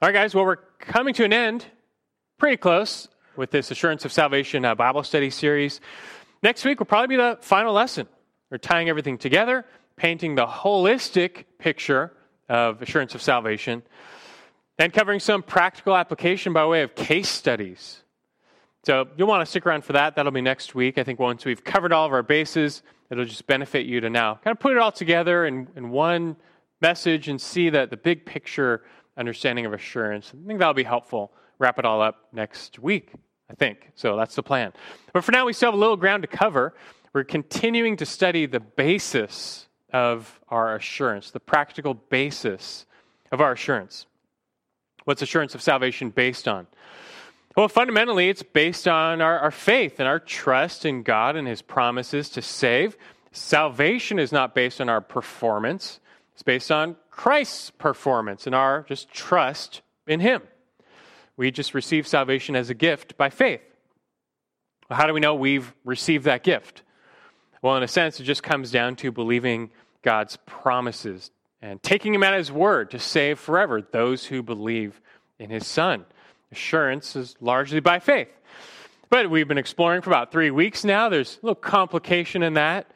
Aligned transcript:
All 0.00 0.08
right, 0.08 0.14
guys, 0.14 0.32
well, 0.32 0.44
we're 0.44 0.58
coming 0.78 1.12
to 1.14 1.24
an 1.24 1.32
end, 1.32 1.66
pretty 2.38 2.56
close, 2.56 3.08
with 3.34 3.50
this 3.50 3.72
Assurance 3.72 4.04
of 4.04 4.12
Salvation 4.12 4.64
uh, 4.64 4.76
Bible 4.76 5.02
study 5.02 5.28
series. 5.28 5.80
Next 6.40 6.64
week 6.64 6.78
will 6.78 6.86
probably 6.86 7.16
be 7.16 7.20
the 7.20 7.36
final 7.40 7.72
lesson. 7.72 8.06
We're 8.48 8.58
tying 8.58 8.88
everything 8.88 9.18
together, 9.18 9.64
painting 9.96 10.36
the 10.36 10.46
holistic 10.46 11.46
picture 11.58 12.12
of 12.48 12.80
Assurance 12.80 13.16
of 13.16 13.22
Salvation, 13.22 13.82
and 14.78 14.92
covering 14.92 15.18
some 15.18 15.42
practical 15.42 15.96
application 15.96 16.52
by 16.52 16.64
way 16.64 16.82
of 16.82 16.94
case 16.94 17.28
studies. 17.28 18.04
So 18.84 19.08
you'll 19.16 19.26
want 19.26 19.42
to 19.42 19.46
stick 19.46 19.66
around 19.66 19.82
for 19.82 19.94
that. 19.94 20.14
That'll 20.14 20.30
be 20.30 20.40
next 20.40 20.76
week. 20.76 20.96
I 20.98 21.02
think 21.02 21.18
once 21.18 21.44
we've 21.44 21.64
covered 21.64 21.92
all 21.92 22.06
of 22.06 22.12
our 22.12 22.22
bases, 22.22 22.84
it'll 23.10 23.24
just 23.24 23.48
benefit 23.48 23.84
you 23.84 24.00
to 24.02 24.08
now 24.08 24.38
kind 24.44 24.56
of 24.56 24.60
put 24.60 24.70
it 24.70 24.78
all 24.78 24.92
together 24.92 25.44
in, 25.44 25.66
in 25.74 25.90
one 25.90 26.36
message 26.80 27.28
and 27.28 27.40
see 27.40 27.70
that 27.70 27.90
the 27.90 27.96
big 27.96 28.24
picture 28.24 28.82
understanding 29.18 29.66
of 29.66 29.72
assurance. 29.72 30.32
I 30.32 30.46
think 30.46 30.58
that'll 30.60 30.74
be 30.74 30.84
helpful. 30.84 31.32
Wrap 31.58 31.78
it 31.78 31.84
all 31.84 32.00
up 32.00 32.28
next 32.32 32.78
week, 32.78 33.12
I 33.50 33.54
think. 33.54 33.90
So 33.94 34.16
that's 34.16 34.34
the 34.34 34.42
plan. 34.42 34.72
But 35.12 35.24
for 35.24 35.32
now, 35.32 35.44
we 35.44 35.52
still 35.52 35.68
have 35.68 35.74
a 35.74 35.80
little 35.80 35.96
ground 35.96 36.22
to 36.22 36.28
cover. 36.28 36.74
We're 37.12 37.24
continuing 37.24 37.96
to 37.96 38.06
study 38.06 38.46
the 38.46 38.60
basis 38.60 39.66
of 39.92 40.40
our 40.48 40.76
assurance, 40.76 41.30
the 41.30 41.40
practical 41.40 41.94
basis 41.94 42.86
of 43.32 43.40
our 43.40 43.52
assurance. 43.52 44.06
What's 45.04 45.22
assurance 45.22 45.54
of 45.54 45.62
salvation 45.62 46.10
based 46.10 46.46
on? 46.46 46.66
Well, 47.56 47.68
fundamentally, 47.68 48.28
it's 48.28 48.42
based 48.42 48.86
on 48.86 49.20
our, 49.20 49.38
our 49.40 49.50
faith 49.50 49.98
and 49.98 50.06
our 50.06 50.20
trust 50.20 50.84
in 50.84 51.02
God 51.02 51.34
and 51.34 51.48
His 51.48 51.62
promises 51.62 52.28
to 52.30 52.42
save. 52.42 52.96
Salvation 53.32 54.18
is 54.18 54.30
not 54.30 54.54
based 54.54 54.80
on 54.80 54.88
our 54.88 55.00
performance, 55.00 55.98
it's 56.38 56.44
based 56.44 56.70
on 56.70 56.94
Christ's 57.10 57.70
performance 57.70 58.46
and 58.46 58.54
our 58.54 58.84
just 58.84 59.10
trust 59.10 59.82
in 60.06 60.20
Him. 60.20 60.40
We 61.36 61.50
just 61.50 61.74
receive 61.74 62.06
salvation 62.06 62.54
as 62.54 62.70
a 62.70 62.74
gift 62.74 63.16
by 63.16 63.28
faith. 63.28 63.60
How 64.88 65.08
do 65.08 65.14
we 65.14 65.18
know 65.18 65.34
we've 65.34 65.74
received 65.84 66.26
that 66.26 66.44
gift? 66.44 66.82
Well, 67.60 67.76
in 67.76 67.82
a 67.82 67.88
sense, 67.88 68.20
it 68.20 68.22
just 68.22 68.44
comes 68.44 68.70
down 68.70 68.94
to 68.96 69.10
believing 69.10 69.70
God's 70.02 70.38
promises 70.46 71.32
and 71.60 71.82
taking 71.82 72.14
Him 72.14 72.22
at 72.22 72.34
His 72.34 72.52
word 72.52 72.92
to 72.92 73.00
save 73.00 73.40
forever 73.40 73.82
those 73.82 74.24
who 74.24 74.40
believe 74.40 75.00
in 75.40 75.50
His 75.50 75.66
Son. 75.66 76.04
Assurance 76.52 77.16
is 77.16 77.34
largely 77.40 77.80
by 77.80 77.98
faith. 77.98 78.28
But 79.10 79.28
we've 79.28 79.48
been 79.48 79.58
exploring 79.58 80.02
for 80.02 80.10
about 80.10 80.30
three 80.30 80.52
weeks 80.52 80.84
now. 80.84 81.08
There's 81.08 81.36
a 81.42 81.46
little 81.46 81.56
complication 81.56 82.44
in 82.44 82.54
that. 82.54 82.86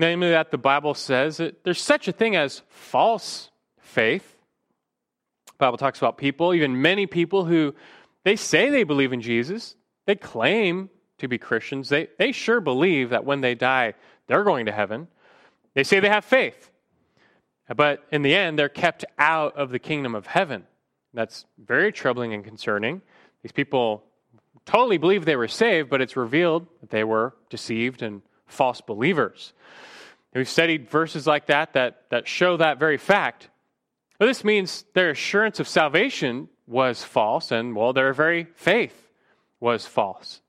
Namely, 0.00 0.30
that 0.30 0.50
the 0.50 0.56
Bible 0.56 0.94
says 0.94 1.36
that 1.36 1.62
there's 1.62 1.78
such 1.78 2.08
a 2.08 2.12
thing 2.12 2.34
as 2.34 2.62
false 2.70 3.50
faith. 3.80 4.34
The 5.44 5.52
Bible 5.58 5.76
talks 5.76 5.98
about 5.98 6.16
people, 6.16 6.54
even 6.54 6.80
many 6.80 7.06
people 7.06 7.44
who 7.44 7.74
they 8.24 8.34
say 8.34 8.70
they 8.70 8.84
believe 8.84 9.12
in 9.12 9.20
Jesus, 9.20 9.76
they 10.06 10.14
claim 10.14 10.88
to 11.18 11.28
be 11.28 11.36
Christians. 11.36 11.90
They, 11.90 12.08
they 12.18 12.32
sure 12.32 12.62
believe 12.62 13.10
that 13.10 13.26
when 13.26 13.42
they 13.42 13.54
die, 13.54 13.92
they're 14.26 14.42
going 14.42 14.64
to 14.66 14.72
heaven. 14.72 15.06
They 15.74 15.84
say 15.84 16.00
they 16.00 16.08
have 16.08 16.24
faith. 16.24 16.70
But 17.76 18.02
in 18.10 18.22
the 18.22 18.34
end, 18.34 18.58
they're 18.58 18.70
kept 18.70 19.04
out 19.18 19.54
of 19.58 19.68
the 19.68 19.78
kingdom 19.78 20.14
of 20.14 20.26
heaven. 20.26 20.64
That's 21.12 21.44
very 21.62 21.92
troubling 21.92 22.32
and 22.32 22.42
concerning. 22.42 23.02
These 23.42 23.52
people 23.52 24.04
totally 24.64 24.96
believe 24.96 25.26
they 25.26 25.36
were 25.36 25.46
saved, 25.46 25.90
but 25.90 26.00
it's 26.00 26.16
revealed 26.16 26.66
that 26.80 26.88
they 26.88 27.04
were 27.04 27.34
deceived 27.50 28.00
and 28.00 28.22
false 28.50 28.80
believers. 28.80 29.52
And 30.32 30.40
we've 30.40 30.48
studied 30.48 30.90
verses 30.90 31.26
like 31.26 31.46
that, 31.46 31.72
that 31.72 32.04
that 32.10 32.28
show 32.28 32.56
that 32.56 32.78
very 32.78 32.98
fact. 32.98 33.48
This 34.18 34.44
means 34.44 34.84
their 34.94 35.10
assurance 35.10 35.60
of 35.60 35.66
salvation 35.66 36.48
was 36.66 37.02
false, 37.02 37.50
and, 37.50 37.74
well, 37.74 37.92
their 37.92 38.12
very 38.12 38.46
faith 38.54 39.08
was 39.58 39.86
false. 39.86 40.40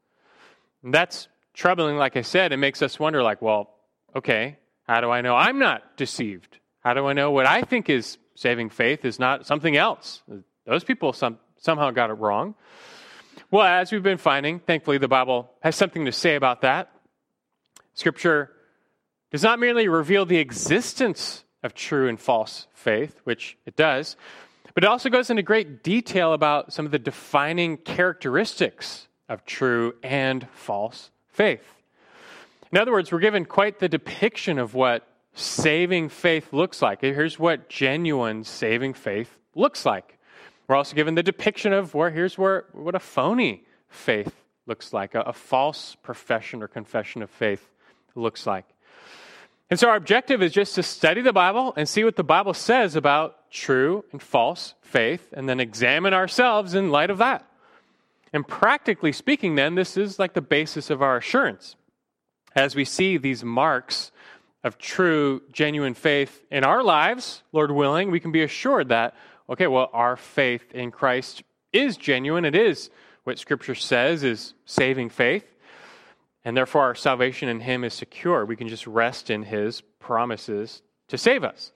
And 0.83 0.93
that's 0.93 1.27
troubling, 1.53 1.97
like 1.97 2.17
I 2.17 2.21
said. 2.21 2.51
It 2.51 2.57
makes 2.57 2.81
us 2.81 2.99
wonder, 2.99 3.23
like, 3.23 3.41
well, 3.41 3.73
okay, 4.15 4.57
how 4.87 5.01
do 5.01 5.09
I 5.09 5.21
know 5.21 5.35
I'm 5.35 5.57
not 5.57 5.97
deceived? 5.97 6.59
How 6.81 6.93
do 6.93 7.07
I 7.07 7.13
know 7.13 7.31
what 7.31 7.45
I 7.45 7.61
think 7.61 7.89
is 7.89 8.17
saving 8.35 8.69
faith 8.69 9.05
is 9.05 9.19
not 9.19 9.47
something 9.47 9.77
else? 9.77 10.21
Those 10.65 10.83
people 10.83 11.13
some, 11.13 11.39
somehow 11.57 11.91
got 11.91 12.09
it 12.09 12.15
wrong. 12.15 12.55
Well, 13.49 13.65
as 13.65 13.91
we've 13.91 14.03
been 14.03 14.17
finding, 14.17 14.59
thankfully 14.59 14.97
the 14.97 15.07
Bible 15.07 15.49
has 15.61 15.75
something 15.75 16.05
to 16.05 16.11
say 16.11 16.35
about 16.35 16.61
that. 16.61 16.91
Scripture 17.93 18.51
does 19.31 19.43
not 19.43 19.59
merely 19.59 19.87
reveal 19.87 20.25
the 20.25 20.37
existence 20.37 21.43
of 21.63 21.73
true 21.73 22.07
and 22.07 22.19
false 22.19 22.67
faith, 22.73 23.21
which 23.23 23.57
it 23.65 23.75
does, 23.75 24.15
but 24.73 24.83
it 24.83 24.87
also 24.87 25.09
goes 25.09 25.29
into 25.29 25.43
great 25.43 25.83
detail 25.83 26.33
about 26.33 26.73
some 26.73 26.85
of 26.85 26.91
the 26.91 26.99
defining 26.99 27.77
characteristics 27.77 29.07
of 29.29 29.45
true 29.45 29.93
and 30.03 30.47
false 30.53 31.11
faith. 31.27 31.63
In 32.71 32.77
other 32.77 32.91
words, 32.91 33.11
we're 33.11 33.19
given 33.19 33.45
quite 33.45 33.79
the 33.79 33.89
depiction 33.89 34.57
of 34.57 34.73
what 34.73 35.07
saving 35.33 36.09
faith 36.09 36.53
looks 36.53 36.81
like. 36.81 37.01
Here's 37.01 37.37
what 37.37 37.69
genuine 37.69 38.43
saving 38.43 38.93
faith 38.93 39.37
looks 39.55 39.85
like. 39.85 40.17
We're 40.67 40.75
also 40.75 40.95
given 40.95 41.15
the 41.15 41.23
depiction 41.23 41.73
of 41.73 41.93
where 41.93 42.09
here's 42.09 42.37
where 42.37 42.65
what 42.71 42.95
a 42.95 42.99
phony 42.99 43.65
faith 43.89 44.33
looks 44.65 44.93
like, 44.93 45.15
a, 45.15 45.21
a 45.21 45.33
false 45.33 45.95
profession 45.95 46.63
or 46.63 46.67
confession 46.67 47.21
of 47.21 47.29
faith 47.29 47.70
looks 48.15 48.45
like. 48.45 48.65
And 49.69 49.79
so 49.79 49.89
our 49.89 49.95
objective 49.95 50.41
is 50.41 50.51
just 50.51 50.75
to 50.75 50.83
study 50.83 51.21
the 51.21 51.31
Bible 51.31 51.73
and 51.77 51.87
see 51.87 52.03
what 52.03 52.17
the 52.17 52.23
Bible 52.23 52.53
says 52.53 52.95
about 52.95 53.49
true 53.51 54.03
and 54.11 54.21
false 54.21 54.73
faith, 54.81 55.33
and 55.33 55.47
then 55.47 55.59
examine 55.59 56.13
ourselves 56.13 56.73
in 56.73 56.91
light 56.91 57.09
of 57.09 57.19
that. 57.19 57.45
And 58.33 58.47
practically 58.47 59.11
speaking, 59.11 59.55
then, 59.55 59.75
this 59.75 59.97
is 59.97 60.19
like 60.19 60.33
the 60.33 60.41
basis 60.41 60.89
of 60.89 61.01
our 61.01 61.17
assurance. 61.17 61.75
As 62.55 62.75
we 62.75 62.85
see 62.85 63.17
these 63.17 63.43
marks 63.43 64.11
of 64.63 64.77
true, 64.77 65.41
genuine 65.51 65.93
faith 65.93 66.43
in 66.51 66.63
our 66.63 66.83
lives, 66.83 67.43
Lord 67.51 67.71
willing, 67.71 68.11
we 68.11 68.19
can 68.19 68.31
be 68.31 68.43
assured 68.43 68.89
that, 68.89 69.15
okay, 69.49 69.67
well, 69.67 69.89
our 69.93 70.15
faith 70.17 70.73
in 70.73 70.91
Christ 70.91 71.43
is 71.73 71.97
genuine. 71.97 72.45
It 72.45 72.55
is 72.55 72.89
what 73.23 73.39
Scripture 73.39 73.75
says 73.75 74.23
is 74.23 74.53
saving 74.65 75.09
faith. 75.09 75.45
And 76.43 76.57
therefore, 76.57 76.81
our 76.83 76.95
salvation 76.95 77.49
in 77.49 77.59
Him 77.59 77.83
is 77.83 77.93
secure. 77.93 78.45
We 78.45 78.55
can 78.55 78.67
just 78.67 78.87
rest 78.87 79.29
in 79.29 79.43
His 79.43 79.81
promises 79.99 80.81
to 81.09 81.17
save 81.17 81.43
us. 81.43 81.71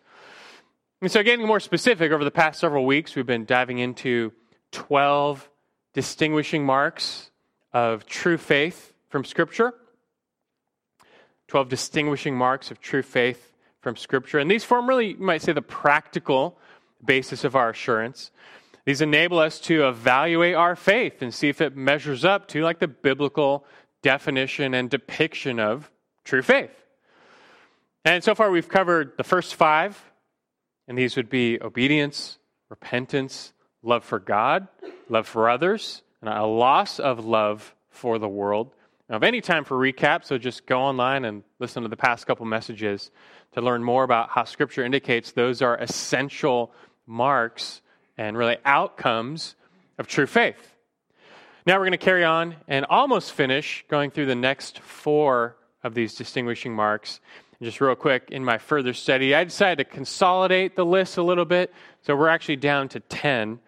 And 1.02 1.12
so, 1.12 1.22
getting 1.22 1.46
more 1.46 1.59
specific, 1.59 2.12
over 2.12 2.24
the 2.24 2.31
past 2.31 2.59
several 2.59 2.86
weeks, 2.86 3.16
we've 3.16 3.25
been 3.25 3.46
diving 3.46 3.80
into 3.80 4.31
12 4.72 5.48
distinguishing 5.94 6.66
marks 6.66 7.30
of 7.74 8.06
true 8.06 8.38
faith 8.38 8.94
from 9.09 9.24
Scripture. 9.24 9.74
12 11.48 11.70
distinguishing 11.70 12.36
marks 12.36 12.72
of 12.72 12.81
true 12.81 13.04
faith 13.04 13.54
from 13.81 13.96
Scripture. 13.96 14.40
And 14.40 14.50
these 14.50 14.64
form 14.64 14.90
really, 14.90 15.09
you 15.09 15.18
might 15.18 15.44
say, 15.44 15.54
the 15.54 15.62
practical 15.62 16.58
basis 17.04 17.44
of 17.44 17.56
our 17.56 17.70
assurance. 17.70 18.31
These 18.86 19.02
enable 19.02 19.40
us 19.40 19.59
to 19.62 19.88
evaluate 19.88 20.56
our 20.56 20.75
faith 20.75 21.22
and 21.22 21.34
see 21.34 21.50
if 21.50 21.62
it 21.62 21.75
measures 21.75 22.25
up 22.25 22.48
to 22.50 22.64
like 22.64 22.80
the 22.80 22.88
biblical 22.88 23.66
definition 24.06 24.76
and 24.76 24.88
depiction 24.88 25.60
of 25.60 25.90
true 26.24 26.44
faith. 26.44 26.70
And 28.06 28.24
so 28.24 28.36
far, 28.36 28.52
we've 28.52 28.70
covered 28.70 29.14
the 29.18 29.24
first 29.24 29.56
five, 29.56 30.00
and 30.88 30.96
these 30.96 31.16
would 31.16 31.28
be 31.28 31.60
obedience, 31.60 32.38
repentance, 32.70 33.52
love 33.82 34.04
for 34.04 34.20
God, 34.20 34.68
love 35.10 35.28
for 35.28 35.50
others, 35.50 36.04
and 36.22 36.30
a 36.30 36.46
loss 36.46 37.00
of 37.00 37.26
love 37.26 37.74
for 37.90 38.20
the 38.20 38.30
world. 38.30 38.70
Now, 39.10 39.16
if 39.16 39.24
any 39.24 39.42
time 39.42 39.64
for 39.64 39.76
recap, 39.76 40.24
so 40.24 40.38
just 40.38 40.68
go 40.68 40.82
online 40.82 41.26
and 41.26 41.42
listen 41.58 41.82
to 41.82 41.90
the 41.90 41.98
past 41.98 42.28
couple 42.28 42.46
messages 42.46 43.10
to 43.54 43.62
learn 43.62 43.84
more 43.84 44.04
about 44.04 44.30
how 44.30 44.44
Scripture 44.44 44.86
indicates 44.86 45.32
those 45.32 45.64
are 45.64 45.78
essential 45.78 46.72
marks 47.08 47.82
and 48.20 48.38
really 48.38 48.58
outcomes 48.66 49.56
of 49.98 50.06
true 50.06 50.28
faith. 50.28 50.75
Now 51.67 51.77
we're 51.77 51.85
going 51.85 51.91
to 51.94 51.97
carry 51.97 52.23
on 52.23 52.57
and 52.67 52.85
almost 52.85 53.31
finish 53.31 53.83
going 53.88 54.12
through 54.12 54.27
the 54.27 54.35
next 54.35 54.79
four 54.79 55.57
of 55.83 55.95
these 55.95 56.13
distinguishing 56.13 56.75
marks. 56.75 57.19
And 57.59 57.65
just 57.65 57.81
real 57.81 57.95
quick, 57.95 58.29
in 58.29 58.45
my 58.45 58.59
further 58.59 58.94
study, 58.94 59.33
I 59.33 59.44
decided 59.45 59.83
to 59.83 59.91
consolidate 59.91 60.75
the 60.75 60.85
list 60.85 61.17
a 61.17 61.23
little 61.23 61.45
bit. 61.45 61.73
So 62.03 62.15
we're 62.15 62.29
actually 62.29 62.57
down 62.57 62.89
to 62.89 63.00
10. 63.00 63.59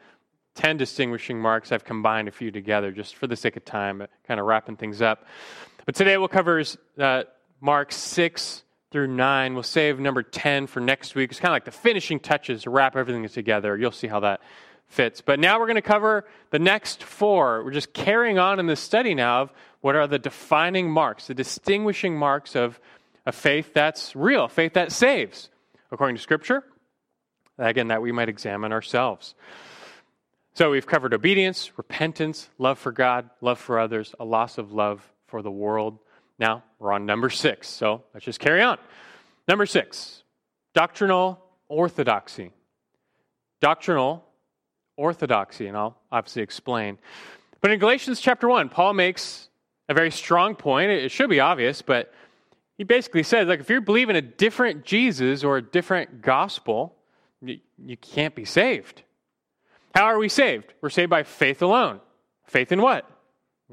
10 0.53 0.77
distinguishing 0.77 1.39
marks. 1.39 1.71
I've 1.71 1.85
combined 1.85 2.27
a 2.27 2.31
few 2.31 2.51
together 2.51 2.91
just 2.91 3.15
for 3.15 3.25
the 3.25 3.35
sake 3.35 3.57
of 3.57 3.65
time, 3.65 4.05
kind 4.27 4.39
of 4.39 4.45
wrapping 4.45 4.75
things 4.75 5.01
up. 5.01 5.25
But 5.87 5.95
today 5.95 6.17
we'll 6.17 6.27
cover 6.27 6.63
uh, 6.99 7.23
marks 7.61 7.95
6 7.95 8.63
through 8.91 9.07
9. 9.07 9.53
We'll 9.55 9.63
save 9.63 9.99
number 9.99 10.21
10 10.21 10.67
for 10.67 10.81
next 10.81 11.15
week. 11.15 11.31
It's 11.31 11.39
kind 11.39 11.49
of 11.49 11.55
like 11.55 11.65
the 11.65 11.71
finishing 11.71 12.19
touches 12.19 12.63
to 12.63 12.69
wrap 12.69 12.95
everything 12.95 13.27
together. 13.27 13.75
You'll 13.75 13.91
see 13.91 14.07
how 14.07 14.19
that 14.19 14.41
fits. 14.87 15.21
But 15.21 15.39
now 15.39 15.59
we're 15.59 15.67
going 15.67 15.75
to 15.75 15.81
cover 15.81 16.25
the 16.51 16.59
next 16.59 17.03
four. 17.03 17.63
We're 17.63 17.71
just 17.71 17.93
carrying 17.93 18.39
on 18.39 18.59
in 18.59 18.67
this 18.67 18.79
study 18.79 19.13
now 19.13 19.43
of 19.43 19.53
what 19.81 19.95
are 19.95 20.07
the 20.07 20.19
defining 20.19 20.89
marks, 20.89 21.27
the 21.27 21.33
distinguishing 21.33 22.17
marks 22.17 22.55
of 22.55 22.79
a 23.25 23.31
faith 23.31 23.73
that's 23.73 24.15
real, 24.15 24.47
faith 24.47 24.73
that 24.73 24.91
saves, 24.91 25.49
according 25.91 26.15
to 26.15 26.21
Scripture. 26.21 26.63
Again, 27.57 27.87
that 27.87 28.01
we 28.01 28.11
might 28.11 28.29
examine 28.29 28.71
ourselves. 28.71 29.33
So 30.53 30.71
we've 30.71 30.87
covered 30.87 31.13
obedience, 31.13 31.71
repentance, 31.77 32.49
love 32.57 32.79
for 32.79 32.91
God, 32.91 33.29
love 33.41 33.59
for 33.59 33.79
others, 33.79 34.15
a 34.19 34.25
loss 34.25 34.57
of 34.57 34.71
love 34.71 35.07
for 35.27 35.41
the 35.41 35.51
world. 35.51 35.99
Now 36.39 36.63
we're 36.79 36.93
on 36.93 37.05
number 37.05 37.29
six. 37.29 37.67
So 37.67 38.03
let's 38.13 38.25
just 38.25 38.39
carry 38.39 38.61
on. 38.61 38.77
Number 39.47 39.65
six 39.65 40.23
doctrinal 40.73 41.43
orthodoxy. 41.67 42.51
Doctrinal 43.61 44.23
orthodoxy, 44.97 45.67
and 45.67 45.77
I'll 45.77 45.97
obviously 46.11 46.41
explain. 46.41 46.97
But 47.61 47.71
in 47.71 47.79
Galatians 47.79 48.19
chapter 48.19 48.47
1, 48.47 48.69
Paul 48.69 48.93
makes 48.93 49.49
a 49.87 49.93
very 49.93 50.11
strong 50.11 50.55
point. 50.55 50.91
It 50.91 51.11
should 51.11 51.29
be 51.29 51.39
obvious, 51.39 51.81
but 51.81 52.13
he 52.77 52.83
basically 52.83 53.23
says, 53.23 53.47
like, 53.47 53.59
if 53.59 53.69
you're 53.69 53.81
believing 53.81 54.15
a 54.15 54.21
different 54.21 54.85
Jesus 54.85 55.43
or 55.43 55.57
a 55.57 55.61
different 55.61 56.21
gospel, 56.21 56.95
you, 57.41 57.59
you 57.83 57.97
can't 57.97 58.35
be 58.35 58.45
saved. 58.45 59.03
How 59.95 60.05
are 60.05 60.19
we 60.19 60.29
saved? 60.29 60.73
We're 60.81 60.89
saved 60.89 61.09
by 61.09 61.23
faith 61.23 61.61
alone. 61.61 62.01
Faith 62.45 62.71
in 62.71 62.81
what? 62.81 63.09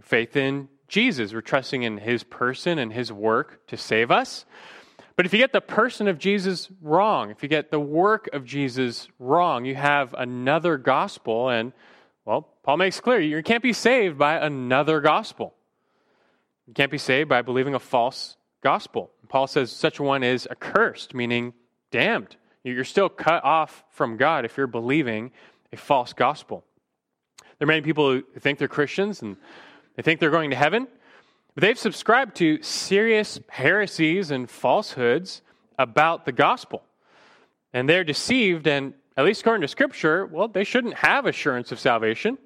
Faith 0.00 0.36
in 0.36 0.68
Jesus. 0.88 1.34
We're 1.34 1.42
trusting 1.42 1.82
in 1.82 1.98
his 1.98 2.24
person 2.24 2.78
and 2.78 2.92
his 2.92 3.12
work 3.12 3.66
to 3.66 3.76
save 3.76 4.10
us. 4.10 4.46
But 5.16 5.26
if 5.26 5.32
you 5.32 5.38
get 5.38 5.52
the 5.52 5.60
person 5.60 6.08
of 6.08 6.18
Jesus 6.18 6.68
wrong, 6.82 7.30
if 7.30 7.42
you 7.42 7.48
get 7.48 7.70
the 7.70 7.80
work 7.80 8.28
of 8.32 8.44
Jesus 8.44 9.08
wrong, 9.18 9.64
you 9.64 9.76
have 9.76 10.12
another 10.14 10.76
gospel. 10.76 11.48
And, 11.50 11.72
well, 12.24 12.48
Paul 12.64 12.78
makes 12.78 13.00
clear 13.00 13.20
you 13.20 13.42
can't 13.42 13.62
be 13.62 13.72
saved 13.72 14.18
by 14.18 14.44
another 14.44 15.00
gospel. 15.00 15.54
You 16.66 16.74
can't 16.74 16.90
be 16.90 16.98
saved 16.98 17.28
by 17.28 17.42
believing 17.42 17.74
a 17.74 17.78
false 17.78 18.36
gospel. 18.62 19.10
Paul 19.28 19.46
says 19.46 19.70
such 19.70 20.00
one 20.00 20.22
is 20.22 20.48
accursed, 20.50 21.14
meaning 21.14 21.52
damned. 21.90 22.36
You're 22.64 22.84
still 22.84 23.08
cut 23.08 23.44
off 23.44 23.84
from 23.90 24.16
God 24.16 24.44
if 24.44 24.56
you're 24.56 24.66
believing 24.66 25.30
a 25.72 25.76
false 25.76 26.12
gospel. 26.12 26.64
There 27.58 27.66
are 27.66 27.68
many 27.68 27.82
people 27.82 28.10
who 28.10 28.22
think 28.40 28.58
they're 28.58 28.68
Christians 28.68 29.22
and 29.22 29.36
they 29.96 30.02
think 30.02 30.18
they're 30.18 30.30
going 30.30 30.50
to 30.50 30.56
heaven, 30.56 30.88
but 31.54 31.62
they've 31.62 31.78
subscribed 31.78 32.36
to 32.36 32.62
serious 32.62 33.40
heresies 33.48 34.30
and 34.30 34.50
falsehoods 34.50 35.42
about 35.78 36.24
the 36.24 36.32
gospel. 36.32 36.82
And 37.72 37.88
they're 37.88 38.04
deceived, 38.04 38.66
and 38.66 38.94
at 39.16 39.24
least 39.24 39.40
according 39.40 39.62
to 39.62 39.68
Scripture, 39.68 40.26
well, 40.26 40.48
they 40.48 40.64
shouldn't 40.64 40.94
have 40.94 41.26
assurance 41.26 41.72
of 41.72 41.78
salvation. 41.78 42.38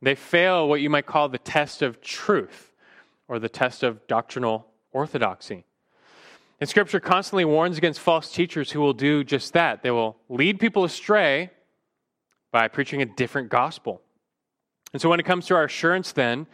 They 0.00 0.14
fail 0.14 0.68
what 0.68 0.80
you 0.80 0.90
might 0.90 1.06
call 1.06 1.28
the 1.28 1.38
test 1.38 1.82
of 1.82 2.00
truth 2.00 2.72
or 3.28 3.38
the 3.38 3.48
test 3.48 3.82
of 3.82 4.06
doctrinal 4.06 4.66
orthodoxy. 4.92 5.64
And 6.60 6.68
Scripture 6.68 7.00
constantly 7.00 7.44
warns 7.44 7.78
against 7.78 8.00
false 8.00 8.32
teachers 8.32 8.70
who 8.70 8.80
will 8.80 8.92
do 8.92 9.24
just 9.24 9.52
that. 9.52 9.82
They 9.82 9.90
will 9.90 10.16
lead 10.28 10.60
people 10.60 10.84
astray 10.84 11.50
by 12.52 12.68
preaching 12.68 13.02
a 13.02 13.06
different 13.06 13.48
gospel. 13.48 14.00
And 14.92 15.00
so, 15.00 15.08
when 15.08 15.18
it 15.18 15.24
comes 15.24 15.46
to 15.46 15.54
our 15.54 15.64
assurance, 15.64 16.12
then, 16.12 16.46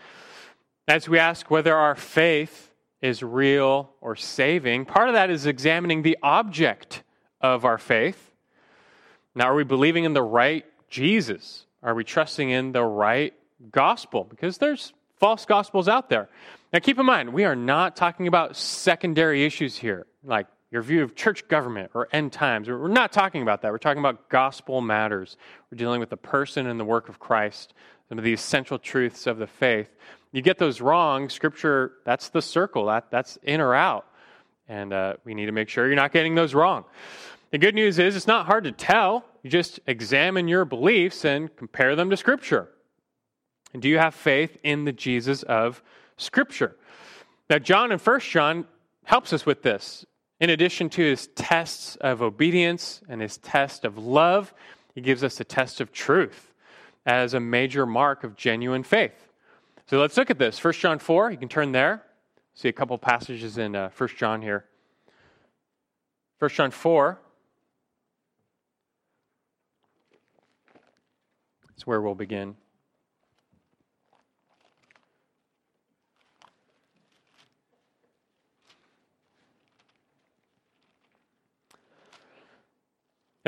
as 0.88 1.06
we 1.06 1.18
ask 1.18 1.50
whether 1.50 1.76
our 1.76 1.94
faith 1.94 2.72
is 3.02 3.22
real 3.22 3.90
or 4.00 4.16
saving, 4.16 4.86
part 4.86 5.08
of 5.08 5.14
that 5.14 5.28
is 5.28 5.44
examining 5.44 6.02
the 6.02 6.16
object 6.22 7.02
of 7.42 7.66
our 7.66 7.76
faith. 7.76 8.32
Now, 9.34 9.50
are 9.50 9.54
we 9.54 9.64
believing 9.64 10.04
in 10.04 10.14
the 10.14 10.22
right 10.22 10.64
Jesus? 10.88 11.66
Are 11.82 11.94
we 11.94 12.04
trusting 12.04 12.48
in 12.48 12.72
the 12.72 12.82
right 12.82 13.34
gospel? 13.70 14.24
Because 14.24 14.56
there's 14.56 14.94
false 15.18 15.44
gospels 15.44 15.88
out 15.88 16.08
there. 16.08 16.28
Now, 16.72 16.78
keep 16.80 16.98
in 16.98 17.06
mind, 17.06 17.32
we 17.34 17.44
are 17.44 17.54
not 17.54 17.94
talking 17.94 18.26
about 18.26 18.56
secondary 18.56 19.44
issues 19.44 19.76
here, 19.76 20.06
like 20.24 20.46
your 20.70 20.82
view 20.82 21.02
of 21.02 21.14
church 21.14 21.48
government 21.48 21.90
or 21.94 22.08
end 22.12 22.32
times. 22.32 22.68
We're 22.68 22.88
not 22.88 23.12
talking 23.12 23.42
about 23.42 23.62
that. 23.62 23.72
We're 23.72 23.78
talking 23.78 24.00
about 24.00 24.28
gospel 24.28 24.80
matters. 24.80 25.36
We're 25.70 25.78
dealing 25.78 26.00
with 26.00 26.10
the 26.10 26.16
person 26.16 26.66
and 26.66 26.78
the 26.78 26.84
work 26.84 27.08
of 27.08 27.18
Christ, 27.18 27.72
some 28.08 28.18
of 28.18 28.24
the 28.24 28.32
essential 28.32 28.78
truths 28.78 29.26
of 29.26 29.38
the 29.38 29.46
faith 29.46 29.88
you 30.32 30.42
get 30.42 30.58
those 30.58 30.80
wrong, 30.80 31.28
Scripture, 31.28 31.92
that's 32.04 32.28
the 32.28 32.42
circle. 32.42 32.86
That, 32.86 33.10
that's 33.10 33.38
in 33.42 33.60
or 33.60 33.74
out. 33.74 34.06
And 34.68 34.92
uh, 34.92 35.14
we 35.24 35.34
need 35.34 35.46
to 35.46 35.52
make 35.52 35.68
sure 35.68 35.86
you're 35.86 35.96
not 35.96 36.12
getting 36.12 36.34
those 36.34 36.54
wrong. 36.54 36.84
The 37.50 37.58
good 37.58 37.74
news 37.74 37.98
is 37.98 38.14
it's 38.14 38.26
not 38.26 38.44
hard 38.44 38.64
to 38.64 38.72
tell. 38.72 39.24
You 39.42 39.48
just 39.48 39.80
examine 39.86 40.46
your 40.48 40.66
beliefs 40.66 41.24
and 41.24 41.54
compare 41.56 41.96
them 41.96 42.10
to 42.10 42.16
Scripture. 42.16 42.68
And 43.72 43.80
do 43.80 43.88
you 43.88 43.98
have 43.98 44.14
faith 44.14 44.58
in 44.62 44.84
the 44.84 44.92
Jesus 44.92 45.42
of 45.44 45.82
Scripture? 46.18 46.76
Now, 47.48 47.58
John 47.58 47.90
and 47.90 48.00
1 48.00 48.20
John 48.20 48.66
helps 49.04 49.32
us 49.32 49.46
with 49.46 49.62
this. 49.62 50.04
In 50.40 50.50
addition 50.50 50.88
to 50.90 51.02
his 51.02 51.26
tests 51.28 51.96
of 51.96 52.22
obedience 52.22 53.00
and 53.08 53.20
his 53.20 53.38
test 53.38 53.84
of 53.84 53.98
love, 53.98 54.54
he 54.94 55.00
gives 55.00 55.24
us 55.24 55.40
a 55.40 55.44
test 55.44 55.80
of 55.80 55.92
truth 55.92 56.52
as 57.04 57.34
a 57.34 57.40
major 57.40 57.86
mark 57.86 58.22
of 58.22 58.36
genuine 58.36 58.84
faith. 58.84 59.28
So 59.86 59.98
let's 59.98 60.16
look 60.16 60.30
at 60.30 60.38
this. 60.38 60.62
1 60.62 60.74
John 60.74 60.98
4, 60.98 61.30
you 61.30 61.38
can 61.38 61.48
turn 61.48 61.72
there. 61.72 62.02
See 62.54 62.68
a 62.68 62.72
couple 62.72 62.98
passages 62.98 63.58
in 63.58 63.74
uh, 63.74 63.90
1 63.96 64.10
John 64.16 64.42
here. 64.42 64.64
1 66.38 66.50
John 66.50 66.70
4. 66.70 67.18
That's 71.68 71.86
where 71.86 72.00
we'll 72.00 72.14
begin. 72.14 72.56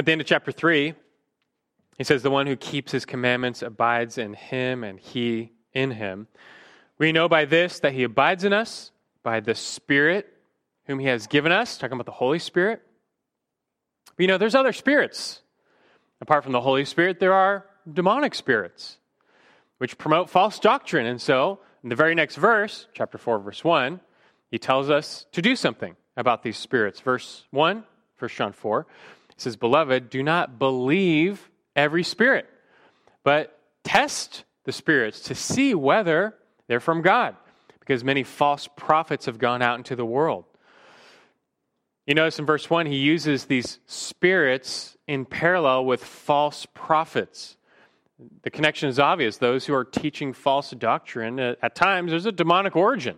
At 0.00 0.06
the 0.06 0.12
end 0.12 0.22
of 0.22 0.26
chapter 0.26 0.50
3, 0.50 0.94
he 1.98 2.04
says, 2.04 2.22
The 2.22 2.30
one 2.30 2.46
who 2.46 2.56
keeps 2.56 2.90
his 2.90 3.04
commandments 3.04 3.60
abides 3.60 4.16
in 4.16 4.32
him, 4.32 4.82
and 4.82 4.98
he 4.98 5.52
in 5.74 5.90
him. 5.90 6.26
We 6.96 7.12
know 7.12 7.28
by 7.28 7.44
this 7.44 7.80
that 7.80 7.92
he 7.92 8.04
abides 8.04 8.44
in 8.44 8.54
us, 8.54 8.92
by 9.22 9.40
the 9.40 9.54
Spirit 9.54 10.26
whom 10.86 11.00
he 11.00 11.06
has 11.08 11.26
given 11.26 11.52
us, 11.52 11.76
talking 11.76 11.92
about 11.92 12.06
the 12.06 12.12
Holy 12.12 12.38
Spirit. 12.38 12.80
But 14.16 14.22
you 14.22 14.26
know, 14.26 14.38
there's 14.38 14.54
other 14.54 14.72
spirits. 14.72 15.42
Apart 16.22 16.44
from 16.44 16.52
the 16.52 16.62
Holy 16.62 16.86
Spirit, 16.86 17.20
there 17.20 17.34
are 17.34 17.66
demonic 17.92 18.34
spirits, 18.34 18.96
which 19.76 19.98
promote 19.98 20.30
false 20.30 20.58
doctrine. 20.58 21.04
And 21.04 21.20
so, 21.20 21.60
in 21.82 21.90
the 21.90 21.94
very 21.94 22.14
next 22.14 22.36
verse, 22.36 22.86
chapter 22.94 23.18
4, 23.18 23.40
verse 23.40 23.62
1, 23.62 24.00
he 24.50 24.58
tells 24.58 24.88
us 24.88 25.26
to 25.32 25.42
do 25.42 25.54
something 25.54 25.94
about 26.16 26.42
these 26.42 26.56
spirits. 26.56 27.00
Verse 27.00 27.44
1, 27.50 27.84
1 28.18 28.30
John 28.30 28.54
4, 28.54 28.86
he 28.86 29.19
says, 29.40 29.56
Beloved, 29.56 30.10
do 30.10 30.22
not 30.22 30.58
believe 30.58 31.50
every 31.74 32.04
spirit, 32.04 32.46
but 33.24 33.58
test 33.84 34.44
the 34.64 34.72
spirits 34.72 35.20
to 35.20 35.34
see 35.34 35.74
whether 35.74 36.34
they're 36.68 36.80
from 36.80 37.02
God, 37.02 37.36
because 37.80 38.04
many 38.04 38.22
false 38.22 38.68
prophets 38.76 39.26
have 39.26 39.38
gone 39.38 39.62
out 39.62 39.78
into 39.78 39.96
the 39.96 40.04
world. 40.04 40.44
You 42.06 42.14
notice 42.14 42.38
in 42.38 42.46
verse 42.46 42.68
1, 42.68 42.86
he 42.86 42.96
uses 42.96 43.44
these 43.44 43.78
spirits 43.86 44.96
in 45.06 45.24
parallel 45.24 45.84
with 45.84 46.04
false 46.04 46.66
prophets. 46.74 47.56
The 48.42 48.50
connection 48.50 48.88
is 48.88 48.98
obvious. 48.98 49.38
Those 49.38 49.64
who 49.66 49.74
are 49.74 49.84
teaching 49.84 50.32
false 50.32 50.70
doctrine, 50.70 51.38
uh, 51.38 51.54
at 51.62 51.74
times, 51.74 52.10
there's 52.10 52.26
a 52.26 52.32
demonic 52.32 52.76
origin. 52.76 53.16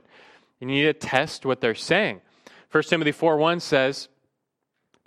You 0.61 0.66
need 0.66 0.82
to 0.82 0.92
test 0.92 1.44
what 1.44 1.61
they're 1.61 1.75
saying. 1.75 2.20
1 2.70 2.82
Timothy 2.85 3.12
4 3.12 3.37
1 3.37 3.61
says, 3.61 4.08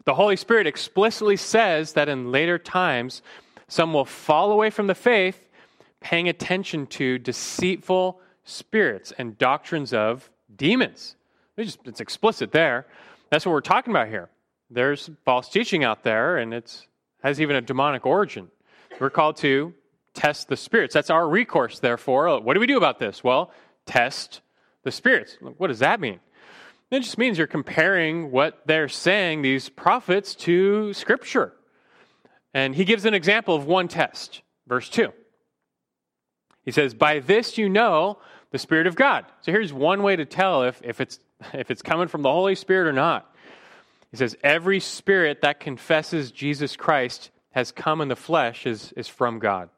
The 0.06 0.14
Holy 0.14 0.36
Spirit 0.36 0.68
explicitly 0.68 1.36
says 1.36 1.94
that 1.94 2.08
in 2.08 2.32
later 2.32 2.58
times, 2.60 3.22
some 3.68 3.92
will 3.92 4.06
fall 4.06 4.52
away 4.52 4.70
from 4.70 4.88
the 4.88 4.96
faith 4.96 5.50
paying 6.00 6.30
attention 6.30 6.86
to 6.86 7.18
deceitful 7.18 8.20
spirits 8.44 9.12
and 9.18 9.38
doctrines 9.40 9.94
of 9.94 10.30
demons. 10.56 11.16
It's, 11.58 11.74
just, 11.74 11.88
it's 11.88 12.00
explicit 12.00 12.52
there. 12.52 12.86
That's 13.32 13.46
what 13.46 13.54
we're 13.54 13.62
talking 13.62 13.92
about 13.92 14.08
here. 14.08 14.30
There's 14.70 15.10
false 15.26 15.50
teaching 15.50 15.84
out 15.84 16.04
there, 16.04 16.38
and 16.38 16.54
it 16.54 16.86
has 17.24 17.42
even 17.42 17.56
a 17.56 17.62
demonic 17.62 18.06
origin. 18.06 18.50
We're 19.00 19.10
called 19.10 19.38
to 19.38 19.74
test 20.14 20.48
the 20.48 20.58
spirits. 20.58 20.94
That's 20.94 21.10
our 21.10 21.28
recourse, 21.28 21.80
therefore. 21.80 22.40
What 22.40 22.54
do 22.54 22.60
we 22.60 22.68
do 22.68 22.78
about 22.78 23.00
this? 23.00 23.24
Well, 23.24 23.52
test 23.88 24.42
the 24.84 24.92
spirits. 24.92 25.38
What 25.58 25.68
does 25.68 25.80
that 25.80 26.00
mean? 26.00 26.20
It 26.96 27.04
just 27.04 27.18
means 27.18 27.38
you're 27.38 27.46
comparing 27.46 28.32
what 28.32 28.62
they're 28.66 28.88
saying, 28.88 29.42
these 29.42 29.68
prophets, 29.68 30.34
to 30.36 30.94
Scripture. 30.94 31.52
And 32.54 32.74
he 32.74 32.86
gives 32.86 33.04
an 33.04 33.14
example 33.14 33.54
of 33.54 33.66
one 33.66 33.90
test, 33.90 34.42
verse 34.66 34.88
2. 34.88 35.12
He 36.64 36.72
says, 36.72 36.94
By 36.94 37.20
this 37.20 37.58
you 37.58 37.68
know 37.68 38.20
the 38.52 38.58
Spirit 38.58 38.88
of 38.88 38.96
God. 38.96 39.25
So 39.42 39.52
here's 39.52 39.74
one 39.74 40.04
way 40.04 40.16
to 40.16 40.24
tell 40.24 40.64
if, 40.64 40.82
if, 40.86 41.02
it's, 41.02 41.20
if 41.54 41.70
it's 41.70 41.82
coming 41.82 42.08
from 42.08 42.22
the 42.22 42.32
Holy 42.32 42.56
Spirit 42.56 42.88
or 42.88 42.94
not. 42.94 43.30
He 44.12 44.16
says, 44.16 44.38
Every 44.42 44.80
spirit 44.80 45.42
that 45.42 45.60
confesses 45.60 46.32
Jesus 46.32 46.78
Christ 46.78 47.30
has 47.52 47.74
come 47.74 48.00
in 48.00 48.08
the 48.08 48.16
flesh 48.16 48.66
is, 48.66 48.94
is 48.96 49.10
from 49.10 49.40
God. 49.40 49.70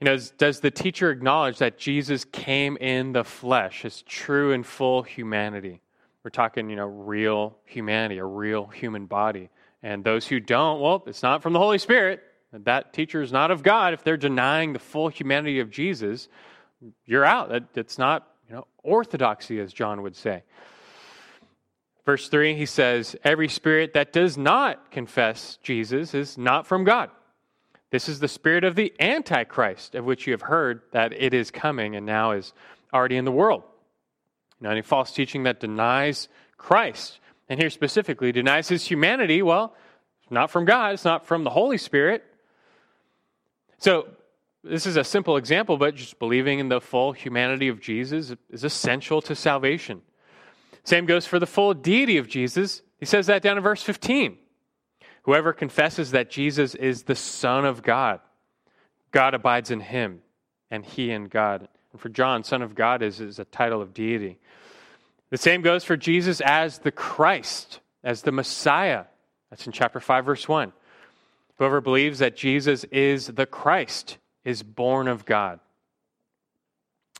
You 0.00 0.06
know, 0.06 0.18
does 0.38 0.60
the 0.60 0.70
teacher 0.70 1.10
acknowledge 1.10 1.58
that 1.58 1.76
Jesus 1.76 2.24
came 2.24 2.78
in 2.78 3.12
the 3.12 3.22
flesh, 3.22 3.82
his 3.82 4.00
true 4.02 4.52
and 4.52 4.64
full 4.64 5.02
humanity? 5.02 5.82
We're 6.24 6.30
talking, 6.30 6.70
you 6.70 6.76
know, 6.76 6.86
real 6.86 7.56
humanity, 7.66 8.18
a 8.18 8.24
real 8.24 8.66
human 8.66 9.04
body. 9.06 9.50
And 9.82 10.02
those 10.02 10.26
who 10.26 10.40
don't, 10.40 10.80
well, 10.80 11.02
it's 11.06 11.22
not 11.22 11.42
from 11.42 11.52
the 11.52 11.58
Holy 11.58 11.78
Spirit. 11.78 12.22
that 12.52 12.94
teacher 12.94 13.20
is 13.20 13.30
not 13.30 13.50
of 13.50 13.62
God, 13.62 13.92
if 13.92 14.02
they're 14.02 14.16
denying 14.16 14.72
the 14.72 14.78
full 14.78 15.08
humanity 15.08 15.60
of 15.60 15.70
Jesus, 15.70 16.28
you're 17.04 17.24
out. 17.24 17.50
That, 17.50 17.64
It's 17.74 17.98
not 17.98 18.26
you 18.48 18.54
know, 18.54 18.66
orthodoxy, 18.82 19.60
as 19.60 19.72
John 19.72 20.00
would 20.02 20.16
say. 20.16 20.42
Verse 22.06 22.28
3, 22.28 22.54
he 22.54 22.66
says, 22.66 23.16
Every 23.22 23.48
spirit 23.48 23.92
that 23.92 24.12
does 24.14 24.38
not 24.38 24.90
confess 24.90 25.58
Jesus 25.62 26.14
is 26.14 26.38
not 26.38 26.66
from 26.66 26.84
God. 26.84 27.10
This 27.90 28.08
is 28.08 28.20
the 28.20 28.28
spirit 28.28 28.64
of 28.64 28.76
the 28.76 28.92
Antichrist, 29.00 29.94
of 29.94 30.04
which 30.04 30.26
you 30.26 30.32
have 30.32 30.42
heard 30.42 30.82
that 30.92 31.12
it 31.12 31.34
is 31.34 31.50
coming 31.50 31.96
and 31.96 32.06
now 32.06 32.32
is 32.32 32.52
already 32.92 33.16
in 33.16 33.24
the 33.24 33.32
world. 33.32 33.64
Now, 34.60 34.70
any 34.70 34.82
false 34.82 35.12
teaching 35.12 35.44
that 35.44 35.60
denies 35.60 36.28
Christ, 36.56 37.18
and 37.48 37.58
here 37.58 37.70
specifically 37.70 38.30
denies 38.30 38.68
his 38.68 38.84
humanity, 38.84 39.42
well, 39.42 39.74
it's 40.22 40.30
not 40.30 40.50
from 40.50 40.66
God, 40.66 40.94
it's 40.94 41.04
not 41.04 41.26
from 41.26 41.44
the 41.44 41.50
Holy 41.50 41.78
Spirit. 41.78 42.22
So, 43.78 44.08
this 44.62 44.86
is 44.86 44.96
a 44.96 45.04
simple 45.04 45.38
example, 45.38 45.78
but 45.78 45.94
just 45.94 46.18
believing 46.18 46.58
in 46.58 46.68
the 46.68 46.82
full 46.82 47.12
humanity 47.12 47.68
of 47.68 47.80
Jesus 47.80 48.34
is 48.50 48.62
essential 48.62 49.22
to 49.22 49.34
salvation. 49.34 50.02
Same 50.84 51.06
goes 51.06 51.26
for 51.26 51.38
the 51.38 51.46
full 51.46 51.72
deity 51.72 52.18
of 52.18 52.28
Jesus. 52.28 52.82
He 52.98 53.06
says 53.06 53.26
that 53.26 53.42
down 53.42 53.56
in 53.56 53.62
verse 53.62 53.82
15. 53.82 54.36
Whoever 55.30 55.52
confesses 55.52 56.10
that 56.10 56.28
Jesus 56.28 56.74
is 56.74 57.04
the 57.04 57.14
Son 57.14 57.64
of 57.64 57.84
God, 57.84 58.18
God 59.12 59.32
abides 59.32 59.70
in 59.70 59.78
him, 59.78 60.22
and 60.72 60.84
he 60.84 61.12
in 61.12 61.28
God. 61.28 61.68
And 61.92 62.00
for 62.00 62.08
John, 62.08 62.42
Son 62.42 62.62
of 62.62 62.74
God 62.74 63.00
is, 63.00 63.20
is 63.20 63.38
a 63.38 63.44
title 63.44 63.80
of 63.80 63.94
deity. 63.94 64.40
The 65.30 65.38
same 65.38 65.62
goes 65.62 65.84
for 65.84 65.96
Jesus 65.96 66.40
as 66.40 66.78
the 66.78 66.90
Christ, 66.90 67.78
as 68.02 68.22
the 68.22 68.32
Messiah. 68.32 69.04
That's 69.50 69.64
in 69.64 69.72
chapter 69.72 70.00
5, 70.00 70.24
verse 70.24 70.48
1. 70.48 70.72
Whoever 71.58 71.80
believes 71.80 72.18
that 72.18 72.36
Jesus 72.36 72.82
is 72.90 73.28
the 73.28 73.46
Christ 73.46 74.18
is 74.44 74.64
born 74.64 75.06
of 75.06 75.26
God. 75.26 75.60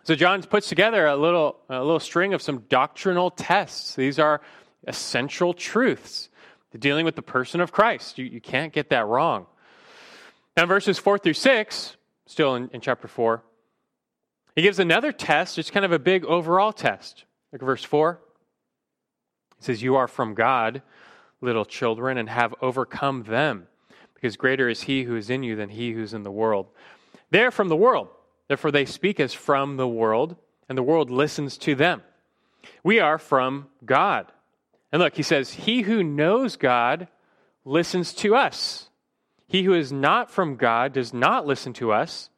So 0.03 0.17
John 0.17 0.43
puts 0.43 0.69
together 0.69 1.07
a 1.07 1.15
little, 1.15 1.61
a 1.69 1.79
little 1.79 2.01
string 2.01 2.35
of 2.35 2.43
some 2.43 2.65
doctrinal 2.69 3.31
tests. 3.31 3.95
These 3.95 4.19
are 4.19 4.41
essential 4.85 5.55
truths 5.55 6.29
dealing 6.79 7.05
with 7.05 7.17
the 7.17 7.23
person 7.23 7.61
of 7.61 7.73
Christ. 7.73 8.19
You, 8.19 8.25
you 8.25 8.41
can't 8.41 8.73
get 8.73 8.91
that 8.91 9.07
wrong. 9.07 9.47
Now, 10.57 10.67
verses 10.67 10.99
4 10.99 11.19
through 11.19 11.35
6, 11.35 11.97
still 12.27 12.55
in, 12.55 12.71
in 12.73 12.81
chapter 12.81 13.09
4, 13.09 13.43
he 14.57 14.63
gives 14.63 14.79
another 14.79 15.13
test. 15.13 15.59
It's 15.59 15.71
kind 15.71 15.85
of 15.85 15.93
a 15.93 15.99
big 15.99 16.25
overall 16.25 16.73
test. 16.73 17.25
Look 17.53 17.63
at 17.63 17.67
verse 17.67 17.85
4. 17.85 18.21
He 19.59 19.65
says, 19.65 19.83
You 19.83 19.97
are 19.97 20.09
from 20.09 20.35
God, 20.35 20.83
little 21.41 21.65
children, 21.65 22.19
and 22.19 22.29
have 22.29 22.55
overcome 22.61 23.25
them, 23.25 23.67
because 24.15 24.37
greater 24.37 24.69
is 24.69 24.83
he 24.83 25.05
who 25.05 25.17
is 25.17 25.31
in 25.31 25.43
you 25.43 25.57
than 25.57 25.71
he 25.71 25.93
who's 25.93 26.15
in 26.15 26.23
the 26.23 26.31
world. 26.31 26.67
They're 27.31 27.51
from 27.51 27.69
the 27.69 27.77
world 27.77 28.09
Therefore, 28.51 28.73
they 28.73 28.85
speak 28.85 29.21
as 29.21 29.33
from 29.33 29.77
the 29.77 29.87
world, 29.87 30.35
and 30.69 30.77
the 30.77 30.83
world 30.83 31.09
listens 31.09 31.57
to 31.59 31.77
them. 31.77 32.03
We 32.83 32.99
are 32.99 33.17
from 33.17 33.69
God. 33.85 34.27
And 34.93 35.01
look, 35.01 35.15
he 35.17 35.23
says, 35.23 35.53
He 35.53 35.83
who 35.83 36.03
knows 36.03 36.57
God 36.57 37.09
listens 37.65 38.13
to 38.15 38.35
us. 38.35 38.89
He 39.47 39.65
who 39.65 39.75
is 39.75 39.93
not 39.93 40.31
from 40.31 40.57
God 40.57 40.93
does 40.93 41.13
not 41.13 41.47
listen 41.47 41.73
to 41.75 41.93
us. 41.93 42.31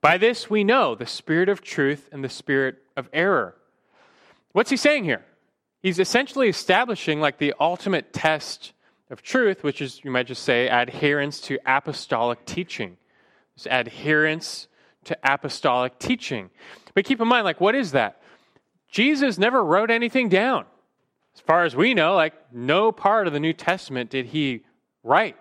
By 0.00 0.18
this 0.18 0.48
we 0.48 0.64
know 0.64 0.94
the 0.94 1.06
spirit 1.06 1.48
of 1.48 1.62
truth 1.62 2.08
and 2.12 2.22
the 2.22 2.28
spirit 2.28 2.76
of 2.96 3.08
error. 3.12 3.56
What's 4.52 4.70
he 4.70 4.76
saying 4.76 5.04
here? 5.04 5.24
He's 5.82 5.98
essentially 5.98 6.48
establishing 6.48 7.20
like 7.20 7.38
the 7.38 7.54
ultimate 7.58 8.12
test 8.12 8.72
of 9.10 9.22
truth, 9.22 9.62
which 9.62 9.82
is, 9.82 10.00
you 10.04 10.10
might 10.10 10.26
just 10.26 10.42
say, 10.42 10.68
adherence 10.68 11.40
to 11.42 11.58
apostolic 11.66 12.44
teaching. 12.46 12.96
It's 13.56 13.66
adherence 13.70 14.68
to 15.04 15.18
apostolic 15.22 15.98
teaching. 15.98 16.50
But 16.94 17.04
keep 17.04 17.20
in 17.20 17.28
mind, 17.28 17.44
like, 17.44 17.60
what 17.60 17.74
is 17.74 17.92
that? 17.92 18.22
Jesus 18.88 19.38
never 19.38 19.62
wrote 19.62 19.90
anything 19.90 20.28
down. 20.28 20.66
As 21.34 21.40
far 21.40 21.64
as 21.64 21.74
we 21.74 21.94
know, 21.94 22.14
like, 22.14 22.34
no 22.52 22.92
part 22.92 23.26
of 23.26 23.32
the 23.32 23.40
New 23.40 23.52
Testament 23.52 24.10
did 24.10 24.26
he 24.26 24.64
write. 25.02 25.36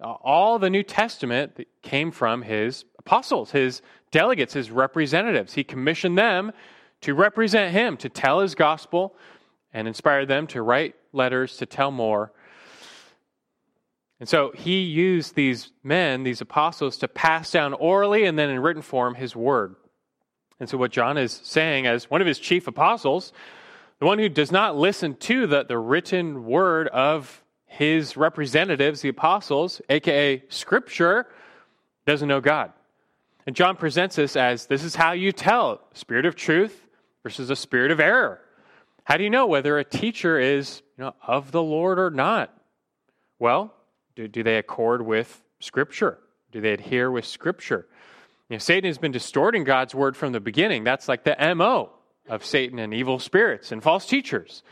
All 0.00 0.58
the 0.58 0.70
New 0.70 0.82
Testament 0.82 1.66
came 1.82 2.10
from 2.10 2.42
his 2.42 2.84
apostles, 2.98 3.52
his 3.52 3.80
delegates, 4.10 4.54
his 4.54 4.70
representatives. 4.70 5.54
He 5.54 5.64
commissioned 5.64 6.18
them 6.18 6.52
to 7.02 7.14
represent 7.14 7.72
him, 7.72 7.96
to 7.98 8.08
tell 8.08 8.40
his 8.40 8.54
gospel, 8.54 9.16
and 9.72 9.88
inspired 9.88 10.28
them 10.28 10.46
to 10.48 10.62
write 10.62 10.94
letters 11.12 11.56
to 11.58 11.66
tell 11.66 11.90
more 11.90 12.32
and 14.18 14.28
so 14.28 14.52
he 14.52 14.80
used 14.80 15.34
these 15.34 15.72
men, 15.82 16.22
these 16.22 16.40
apostles, 16.40 16.96
to 16.98 17.08
pass 17.08 17.50
down 17.50 17.74
orally 17.74 18.24
and 18.24 18.38
then 18.38 18.48
in 18.48 18.60
written 18.60 18.82
form 18.82 19.14
his 19.14 19.36
word. 19.36 19.76
And 20.58 20.68
so, 20.68 20.78
what 20.78 20.90
John 20.90 21.18
is 21.18 21.32
saying 21.44 21.86
as 21.86 22.10
one 22.10 22.22
of 22.22 22.26
his 22.26 22.38
chief 22.38 22.66
apostles, 22.66 23.32
the 23.98 24.06
one 24.06 24.18
who 24.18 24.28
does 24.28 24.52
not 24.52 24.76
listen 24.76 25.14
to 25.14 25.46
the, 25.46 25.64
the 25.64 25.78
written 25.78 26.44
word 26.44 26.88
of 26.88 27.42
his 27.66 28.16
representatives, 28.16 29.00
the 29.00 29.08
apostles, 29.08 29.80
aka 29.88 30.42
Scripture, 30.48 31.26
doesn't 32.06 32.28
know 32.28 32.40
God. 32.40 32.72
And 33.46 33.56
John 33.56 33.76
presents 33.76 34.16
this 34.16 34.36
as 34.36 34.66
this 34.66 34.82
is 34.82 34.94
how 34.94 35.12
you 35.12 35.32
tell 35.32 35.80
spirit 35.94 36.26
of 36.26 36.34
truth 36.34 36.86
versus 37.22 37.48
a 37.50 37.56
spirit 37.56 37.90
of 37.90 38.00
error. 38.00 38.40
How 39.04 39.16
do 39.16 39.24
you 39.24 39.30
know 39.30 39.46
whether 39.46 39.78
a 39.78 39.84
teacher 39.84 40.38
is 40.38 40.82
you 40.98 41.04
know, 41.04 41.14
of 41.26 41.52
the 41.52 41.62
Lord 41.62 41.98
or 41.98 42.10
not? 42.10 42.52
Well, 43.38 43.72
do, 44.14 44.26
do 44.26 44.42
they 44.42 44.56
accord 44.56 45.02
with 45.02 45.42
Scripture? 45.60 46.18
Do 46.50 46.60
they 46.60 46.72
adhere 46.72 47.10
with 47.10 47.24
Scripture? 47.24 47.86
You 48.48 48.56
know, 48.56 48.58
Satan 48.58 48.88
has 48.88 48.98
been 48.98 49.12
distorting 49.12 49.64
God's 49.64 49.94
word 49.94 50.16
from 50.16 50.32
the 50.32 50.40
beginning. 50.40 50.84
That's 50.84 51.08
like 51.08 51.24
the 51.24 51.36
MO 51.54 51.90
of 52.28 52.44
Satan 52.44 52.78
and 52.78 52.92
evil 52.92 53.18
spirits 53.18 53.72
and 53.72 53.82
false 53.82 54.06
teachers. 54.06 54.62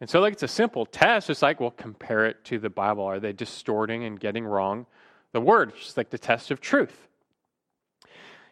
And 0.00 0.10
so, 0.10 0.20
like, 0.20 0.32
it's 0.32 0.42
a 0.42 0.48
simple 0.48 0.84
test. 0.84 1.30
It's 1.30 1.42
like, 1.42 1.60
well, 1.60 1.70
compare 1.70 2.26
it 2.26 2.44
to 2.46 2.58
the 2.58 2.70
Bible. 2.70 3.04
Are 3.04 3.20
they 3.20 3.32
distorting 3.32 4.04
and 4.04 4.18
getting 4.18 4.44
wrong 4.44 4.86
the 5.32 5.40
word? 5.40 5.70
It's 5.70 5.84
just 5.84 5.96
like 5.96 6.10
the 6.10 6.18
test 6.18 6.50
of 6.50 6.60
truth. 6.60 7.08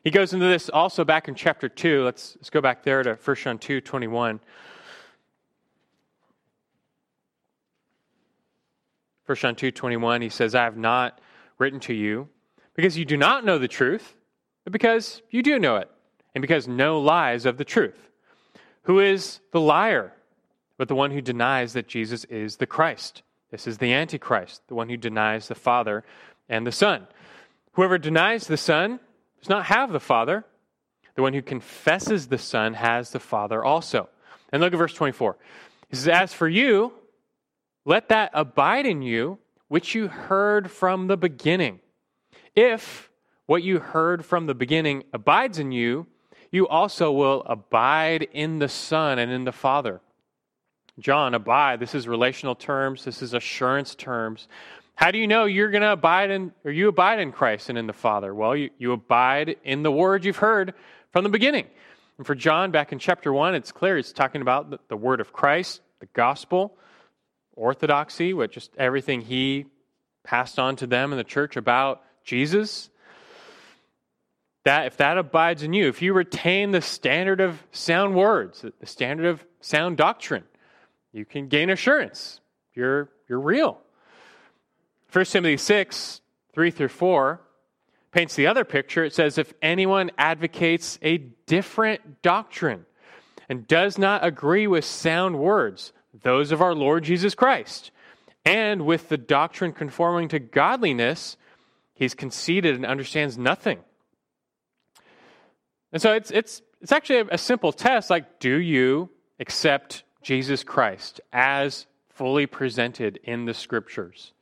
He 0.05 0.11
goes 0.11 0.33
into 0.33 0.47
this 0.47 0.69
also 0.69 1.05
back 1.05 1.29
in 1.29 1.35
chapter 1.35 1.69
2. 1.69 2.05
Let's, 2.05 2.37
let's 2.37 2.51
go 2.51 2.61
back 2.61 2.85
there 2.85 3.03
to 3.03 3.19
1 3.23 3.37
John 3.37 3.59
2 3.59 3.81
21. 3.81 4.41
1 9.31 9.37
John 9.37 9.55
2:21 9.55 10.23
he 10.23 10.29
says 10.29 10.57
I 10.57 10.65
have 10.65 10.77
not 10.77 11.21
written 11.59 11.79
to 11.81 11.95
you 11.95 12.29
because 12.75 12.99
you 12.99 13.05
do 13.05 13.17
not 13.17 13.45
know 13.45 13.59
the 13.59 13.69
truth 13.69 14.17
but 14.65 14.73
because 14.73 15.23
you 15.31 15.41
do 15.41 15.57
know 15.57 15.77
it 15.77 15.89
and 16.35 16.43
because 16.43 16.67
no 16.67 16.99
lies 17.01 17.47
of 17.47 17.57
the 17.57 17.65
truth 17.65 18.10
who 18.83 19.01
is 19.01 19.41
the 19.53 19.61
liar 19.61 20.13
but 20.77 20.89
the 20.89 20.95
one 20.95 21.11
who 21.11 21.21
denies 21.21 21.75
that 21.75 21.87
Jesus 21.87 22.25
is 22.25 22.57
the 22.57 22.67
Christ. 22.67 23.23
This 23.51 23.67
is 23.67 23.79
the 23.79 23.93
antichrist 23.93 24.63
the 24.69 24.75
one 24.75 24.89
who 24.89 24.97
denies 24.97 25.49
the 25.49 25.55
father 25.55 26.05
and 26.49 26.67
the 26.67 26.73
son. 26.73 27.07
Whoever 27.73 27.99
denies 27.99 28.47
the 28.47 28.57
son 28.57 28.99
does 29.39 29.49
not 29.49 29.67
have 29.67 29.93
the 29.93 30.01
father. 30.01 30.45
The 31.17 31.23
one 31.23 31.35
who 31.35 31.43
confesses 31.43 32.29
the 32.29 32.39
son 32.39 32.75
has 32.75 33.11
the 33.11 33.21
father 33.21 33.63
also. 33.63 34.09
And 34.53 34.63
look 34.63 34.73
at 34.73 34.79
verse 34.79 34.95
24 34.95 35.37
he 35.91 35.97
says 35.97 36.09
as 36.09 36.33
for 36.33 36.49
you 36.49 36.93
let 37.85 38.09
that 38.09 38.31
abide 38.35 38.87
in 38.87 39.03
you, 39.03 39.39
which 39.69 39.95
you 39.95 40.09
heard 40.09 40.71
from 40.71 41.07
the 41.07 41.17
beginning. 41.17 41.81
If 42.55 43.11
what 43.47 43.63
you 43.63 43.81
heard 43.81 44.25
from 44.25 44.47
the 44.47 44.55
beginning 44.55 45.05
abides 45.13 45.59
in 45.59 45.73
you, 45.73 46.07
you 46.51 46.67
also 46.69 47.13
will 47.13 47.43
abide 47.47 48.29
in 48.33 48.59
the 48.59 48.69
Son 48.69 49.19
and 49.19 49.31
in 49.31 49.45
the 49.45 49.53
Father. 49.53 50.01
John, 50.99 51.35
abide, 51.35 51.81
this 51.81 51.95
is 51.95 52.09
relational 52.09 52.55
terms, 52.55 53.05
this 53.05 53.23
is 53.23 53.33
assurance 53.35 53.95
terms. 53.95 54.49
How 54.95 55.11
do 55.11 55.19
you 55.19 55.27
know 55.27 55.47
you're 55.47 55.71
going 55.71 55.83
to 55.83 55.93
abide 55.93 56.31
in, 56.31 56.53
or 56.65 56.71
you 56.71 56.89
abide 56.89 57.21
in 57.21 57.33
Christ 57.33 57.71
and 57.71 57.79
in 57.79 57.87
the 57.87 57.93
Father? 57.93 58.35
Well, 58.35 58.55
you, 58.55 58.71
you 58.79 58.93
abide 58.93 59.57
in 59.65 59.83
the 59.83 59.91
word 59.91 60.25
you've 60.25 60.37
heard 60.37 60.75
from 61.11 61.25
the 61.25 61.31
beginning. 61.31 61.67
And 62.19 62.27
for 62.27 62.35
John, 62.35 62.71
back 62.71 62.93
in 62.93 62.99
chapter 62.99 63.33
1, 63.33 63.55
it's 63.55 63.73
clear 63.73 63.97
he's 63.97 64.13
talking 64.13 64.43
about 64.43 64.71
the, 64.71 64.79
the 64.89 64.97
word 64.97 65.21
of 65.21 65.33
Christ, 65.33 65.81
the 66.01 66.09
gospel 66.13 66.77
orthodoxy, 67.55 68.35
with 68.35 68.51
just 68.51 68.71
everything 68.77 69.23
he 69.23 69.67
passed 70.23 70.59
on 70.59 70.77
to 70.77 70.87
them 70.87 71.13
in 71.13 71.19
the 71.19 71.25
church 71.25 71.57
about 71.57 72.03
Jesus, 72.25 72.91
that 74.65 74.87
if 74.87 74.97
that 74.99 75.19
abides 75.19 75.63
in 75.63 75.73
you, 75.73 75.89
if 75.89 76.03
you 76.03 76.13
retain 76.13 76.71
the 76.71 76.81
standard 76.81 77.41
of 77.41 77.63
sound 77.73 78.15
words, 78.15 78.63
the 78.63 78.87
standard 78.87 79.27
of 79.27 79.45
sound 79.61 79.97
doctrine, 79.97 80.45
you 81.13 81.25
can 81.25 81.49
gain 81.49 81.71
assurance. 81.71 82.41
You're, 82.75 83.09
you're 83.29 83.41
real. 83.41 83.81
1 85.13 85.25
Timothy 85.25 85.57
6, 85.57 86.21
3 86.53 86.71
through 86.71 86.89
4, 86.89 87.41
paints 88.13 88.35
the 88.35 88.47
other 88.47 88.65
picture. 88.65 89.05
It 89.05 89.15
says, 89.15 89.39
If 89.39 89.53
anyone 89.63 90.11
advocates 90.19 90.99
a 91.03 91.19
different 91.19 92.23
doctrine 92.23 92.87
and 93.49 93.67
does 93.67 93.99
not 93.99 94.25
agree 94.25 94.67
with 94.67 94.85
sound 94.85 95.39
words, 95.39 95.93
those 96.23 96.53
of 96.53 96.61
our 96.61 96.75
Lord 96.75 97.05
Jesus 97.05 97.35
Christ. 97.35 97.91
And 98.45 98.87
with 98.87 99.09
the 99.09 99.19
doctrine 99.19 99.73
conforming 99.73 100.29
to 100.29 100.39
godliness, 100.39 101.37
he's 101.95 102.15
conceited 102.15 102.75
and 102.75 102.87
understands 102.87 103.37
nothing. 103.37 103.81
And 105.93 106.01
so 106.01 106.13
it's, 106.13 106.31
it's, 106.31 106.63
it's 106.81 106.93
actually 106.93 107.29
a, 107.31 107.39
simple 107.39 107.73
test 107.73 108.11
like, 108.11 108.39
do 108.39 108.57
you 108.57 109.11
accept 109.39 110.05
Jesus 110.23 110.63
Christ 110.63 111.21
as 111.33 111.87
fully 112.09 112.47
presented 112.47 113.19
in 113.25 113.45
the 113.45 113.55
scriptures? 113.55 114.33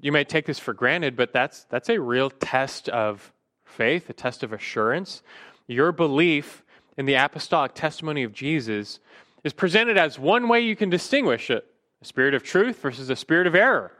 You 0.00 0.12
may 0.12 0.24
take 0.24 0.46
this 0.46 0.58
for 0.58 0.72
granted, 0.72 1.16
but 1.16 1.32
that's, 1.32 1.64
that's 1.64 1.88
a 1.88 2.00
real 2.00 2.30
test 2.30 2.88
of 2.88 3.32
faith, 3.64 4.08
a 4.08 4.12
test 4.12 4.42
of 4.42 4.52
assurance. 4.52 5.22
Your 5.66 5.92
belief 5.92 6.64
in 6.96 7.06
the 7.06 7.14
apostolic 7.14 7.74
testimony 7.74 8.22
of 8.22 8.32
Jesus 8.32 9.00
is 9.44 9.52
presented 9.52 9.96
as 9.96 10.18
one 10.18 10.48
way 10.48 10.60
you 10.60 10.76
can 10.76 10.90
distinguish 10.90 11.50
it 11.50 11.66
a 12.02 12.04
spirit 12.04 12.34
of 12.34 12.42
truth 12.42 12.80
versus 12.80 13.10
a 13.10 13.16
spirit 13.16 13.46
of 13.46 13.54
error. 13.54 13.92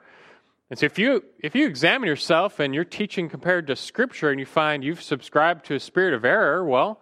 And 0.71 0.79
so 0.79 0.87
if 0.87 0.99
you 0.99 1.25
if 1.41 1.57
you 1.57 1.67
examine 1.67 2.07
yourself 2.07 2.61
and 2.61 2.73
your 2.75 2.85
teaching 2.85 3.29
compared 3.29 3.67
to 3.67 3.77
scripture 3.77 4.31
and 4.31 4.39
you 4.39 4.47
find 4.47 4.85
you've 4.85 5.03
subscribed 5.03 5.67
to 5.67 5.75
a 5.75 5.81
spirit 5.81 6.15
of 6.15 6.25
error, 6.25 6.65
well, 6.65 7.01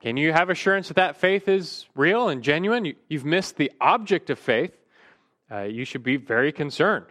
can 0.00 0.18
you 0.18 0.32
have 0.32 0.50
assurance 0.50 0.88
that 0.88 0.96
that 0.96 1.16
faith 1.16 1.48
is 1.48 1.86
real 1.94 2.28
and 2.28 2.42
genuine? 2.42 2.84
You, 2.84 2.94
have 3.12 3.24
missed 3.24 3.56
the 3.56 3.72
object 3.80 4.28
of 4.28 4.38
faith. 4.38 4.76
Uh, 5.50 5.62
you 5.62 5.86
should 5.86 6.02
be 6.02 6.18
very 6.18 6.52
concerned. 6.52 7.06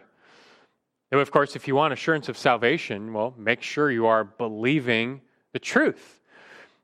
And 1.10 1.20
of 1.20 1.30
course, 1.30 1.56
if 1.56 1.66
you 1.66 1.74
want 1.74 1.92
assurance 1.92 2.28
of 2.28 2.38
salvation, 2.38 3.12
well, 3.12 3.34
make 3.36 3.62
sure 3.62 3.90
you 3.90 4.06
are 4.06 4.24
believing 4.24 5.20
the 5.52 5.58
truth. 5.58 6.20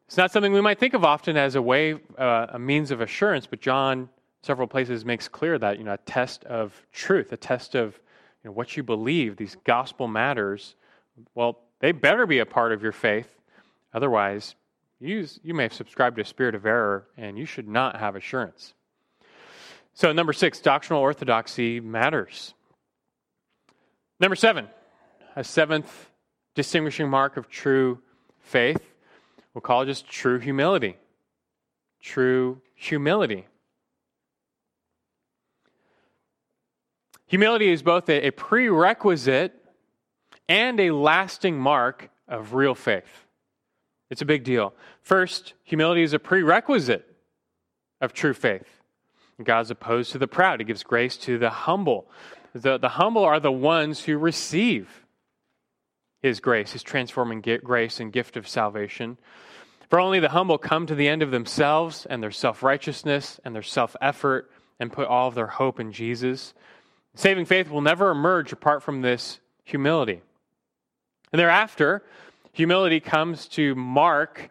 It's 0.07 0.17
not 0.17 0.33
something 0.33 0.52
we 0.52 0.61
might 0.61 0.79
think 0.79 0.95
of 0.95 1.05
often 1.05 1.37
as 1.37 1.55
a 1.55 1.62
way, 1.62 1.95
uh, 2.19 2.47
a 2.50 2.59
means 2.59 2.91
of 2.91 3.00
assurance, 3.00 3.47
but 3.47 3.61
John, 3.61 4.09
several 4.43 4.67
places, 4.67 5.05
makes 5.05 5.29
clear 5.29 5.59
that 5.59 5.79
you 5.79 5.85
know 5.85 5.95
a 5.95 5.99
test 5.99 6.45
of 6.45 6.75
truth, 6.93 7.33
a 7.33 7.37
test 7.37 7.75
of 7.75 7.99
you 8.43 8.51
know, 8.51 8.53
what 8.53 8.77
you 8.77 8.83
believe, 8.83 9.37
these 9.37 9.57
gospel 9.65 10.09
matters. 10.09 10.75
Well, 11.35 11.59
they 11.81 11.93
better 11.93 12.27
be 12.27 12.39
a 12.39 12.47
part 12.47 12.73
of 12.73 12.83
your 12.83 12.93
faith. 12.93 13.29
Otherwise, 13.95 14.55
you, 15.01 15.27
you 15.43 15.55
may 15.55 15.65
have 15.65 15.75
subscribed 15.75 16.17
to 16.17 16.23
a 16.23 16.25
spirit 16.25 16.55
of 16.55 16.65
error, 16.65 17.07
and 17.17 17.39
you 17.39 17.45
should 17.45 17.69
not 17.69 17.99
have 17.99 18.17
assurance. 18.17 18.75
So, 19.95 20.13
number 20.13 20.33
six, 20.33 20.61
doctrinal 20.61 21.03
orthodoxy 21.03 21.81
matters. 21.81 22.55
Number 24.19 24.37
seven, 24.37 24.69
a 25.37 25.45
seventh 25.45 26.09
distinguishing 26.55 27.09
mark 27.09 27.37
of 27.37 27.49
true 27.49 27.99
faith 28.41 28.81
We'll 29.55 29.63
call 29.63 29.83
it 29.83 29.87
just 29.87 30.09
true 30.09 30.39
humility. 30.39 30.97
True 32.01 32.61
humility. 32.75 33.47
Humility 37.33 37.73
is 37.73 37.83
both 37.83 38.11
a, 38.11 38.31
prerequisite 38.31 39.55
and 40.51 40.79
a 40.79 40.91
lasting 40.91 41.59
mark 41.59 42.11
of 42.29 42.53
real 42.53 42.75
faith. 42.75 43.25
It's 44.11 44.21
a 44.21 44.27
big 44.27 44.45
deal. 44.45 44.75
First, 45.01 45.55
humility 45.65 46.03
is 46.03 46.12
a 46.12 46.19
prerequisite 46.19 47.09
of 48.03 48.12
true 48.12 48.35
faith. 48.35 48.83
God's 49.43 49.71
opposed 49.71 50.12
to 50.12 50.19
the 50.19 50.29
proud, 50.29 50.61
He 50.61 50.67
gives 50.67 50.83
grace 50.83 51.17
to 51.17 51.39
the 51.39 51.49
humble. 51.49 52.07
The, 52.55 52.77
the 52.77 52.91
humble 52.91 53.25
are 53.25 53.41
the 53.41 53.51
ones 53.51 54.05
who 54.05 54.19
receive 54.19 55.07
his 56.21 56.39
grace, 56.39 56.73
his 56.73 56.83
transforming 56.83 57.41
grace 57.41 57.99
and 57.99 58.12
gift 58.12 58.37
of 58.37 58.47
salvation. 58.47 59.17
For 59.89 59.99
only 59.99 60.21
the 60.21 60.29
humble 60.29 60.59
come 60.59 60.85
to 60.85 60.95
the 60.95 61.09
end 61.09 61.23
of 61.23 61.31
themselves 61.31 62.05
and 62.05 62.23
their 62.23 62.31
self 62.31 62.62
righteousness 62.62 63.41
and 63.43 63.55
their 63.55 63.62
self 63.62 63.97
effort 64.03 64.51
and 64.79 64.93
put 64.93 65.09
all 65.09 65.29
of 65.29 65.35
their 65.35 65.47
hope 65.47 65.81
in 65.81 65.93
Jesus. 65.93 66.53
Saving 67.14 67.45
faith 67.45 67.71
will 67.71 67.81
never 67.81 68.11
emerge 68.11 68.52
apart 68.52 68.83
from 68.83 69.02
this 69.02 69.40
humility. 69.64 70.23
And 71.33 71.38
thereafter, 71.38 72.02
humility 72.52 73.00
comes 73.00 73.47
to 73.49 73.75
mark 73.75 74.50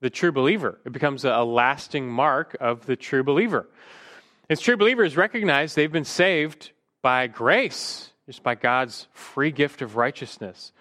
the 0.00 0.10
true 0.10 0.32
believer. 0.32 0.78
It 0.84 0.92
becomes 0.92 1.24
a 1.24 1.42
lasting 1.44 2.08
mark 2.08 2.56
of 2.60 2.86
the 2.86 2.96
true 2.96 3.22
believer. 3.22 3.68
As 4.48 4.60
true 4.60 4.76
believers 4.76 5.16
recognize 5.16 5.74
they've 5.74 5.92
been 5.92 6.04
saved 6.04 6.72
by 7.02 7.26
grace, 7.26 8.12
just 8.26 8.42
by 8.42 8.54
God's 8.54 9.06
free 9.12 9.52
gift 9.52 9.82
of 9.82 9.96
righteousness. 9.96 10.72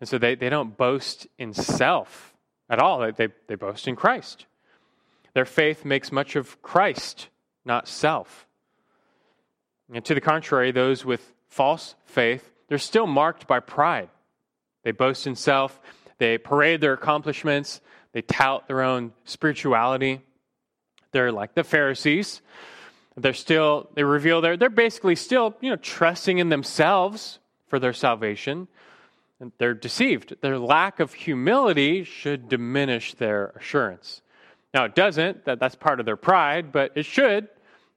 And 0.00 0.08
so 0.08 0.18
they, 0.18 0.34
they 0.34 0.48
don't 0.48 0.76
boast 0.76 1.26
in 1.38 1.52
self 1.52 2.34
at 2.70 2.78
all, 2.78 2.98
they, 2.98 3.10
they, 3.12 3.28
they 3.46 3.54
boast 3.54 3.88
in 3.88 3.96
Christ. 3.96 4.46
Their 5.34 5.44
faith 5.44 5.84
makes 5.84 6.12
much 6.12 6.36
of 6.36 6.60
Christ, 6.62 7.28
not 7.64 7.88
self. 7.88 8.46
And 9.92 10.04
to 10.04 10.14
the 10.14 10.20
contrary, 10.20 10.70
those 10.70 11.04
with 11.04 11.32
false 11.48 11.94
faith, 12.04 12.50
they're 12.68 12.78
still 12.78 13.06
marked 13.06 13.46
by 13.46 13.60
pride. 13.60 14.10
They 14.84 14.92
boast 14.92 15.26
in 15.26 15.34
self, 15.34 15.80
they 16.18 16.38
parade 16.38 16.80
their 16.80 16.92
accomplishments, 16.92 17.80
they 18.12 18.22
tout 18.22 18.68
their 18.68 18.82
own 18.82 19.12
spirituality. 19.24 20.22
They're 21.12 21.32
like 21.32 21.54
the 21.54 21.64
Pharisees. 21.64 22.42
They're 23.16 23.34
still, 23.34 23.88
they 23.94 24.04
reveal 24.04 24.40
their, 24.40 24.56
they're 24.56 24.70
basically 24.70 25.16
still, 25.16 25.56
you 25.60 25.70
know, 25.70 25.76
trusting 25.76 26.38
in 26.38 26.50
themselves 26.50 27.38
for 27.66 27.78
their 27.78 27.92
salvation 27.92 28.68
And 29.40 29.52
they're 29.58 29.74
deceived. 29.74 30.36
Their 30.40 30.58
lack 30.58 31.00
of 31.00 31.14
humility 31.14 32.04
should 32.04 32.48
diminish 32.48 33.14
their 33.14 33.48
assurance. 33.56 34.22
Now, 34.74 34.84
it 34.84 34.94
doesn't, 34.94 35.44
that, 35.44 35.60
that's 35.60 35.76
part 35.76 36.00
of 36.00 36.06
their 36.06 36.16
pride, 36.16 36.72
but 36.72 36.92
it 36.94 37.06
should. 37.06 37.48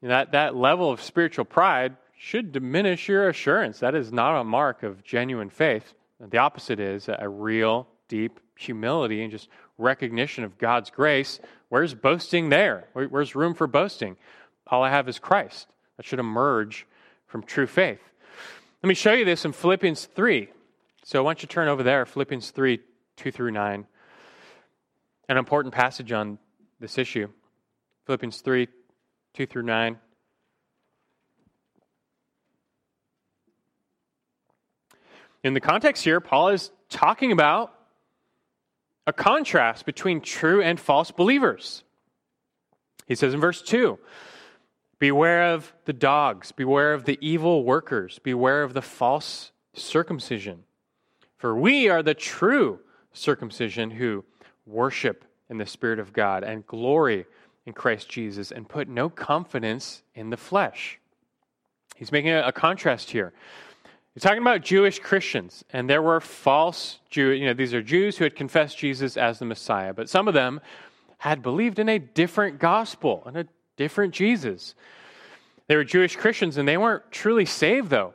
That, 0.01 0.31
that 0.31 0.55
level 0.55 0.89
of 0.89 1.01
spiritual 1.01 1.45
pride 1.45 1.95
should 2.17 2.51
diminish 2.51 3.07
your 3.07 3.29
assurance. 3.29 3.79
That 3.79 3.95
is 3.95 4.11
not 4.11 4.39
a 4.39 4.43
mark 4.43 4.83
of 4.83 5.03
genuine 5.03 5.49
faith. 5.49 5.93
The 6.19 6.37
opposite 6.37 6.79
is 6.79 7.09
a 7.09 7.27
real, 7.27 7.87
deep 8.07 8.39
humility 8.55 9.23
and 9.23 9.31
just 9.31 9.47
recognition 9.77 10.43
of 10.43 10.57
God's 10.57 10.89
grace. 10.89 11.39
Where's 11.69 11.93
boasting 11.93 12.49
there? 12.49 12.87
Where's 12.93 13.35
room 13.35 13.53
for 13.53 13.67
boasting? 13.67 14.17
All 14.67 14.83
I 14.83 14.89
have 14.89 15.09
is 15.09 15.19
Christ. 15.19 15.67
That 15.97 16.05
should 16.05 16.19
emerge 16.19 16.85
from 17.27 17.43
true 17.43 17.67
faith. 17.67 18.01
Let 18.83 18.87
me 18.87 18.93
show 18.93 19.13
you 19.13 19.25
this 19.25 19.45
in 19.45 19.51
Philippians 19.51 20.05
3. 20.05 20.49
So 21.03 21.23
why 21.23 21.29
don't 21.29 21.41
you 21.41 21.47
turn 21.47 21.67
over 21.67 21.83
there, 21.83 22.05
Philippians 22.05 22.51
3 22.51 22.79
2 23.17 23.31
through 23.31 23.51
9. 23.51 23.85
An 25.29 25.37
important 25.37 25.73
passage 25.73 26.11
on 26.11 26.39
this 26.79 26.97
issue. 26.97 27.27
Philippians 28.05 28.41
3 28.41 28.67
2 29.33 29.45
through 29.45 29.63
9. 29.63 29.97
In 35.43 35.53
the 35.53 35.59
context 35.59 36.03
here, 36.03 36.19
Paul 36.19 36.49
is 36.49 36.71
talking 36.89 37.31
about 37.31 37.73
a 39.07 39.13
contrast 39.13 39.85
between 39.85 40.21
true 40.21 40.61
and 40.61 40.79
false 40.79 41.09
believers. 41.09 41.83
He 43.07 43.15
says 43.15 43.33
in 43.33 43.39
verse 43.39 43.61
2 43.61 43.97
Beware 44.99 45.53
of 45.53 45.73
the 45.85 45.93
dogs, 45.93 46.51
beware 46.51 46.93
of 46.93 47.05
the 47.05 47.17
evil 47.21 47.63
workers, 47.63 48.19
beware 48.19 48.61
of 48.61 48.73
the 48.73 48.81
false 48.83 49.51
circumcision 49.73 50.63
for 51.41 51.55
we 51.55 51.89
are 51.89 52.03
the 52.03 52.13
true 52.13 52.79
circumcision 53.13 53.89
who 53.89 54.23
worship 54.67 55.25
in 55.49 55.57
the 55.57 55.65
Spirit 55.65 55.97
of 55.97 56.13
God 56.13 56.43
and 56.43 56.67
glory 56.67 57.25
in 57.65 57.73
Christ 57.73 58.09
Jesus 58.09 58.51
and 58.51 58.67
put 58.67 58.87
no 58.87 59.09
confidence 59.09 60.03
in 60.15 60.29
the 60.29 60.37
flesh. 60.37 60.99
He's 61.95 62.11
making 62.11 62.31
a, 62.31 62.47
a 62.47 62.51
contrast 62.51 63.11
here. 63.11 63.33
He's 64.13 64.23
talking 64.23 64.41
about 64.41 64.61
Jewish 64.61 64.99
Christians, 64.99 65.63
and 65.71 65.89
there 65.89 66.01
were 66.01 66.19
false 66.19 66.99
Jew. 67.09 67.29
You 67.29 67.45
know, 67.45 67.53
these 67.53 67.73
are 67.73 67.81
Jews 67.81 68.17
who 68.17 68.25
had 68.25 68.35
confessed 68.35 68.77
Jesus 68.77 69.15
as 69.15 69.39
the 69.39 69.45
Messiah, 69.45 69.93
but 69.93 70.09
some 70.09 70.27
of 70.27 70.33
them 70.33 70.59
had 71.17 71.41
believed 71.41 71.79
in 71.79 71.87
a 71.87 71.99
different 71.99 72.59
gospel 72.59 73.23
and 73.25 73.37
a 73.37 73.47
different 73.77 74.13
Jesus. 74.13 74.75
They 75.67 75.75
were 75.75 75.83
Jewish 75.83 76.15
Christians, 76.15 76.57
and 76.57 76.67
they 76.67 76.77
weren't 76.77 77.09
truly 77.11 77.45
saved, 77.45 77.89
though 77.89 78.13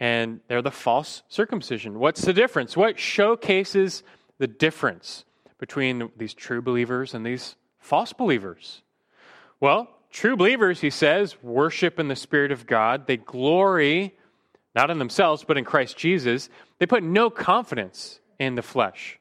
and 0.00 0.40
they're 0.48 0.62
the 0.62 0.70
false 0.70 1.22
circumcision. 1.28 1.98
What's 1.98 2.22
the 2.22 2.32
difference? 2.32 2.76
What 2.76 2.98
showcases 2.98 4.02
the 4.38 4.46
difference 4.46 5.26
between 5.58 6.10
these 6.16 6.32
true 6.32 6.62
believers 6.62 7.12
and 7.12 7.24
these 7.24 7.54
false 7.80 8.12
believers? 8.12 8.82
Well, 9.58 9.88
true 10.10 10.36
believers, 10.36 10.80
he 10.80 10.90
says, 10.90 11.42
worship 11.42 11.98
in 11.98 12.08
the 12.08 12.16
Spirit 12.16 12.52
of 12.52 12.66
God. 12.66 13.06
They 13.06 13.16
glory 13.16 14.14
not 14.74 14.90
in 14.90 14.98
themselves, 14.98 15.44
but 15.44 15.58
in 15.58 15.64
Christ 15.64 15.96
Jesus. 15.96 16.48
They 16.78 16.86
put 16.86 17.02
no 17.02 17.30
confidence 17.30 18.20
in 18.38 18.54
the 18.54 18.62
flesh. 18.62 19.18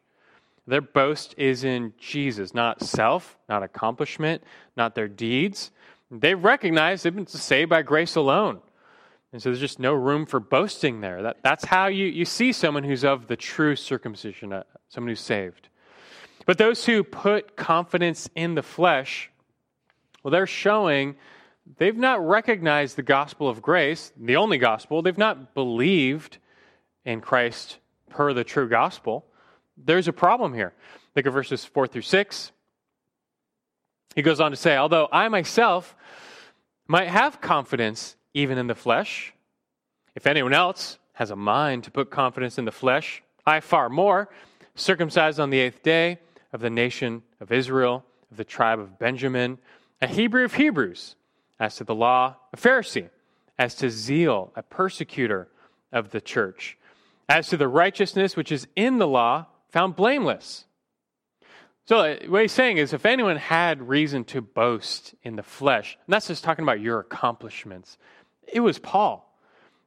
Their 0.67 0.82
boast 0.82 1.34
is 1.38 1.63
in 1.63 1.93
Jesus, 1.98 2.54
not 2.54 2.84
self, 2.84 3.38
not 3.50 3.63
accomplishment, 3.63 4.43
not 4.78 4.93
their 4.93 5.08
deeds. 5.08 5.72
They 6.12 6.36
recognize 6.36 7.02
they've 7.02 7.15
been 7.15 7.28
saved 7.28 7.69
by 7.69 7.82
grace 7.82 8.15
alone. 8.15 8.60
And 9.32 9.41
so 9.41 9.50
there's 9.50 9.60
just 9.60 9.80
no 9.80 9.93
room 9.93 10.26
for 10.26 10.39
boasting 10.39 11.02
there. 11.02 11.24
That, 11.24 11.38
that's 11.43 11.65
how 11.65 11.88
you, 11.88 12.06
you 12.06 12.26
see 12.26 12.52
someone 12.52 12.84
who's 12.84 13.04
of 13.04 13.28
the 13.28 13.36
true 13.36 13.76
circumcision, 13.76 14.54
uh, 14.54 14.63
someone 14.89 15.10
who's 15.10 15.19
saved. 15.19 15.69
But 16.50 16.58
those 16.58 16.84
who 16.84 17.04
put 17.04 17.56
confidence 17.56 18.28
in 18.34 18.56
the 18.56 18.64
flesh, 18.64 19.30
well, 20.24 20.32
they're 20.32 20.48
showing 20.48 21.16
they've 21.78 21.96
not 21.96 22.28
recognized 22.28 22.96
the 22.96 23.04
gospel 23.04 23.48
of 23.48 23.62
grace, 23.62 24.12
the 24.18 24.38
only 24.38 24.58
gospel. 24.58 25.04
They've 25.04 25.16
not 25.16 25.54
believed 25.54 26.40
in 27.06 27.22
Christ 27.22 27.78
per 28.10 28.34
the 28.34 28.44
true 28.44 28.68
gospel, 28.68 29.28
there's 29.78 30.08
a 30.08 30.12
problem 30.12 30.56
here. 30.56 30.74
Look 31.16 31.28
at 31.28 31.34
verses 31.34 31.66
4 31.66 31.86
through 31.86 32.02
6. 32.02 32.52
He 34.16 34.24
goes 34.24 34.40
on 34.40 34.50
to 34.50 34.58
say, 34.58 34.76
Although 34.76 35.08
I 35.12 35.28
myself 35.28 35.96
might 36.88 37.10
have 37.10 37.42
confidence 37.42 38.16
even 38.34 38.58
in 38.58 38.66
the 38.66 38.74
flesh, 38.74 39.36
if 40.16 40.26
anyone 40.26 40.56
else 40.56 40.98
has 41.14 41.30
a 41.30 41.36
mind 41.36 41.84
to 41.84 41.92
put 41.92 42.10
confidence 42.10 42.58
in 42.58 42.66
the 42.66 42.72
flesh, 42.72 43.22
I 43.46 43.60
far 43.60 43.88
more, 43.88 44.30
circumcised 44.74 45.40
on 45.40 45.52
the 45.52 45.60
eighth 45.60 45.84
day, 45.84 46.18
of 46.52 46.62
the 46.62 46.70
nation 46.70 47.24
of 47.40 47.52
Israel, 47.52 48.04
of 48.32 48.38
the 48.38 48.44
tribe 48.44 48.80
of 48.80 49.00
Benjamin, 49.00 49.58
a 50.02 50.08
Hebrew 50.08 50.46
of 50.46 50.54
Hebrews, 50.54 51.16
as 51.60 51.76
to 51.76 51.84
the 51.84 51.96
law, 51.96 52.36
a 52.54 52.58
Pharisee, 52.58 53.10
as 53.58 53.76
to 53.76 53.90
zeal, 53.90 54.52
a 54.56 54.64
persecutor 54.64 55.50
of 55.92 56.12
the 56.12 56.22
church, 56.22 56.78
as 57.28 57.50
to 57.50 57.58
the 57.58 57.68
righteousness 57.68 58.36
which 58.36 58.52
is 58.52 58.68
in 58.76 58.98
the 58.98 59.08
law, 59.08 59.46
found 59.72 59.96
blameless. 59.96 60.66
So, 61.86 62.00
uh, 62.00 62.18
what 62.28 62.44
he's 62.44 62.52
saying 62.52 62.78
is 62.78 62.94
if 62.94 63.06
anyone 63.06 63.36
had 63.36 63.88
reason 63.88 64.24
to 64.26 64.42
boast 64.42 65.16
in 65.24 65.36
the 65.36 65.44
flesh, 65.44 65.98
and 66.06 66.14
that's 66.14 66.28
just 66.28 66.44
talking 66.44 66.64
about 66.64 66.80
your 66.80 67.00
accomplishments, 67.00 67.98
it 68.48 68.60
was 68.60 68.78
Paul. 68.78 69.26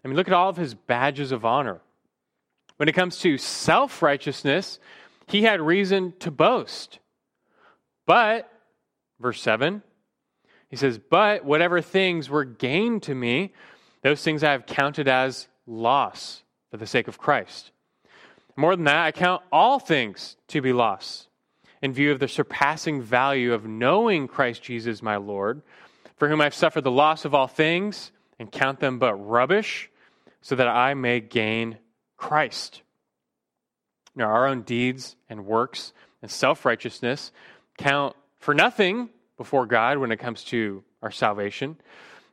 I 0.04 0.08
mean, 0.08 0.16
look 0.16 0.26
at 0.26 0.34
all 0.34 0.48
of 0.48 0.56
his 0.56 0.74
badges 0.74 1.32
of 1.32 1.44
honor. 1.44 1.80
When 2.76 2.88
it 2.88 2.92
comes 2.92 3.18
to 3.20 3.38
self 3.38 4.02
righteousness, 4.02 4.80
he 5.26 5.42
had 5.42 5.60
reason 5.60 6.14
to 6.20 6.30
boast. 6.30 6.98
But, 8.06 8.50
verse 9.20 9.40
7, 9.40 9.82
he 10.68 10.76
says, 10.76 10.98
But 10.98 11.44
whatever 11.44 11.80
things 11.80 12.28
were 12.28 12.44
gained 12.44 13.04
to 13.04 13.14
me, 13.14 13.52
those 14.02 14.22
things 14.22 14.42
I 14.42 14.52
have 14.52 14.66
counted 14.66 15.08
as 15.08 15.48
loss 15.66 16.42
for 16.70 16.76
the 16.76 16.86
sake 16.86 17.08
of 17.08 17.18
Christ. 17.18 17.70
More 18.56 18.76
than 18.76 18.84
that, 18.86 19.04
I 19.04 19.12
count 19.12 19.42
all 19.50 19.78
things 19.78 20.36
to 20.48 20.60
be 20.60 20.72
loss 20.72 21.28
in 21.80 21.92
view 21.92 22.12
of 22.12 22.20
the 22.20 22.28
surpassing 22.28 23.02
value 23.02 23.52
of 23.52 23.66
knowing 23.66 24.28
Christ 24.28 24.62
Jesus 24.62 25.02
my 25.02 25.16
Lord, 25.16 25.62
for 26.16 26.28
whom 26.28 26.40
I've 26.40 26.54
suffered 26.54 26.84
the 26.84 26.90
loss 26.90 27.24
of 27.24 27.34
all 27.34 27.48
things 27.48 28.12
and 28.38 28.50
count 28.50 28.80
them 28.80 28.98
but 28.98 29.14
rubbish, 29.14 29.90
so 30.40 30.54
that 30.56 30.68
I 30.68 30.94
may 30.94 31.20
gain 31.20 31.78
Christ. 32.16 32.82
Now, 34.14 34.26
our 34.26 34.46
own 34.46 34.62
deeds 34.62 35.16
and 35.28 35.46
works 35.46 35.92
and 36.20 36.30
self 36.30 36.64
righteousness 36.64 37.32
count 37.78 38.14
for 38.38 38.54
nothing 38.54 39.08
before 39.36 39.66
God 39.66 39.98
when 39.98 40.12
it 40.12 40.18
comes 40.18 40.44
to 40.44 40.82
our 41.02 41.10
salvation. 41.10 41.76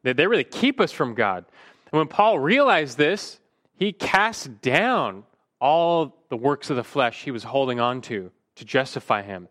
That 0.03 0.17
they 0.17 0.27
really 0.27 0.43
keep 0.43 0.79
us 0.79 0.91
from 0.91 1.13
God. 1.13 1.45
And 1.91 1.97
when 1.97 2.07
Paul 2.07 2.39
realized 2.39 2.97
this, 2.97 3.39
he 3.75 3.91
cast 3.91 4.61
down 4.61 5.23
all 5.59 6.15
the 6.29 6.37
works 6.37 6.69
of 6.69 6.75
the 6.75 6.83
flesh 6.83 7.23
he 7.23 7.31
was 7.31 7.43
holding 7.43 7.79
on 7.79 8.01
to 8.01 8.31
to 8.55 8.65
justify 8.65 9.21
him. 9.21 9.47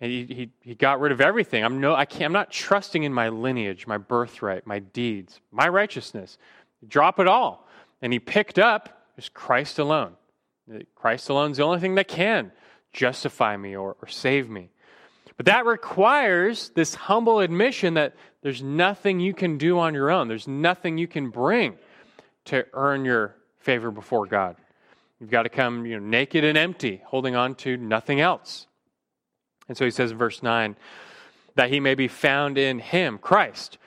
And 0.00 0.10
he, 0.10 0.24
he, 0.24 0.50
he 0.60 0.74
got 0.74 1.00
rid 1.00 1.12
of 1.12 1.20
everything. 1.20 1.64
I'm, 1.64 1.80
no, 1.80 1.94
I 1.94 2.04
can't, 2.04 2.24
I'm 2.26 2.32
not 2.32 2.50
trusting 2.50 3.02
in 3.02 3.12
my 3.12 3.28
lineage, 3.28 3.86
my 3.86 3.98
birthright, 3.98 4.66
my 4.66 4.78
deeds, 4.78 5.40
my 5.52 5.68
righteousness. 5.68 6.38
Drop 6.86 7.20
it 7.20 7.28
all. 7.28 7.66
And 8.02 8.12
he 8.12 8.18
picked 8.18 8.58
up 8.58 9.06
just 9.16 9.34
Christ 9.34 9.78
alone. 9.78 10.14
Christ 10.94 11.28
alone 11.28 11.50
is 11.50 11.58
the 11.58 11.62
only 11.62 11.80
thing 11.80 11.94
that 11.96 12.08
can 12.08 12.52
justify 12.92 13.56
me 13.56 13.76
or, 13.76 13.96
or 14.00 14.08
save 14.08 14.48
me. 14.48 14.70
But 15.36 15.46
that 15.46 15.66
requires 15.66 16.70
this 16.70 16.94
humble 16.94 17.40
admission 17.40 17.94
that 17.94 18.14
there's 18.42 18.62
nothing 18.62 19.20
you 19.20 19.34
can 19.34 19.58
do 19.58 19.78
on 19.78 19.94
your 19.94 20.10
own. 20.10 20.28
There's 20.28 20.46
nothing 20.46 20.96
you 20.96 21.08
can 21.08 21.30
bring 21.30 21.76
to 22.46 22.64
earn 22.72 23.04
your 23.04 23.34
favor 23.58 23.90
before 23.90 24.26
God. 24.26 24.56
You've 25.20 25.30
got 25.30 25.42
to 25.44 25.48
come 25.48 25.86
you 25.86 25.98
know, 25.98 26.06
naked 26.06 26.44
and 26.44 26.56
empty, 26.56 27.02
holding 27.06 27.34
on 27.34 27.54
to 27.56 27.76
nothing 27.76 28.20
else. 28.20 28.66
And 29.68 29.76
so 29.76 29.84
he 29.84 29.90
says 29.90 30.10
in 30.10 30.18
verse 30.18 30.42
9, 30.42 30.76
that 31.56 31.70
he 31.70 31.80
may 31.80 31.94
be 31.94 32.08
found 32.08 32.58
in 32.58 32.78
him, 32.78 33.18
Christ, 33.18 33.78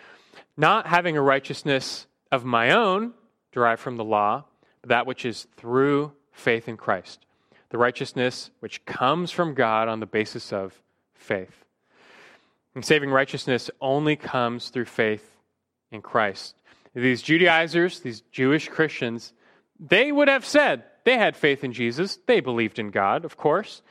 not 0.56 0.88
having 0.88 1.18
a 1.18 1.22
righteousness 1.22 2.08
of 2.32 2.44
my 2.44 2.72
own 2.72 3.14
derived 3.52 3.82
from 3.82 3.98
the 3.98 4.04
law, 4.04 4.46
but 4.82 4.90
that 4.90 5.06
which 5.06 5.26
is 5.26 5.48
through 5.58 6.14
faith 6.38 6.68
in 6.68 6.78
Christ, 6.78 7.26
the 7.70 7.78
righteousness 7.78 8.52
which 8.60 8.86
comes 8.86 9.32
from 9.32 9.54
God 9.54 9.88
on 9.88 10.00
the 10.00 10.06
basis 10.06 10.54
of 10.54 10.80
faith. 11.14 11.66
And 12.76 12.86
saving 12.86 13.10
righteousness 13.10 13.70
only 13.82 14.16
comes 14.16 14.70
through 14.70 14.86
faith 14.86 15.28
in 15.92 16.02
Christ. 16.02 16.56
These 16.94 17.22
Judaizers, 17.22 18.00
these 18.00 18.22
Jewish 18.32 18.70
Christians, 18.70 19.34
they 19.80 20.12
would 20.12 20.28
have 20.28 20.46
said 20.46 20.84
they 21.04 21.18
had 21.18 21.36
faith 21.36 21.64
in 21.64 21.74
Jesus. 21.74 22.20
They 22.26 22.40
believed 22.40 22.80
in 22.80 22.92
God, 22.92 23.26
of 23.26 23.38
course. 23.38 23.82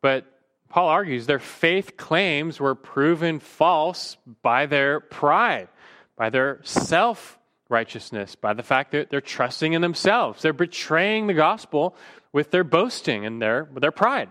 But 0.00 0.26
Paul 0.68 0.88
argues 0.88 1.26
their 1.26 1.38
faith 1.38 1.96
claims 1.96 2.58
were 2.58 2.74
proven 2.74 3.38
false 3.38 4.16
by 4.42 4.66
their 4.66 5.00
pride, 5.00 5.68
by 6.16 6.30
their 6.30 6.60
self 6.62 7.38
righteousness, 7.72 8.36
by 8.36 8.52
the 8.52 8.62
fact 8.62 8.92
that 8.92 9.10
they're 9.10 9.20
trusting 9.20 9.72
in 9.72 9.82
themselves. 9.82 10.42
They're 10.42 10.52
betraying 10.52 11.26
the 11.26 11.34
gospel 11.34 11.96
with 12.32 12.50
their 12.50 12.64
boasting 12.64 13.26
and 13.26 13.42
their, 13.42 13.68
their 13.74 13.90
pride. 13.90 14.30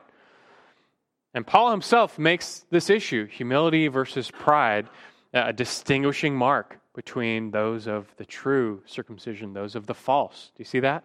And 1.34 1.46
Paul 1.46 1.72
himself 1.72 2.18
makes 2.18 2.66
this 2.70 2.90
issue, 2.90 3.26
humility 3.26 3.88
versus 3.88 4.32
pride, 4.32 4.88
a 5.34 5.54
distinguishing 5.54 6.36
mark 6.36 6.78
between 6.94 7.52
those 7.52 7.88
of 7.88 8.08
the 8.18 8.26
true 8.26 8.82
circumcision, 8.86 9.54
those 9.54 9.76
of 9.76 9.88
the 9.88 9.94
false. 9.94 10.52
Do 10.56 10.62
you 10.62 10.66
see 10.66 10.82
that? 10.82 11.04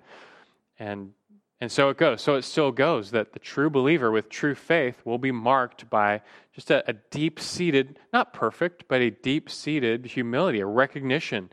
And 0.78 1.12
and 1.60 1.72
so 1.72 1.88
it 1.88 1.96
goes. 1.96 2.20
So 2.20 2.34
it 2.34 2.42
still 2.42 2.70
goes 2.70 3.12
that 3.12 3.32
the 3.32 3.38
true 3.38 3.70
believer 3.70 4.10
with 4.10 4.28
true 4.28 4.54
faith 4.54 5.00
will 5.06 5.16
be 5.16 5.32
marked 5.32 5.88
by 5.88 6.20
just 6.54 6.70
a, 6.70 6.88
a 6.88 6.92
deep 6.92 7.40
seated, 7.40 7.98
not 8.12 8.34
perfect, 8.34 8.84
but 8.88 9.00
a 9.00 9.10
deep 9.10 9.48
seated 9.48 10.04
humility, 10.04 10.60
a 10.60 10.66
recognition. 10.66 11.50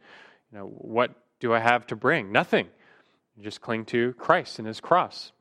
You 0.53 0.59
know, 0.59 0.67
what 0.67 1.15
do 1.39 1.51
I 1.51 1.57
have 1.57 1.87
to 1.87 1.95
bring? 1.95 2.31
Nothing. 2.31 2.67
You 3.35 3.43
just 3.43 3.59
cling 3.59 3.85
to 3.85 4.13
Christ 4.13 4.59
and 4.59 4.67
his 4.67 4.79
cross. 4.79 5.31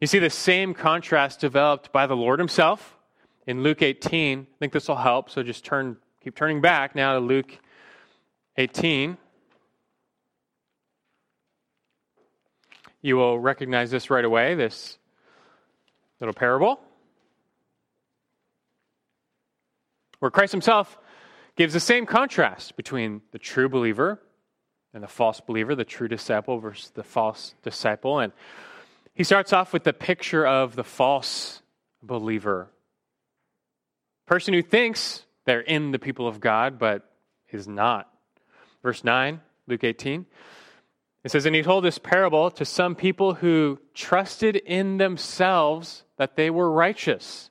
You 0.00 0.06
see 0.06 0.20
the 0.20 0.30
same 0.30 0.72
contrast 0.72 1.40
developed 1.40 1.90
by 1.90 2.06
the 2.06 2.14
Lord 2.14 2.38
himself 2.38 2.96
in 3.44 3.64
Luke 3.64 3.82
18. 3.82 4.38
I 4.38 4.58
think 4.60 4.72
this 4.72 4.86
will 4.86 4.94
help. 4.94 5.30
So 5.30 5.42
just 5.42 5.64
turn, 5.64 5.96
keep 6.22 6.36
turning 6.36 6.60
back 6.60 6.94
now 6.94 7.14
to 7.14 7.18
Luke 7.18 7.58
18. 8.56 9.16
You 13.00 13.16
will 13.16 13.40
recognize 13.40 13.90
this 13.90 14.10
right 14.10 14.24
away, 14.24 14.54
this 14.54 14.96
little 16.20 16.34
parable, 16.34 16.78
where 20.20 20.30
Christ 20.30 20.52
himself 20.52 20.96
gives 21.56 21.72
the 21.72 21.80
same 21.80 22.06
contrast 22.06 22.76
between 22.76 23.22
the 23.32 23.38
true 23.38 23.68
believer 23.68 24.20
and 24.94 25.02
the 25.02 25.08
false 25.08 25.40
believer, 25.40 25.74
the 25.74 25.84
true 25.84 26.08
disciple 26.08 26.58
versus 26.58 26.90
the 26.90 27.02
false 27.02 27.54
disciple. 27.62 28.18
And 28.18 28.32
he 29.14 29.24
starts 29.24 29.52
off 29.52 29.72
with 29.72 29.84
the 29.84 29.92
picture 29.92 30.46
of 30.46 30.74
the 30.76 30.84
false 30.84 31.62
believer. 32.02 32.68
Person 34.26 34.54
who 34.54 34.62
thinks 34.62 35.24
they're 35.44 35.60
in 35.60 35.90
the 35.90 35.98
people 35.98 36.26
of 36.26 36.40
God, 36.40 36.78
but 36.78 37.08
is 37.50 37.68
not. 37.68 38.08
Verse 38.82 39.04
9, 39.04 39.40
Luke 39.66 39.84
18. 39.84 40.26
It 41.24 41.30
says, 41.30 41.46
And 41.46 41.54
he 41.54 41.62
told 41.62 41.84
this 41.84 41.98
parable 41.98 42.50
to 42.52 42.64
some 42.64 42.94
people 42.94 43.34
who 43.34 43.78
trusted 43.94 44.56
in 44.56 44.96
themselves 44.96 46.04
that 46.16 46.36
they 46.36 46.50
were 46.50 46.70
righteous 46.70 47.50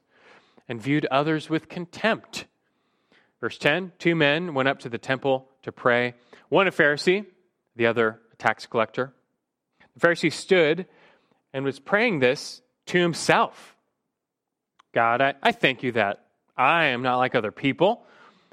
and 0.67 0.81
viewed 0.81 1.05
others 1.07 1.49
with 1.49 1.69
contempt. 1.69 2.45
Verse 3.41 3.57
10 3.57 3.91
Two 3.99 4.15
men 4.15 4.53
went 4.53 4.69
up 4.69 4.79
to 4.79 4.89
the 4.89 4.97
temple 4.97 5.49
to 5.63 5.71
pray, 5.71 6.13
one 6.47 6.67
a 6.67 6.71
Pharisee, 6.71 7.25
the 7.75 7.87
other 7.87 8.21
a 8.31 8.35
tax 8.37 8.65
collector. 8.65 9.13
The 9.95 10.07
Pharisee 10.07 10.31
stood 10.31 10.85
and 11.53 11.65
was 11.65 11.79
praying 11.79 12.19
this 12.19 12.61
to 12.87 12.99
himself 12.99 13.75
God, 14.93 15.21
I, 15.21 15.35
I 15.41 15.51
thank 15.51 15.83
you 15.83 15.93
that 15.93 16.25
I 16.57 16.85
am 16.85 17.01
not 17.01 17.17
like 17.17 17.33
other 17.33 17.51
people, 17.51 18.05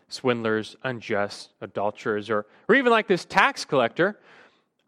swindlers, 0.08 0.76
unjust, 0.82 1.50
adulterers, 1.60 2.30
or, 2.30 2.46
or 2.68 2.74
even 2.76 2.92
like 2.92 3.08
this 3.08 3.24
tax 3.24 3.64
collector. 3.64 4.18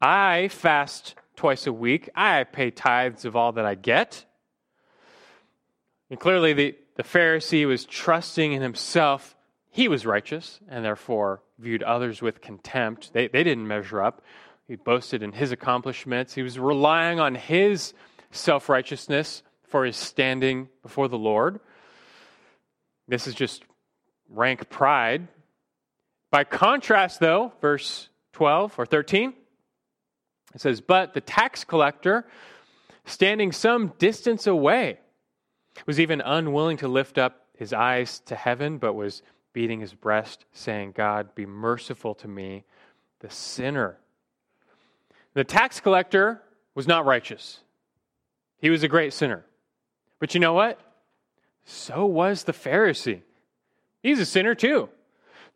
I 0.00 0.48
fast 0.48 1.16
twice 1.36 1.66
a 1.66 1.72
week. 1.72 2.08
I 2.14 2.44
pay 2.44 2.70
tithes 2.70 3.24
of 3.24 3.34
all 3.34 3.52
that 3.52 3.66
I 3.66 3.74
get. 3.74 4.24
And 6.08 6.18
clearly, 6.18 6.52
the, 6.52 6.76
the 6.96 7.02
Pharisee 7.02 7.66
was 7.66 7.84
trusting 7.84 8.52
in 8.52 8.62
himself. 8.62 9.36
He 9.70 9.88
was 9.88 10.04
righteous 10.04 10.60
and 10.68 10.84
therefore 10.84 11.42
viewed 11.58 11.82
others 11.82 12.20
with 12.20 12.40
contempt. 12.40 13.12
They, 13.12 13.28
they 13.28 13.44
didn't 13.44 13.66
measure 13.66 14.02
up. 14.02 14.22
He 14.66 14.76
boasted 14.76 15.22
in 15.22 15.32
his 15.32 15.52
accomplishments. 15.52 16.34
He 16.34 16.42
was 16.42 16.58
relying 16.58 17.20
on 17.20 17.34
his 17.34 17.94
self 18.30 18.68
righteousness 18.68 19.42
for 19.68 19.84
his 19.84 19.96
standing 19.96 20.68
before 20.82 21.08
the 21.08 21.18
Lord. 21.18 21.60
This 23.08 23.26
is 23.26 23.34
just 23.34 23.64
rank 24.28 24.68
pride. 24.68 25.28
By 26.30 26.44
contrast, 26.44 27.18
though, 27.18 27.52
verse 27.60 28.08
12 28.32 28.78
or 28.78 28.86
13, 28.86 29.34
it 30.54 30.60
says, 30.60 30.80
But 30.80 31.14
the 31.14 31.20
tax 31.20 31.64
collector 31.64 32.26
standing 33.04 33.52
some 33.52 33.92
distance 33.98 34.46
away, 34.46 34.98
was 35.86 36.00
even 36.00 36.20
unwilling 36.20 36.76
to 36.78 36.88
lift 36.88 37.18
up 37.18 37.46
his 37.56 37.72
eyes 37.72 38.20
to 38.20 38.34
heaven, 38.34 38.78
but 38.78 38.94
was 38.94 39.22
beating 39.52 39.80
his 39.80 39.94
breast, 39.94 40.44
saying, 40.52 40.92
God, 40.92 41.34
be 41.34 41.46
merciful 41.46 42.14
to 42.16 42.28
me, 42.28 42.64
the 43.20 43.30
sinner. 43.30 43.98
The 45.34 45.44
tax 45.44 45.80
collector 45.80 46.42
was 46.74 46.86
not 46.86 47.06
righteous, 47.06 47.60
he 48.58 48.70
was 48.70 48.82
a 48.82 48.88
great 48.88 49.12
sinner. 49.12 49.44
But 50.18 50.34
you 50.34 50.40
know 50.40 50.52
what? 50.52 50.78
So 51.64 52.04
was 52.04 52.44
the 52.44 52.52
Pharisee. 52.52 53.22
He's 54.02 54.20
a 54.20 54.26
sinner 54.26 54.54
too. 54.54 54.88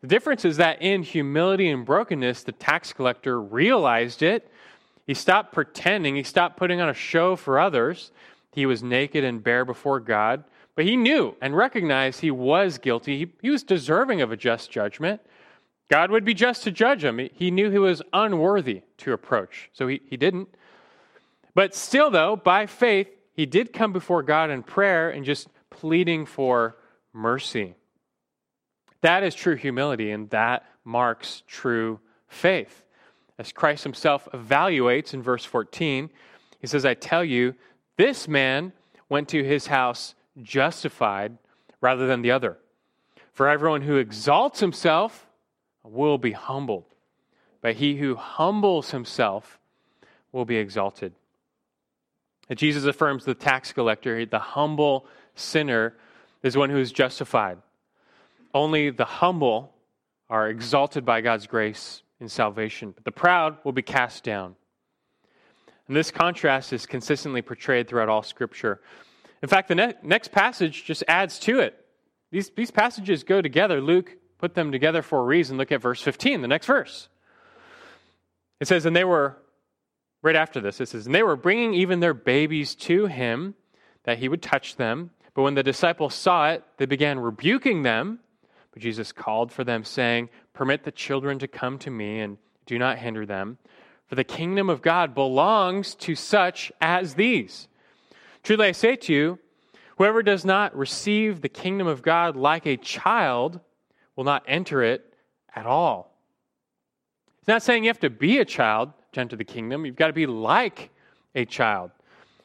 The 0.01 0.07
difference 0.07 0.45
is 0.45 0.57
that 0.57 0.81
in 0.81 1.03
humility 1.03 1.69
and 1.69 1.85
brokenness, 1.85 2.43
the 2.43 2.51
tax 2.51 2.93
collector 2.93 3.41
realized 3.41 4.21
it. 4.21 4.49
He 5.07 5.13
stopped 5.13 5.53
pretending, 5.53 6.15
he 6.15 6.23
stopped 6.23 6.57
putting 6.57 6.81
on 6.81 6.89
a 6.89 6.93
show 6.93 7.35
for 7.35 7.59
others. 7.59 8.11
He 8.51 8.65
was 8.65 8.81
naked 8.81 9.23
and 9.23 9.43
bare 9.43 9.65
before 9.65 9.99
God, 9.99 10.43
but 10.75 10.85
he 10.85 10.97
knew 10.97 11.35
and 11.41 11.55
recognized 11.55 12.19
he 12.19 12.31
was 12.31 12.77
guilty. 12.77 13.17
He, 13.17 13.31
he 13.41 13.49
was 13.49 13.63
deserving 13.63 14.21
of 14.21 14.31
a 14.31 14.37
just 14.37 14.69
judgment. 14.69 15.21
God 15.89 16.11
would 16.11 16.25
be 16.25 16.33
just 16.33 16.63
to 16.63 16.71
judge 16.71 17.03
him. 17.03 17.29
He 17.33 17.51
knew 17.51 17.69
he 17.69 17.79
was 17.79 18.01
unworthy 18.11 18.81
to 18.97 19.13
approach, 19.13 19.69
so 19.71 19.87
he, 19.87 20.01
he 20.09 20.17
didn't. 20.17 20.49
But 21.53 21.73
still, 21.73 22.11
though, 22.11 22.35
by 22.35 22.65
faith, 22.65 23.07
he 23.33 23.45
did 23.45 23.71
come 23.71 23.93
before 23.93 24.23
God 24.23 24.49
in 24.49 24.63
prayer 24.63 25.09
and 25.09 25.23
just 25.23 25.47
pleading 25.69 26.25
for 26.25 26.75
mercy. 27.13 27.75
That 29.01 29.23
is 29.23 29.35
true 29.35 29.55
humility, 29.55 30.11
and 30.11 30.29
that 30.31 30.65
marks 30.83 31.43
true 31.47 31.99
faith. 32.27 32.83
As 33.37 33.51
Christ 33.51 33.83
himself 33.83 34.27
evaluates 34.33 35.13
in 35.13 35.21
verse 35.21 35.45
14, 35.45 36.09
he 36.59 36.67
says, 36.67 36.85
I 36.85 36.93
tell 36.93 37.23
you, 37.23 37.53
this 37.97 38.27
man 38.27 38.73
went 39.07 39.29
to 39.29 39.43
his 39.43 39.67
house 39.67 40.15
justified 40.41 41.37
rather 41.81 42.07
than 42.07 42.21
the 42.21 42.31
other. 42.31 42.57
For 43.33 43.49
everyone 43.49 43.81
who 43.81 43.97
exalts 43.97 44.59
himself 44.59 45.27
will 45.83 46.17
be 46.17 46.31
humbled, 46.31 46.85
but 47.61 47.75
he 47.75 47.95
who 47.95 48.15
humbles 48.15 48.91
himself 48.91 49.59
will 50.31 50.45
be 50.45 50.57
exalted. 50.57 51.13
And 52.49 52.57
Jesus 52.57 52.85
affirms 52.85 53.25
the 53.25 53.33
tax 53.33 53.73
collector, 53.73 54.25
the 54.25 54.39
humble 54.39 55.05
sinner, 55.35 55.95
is 56.43 56.55
one 56.55 56.69
who 56.69 56.79
is 56.79 56.91
justified. 56.91 57.57
Only 58.53 58.89
the 58.89 59.05
humble 59.05 59.73
are 60.29 60.49
exalted 60.49 61.05
by 61.05 61.21
God's 61.21 61.47
grace 61.47 62.03
in 62.19 62.29
salvation, 62.29 62.91
but 62.91 63.03
the 63.03 63.11
proud 63.11 63.57
will 63.63 63.71
be 63.71 63.81
cast 63.81 64.23
down. 64.23 64.55
And 65.87 65.95
this 65.95 66.11
contrast 66.11 66.73
is 66.73 66.85
consistently 66.85 67.41
portrayed 67.41 67.87
throughout 67.87 68.09
all 68.09 68.23
Scripture. 68.23 68.79
In 69.45 69.49
fact, 69.49 69.67
the 69.67 69.75
ne- 69.75 69.93
next 70.01 70.31
passage 70.31 70.85
just 70.85 71.03
adds 71.07 71.37
to 71.41 71.59
it. 71.59 71.79
These, 72.31 72.49
these 72.55 72.71
passages 72.71 73.23
go 73.23 73.43
together. 73.43 73.79
Luke 73.79 74.17
put 74.39 74.55
them 74.55 74.71
together 74.71 75.03
for 75.03 75.19
a 75.19 75.23
reason. 75.23 75.55
Look 75.55 75.71
at 75.71 75.83
verse 75.83 76.01
15, 76.01 76.41
the 76.41 76.47
next 76.47 76.65
verse. 76.65 77.09
It 78.59 78.67
says, 78.67 78.87
And 78.87 78.95
they 78.95 79.03
were, 79.03 79.37
right 80.23 80.35
after 80.35 80.59
this, 80.59 80.81
it 80.81 80.87
says, 80.87 81.05
And 81.05 81.13
they 81.13 81.21
were 81.21 81.35
bringing 81.35 81.75
even 81.75 81.99
their 81.99 82.15
babies 82.15 82.73
to 82.73 83.05
him 83.05 83.53
that 84.05 84.17
he 84.17 84.27
would 84.27 84.41
touch 84.41 84.77
them. 84.77 85.11
But 85.35 85.43
when 85.43 85.53
the 85.53 85.61
disciples 85.61 86.15
saw 86.15 86.49
it, 86.49 86.63
they 86.77 86.87
began 86.87 87.19
rebuking 87.19 87.83
them. 87.83 88.21
But 88.71 88.81
Jesus 88.81 89.11
called 89.11 89.51
for 89.51 89.63
them, 89.63 89.83
saying, 89.83 90.29
Permit 90.53 90.85
the 90.85 90.91
children 90.91 91.37
to 91.37 91.47
come 91.47 91.77
to 91.77 91.91
me, 91.91 92.19
and 92.19 92.39
do 92.65 92.79
not 92.79 92.97
hinder 92.97 93.27
them, 93.27 93.59
for 94.07 94.15
the 94.15 94.23
kingdom 94.23 94.71
of 94.71 94.81
God 94.81 95.13
belongs 95.13 95.93
to 95.93 96.15
such 96.15 96.71
as 96.81 97.13
these. 97.13 97.67
Truly 98.45 98.67
I 98.67 98.73
say 98.73 98.95
to 98.95 99.11
you, 99.11 99.39
whoever 99.97 100.21
does 100.21 100.45
not 100.45 100.77
receive 100.77 101.41
the 101.41 101.49
kingdom 101.49 101.87
of 101.87 102.03
God 102.03 102.35
like 102.35 102.67
a 102.67 102.77
child 102.77 103.59
will 104.15 104.23
not 104.23 104.43
enter 104.47 104.83
it 104.83 105.15
at 105.55 105.65
all. 105.65 106.15
It's 107.39 107.47
not 107.47 107.63
saying 107.63 107.85
you 107.85 107.89
have 107.89 108.01
to 108.01 108.11
be 108.11 108.37
a 108.37 108.45
child 108.45 108.93
to 109.13 109.19
enter 109.19 109.35
the 109.35 109.43
kingdom. 109.43 109.83
You've 109.83 109.95
got 109.95 110.07
to 110.07 110.13
be 110.13 110.27
like 110.27 110.91
a 111.33 111.45
child. 111.45 111.89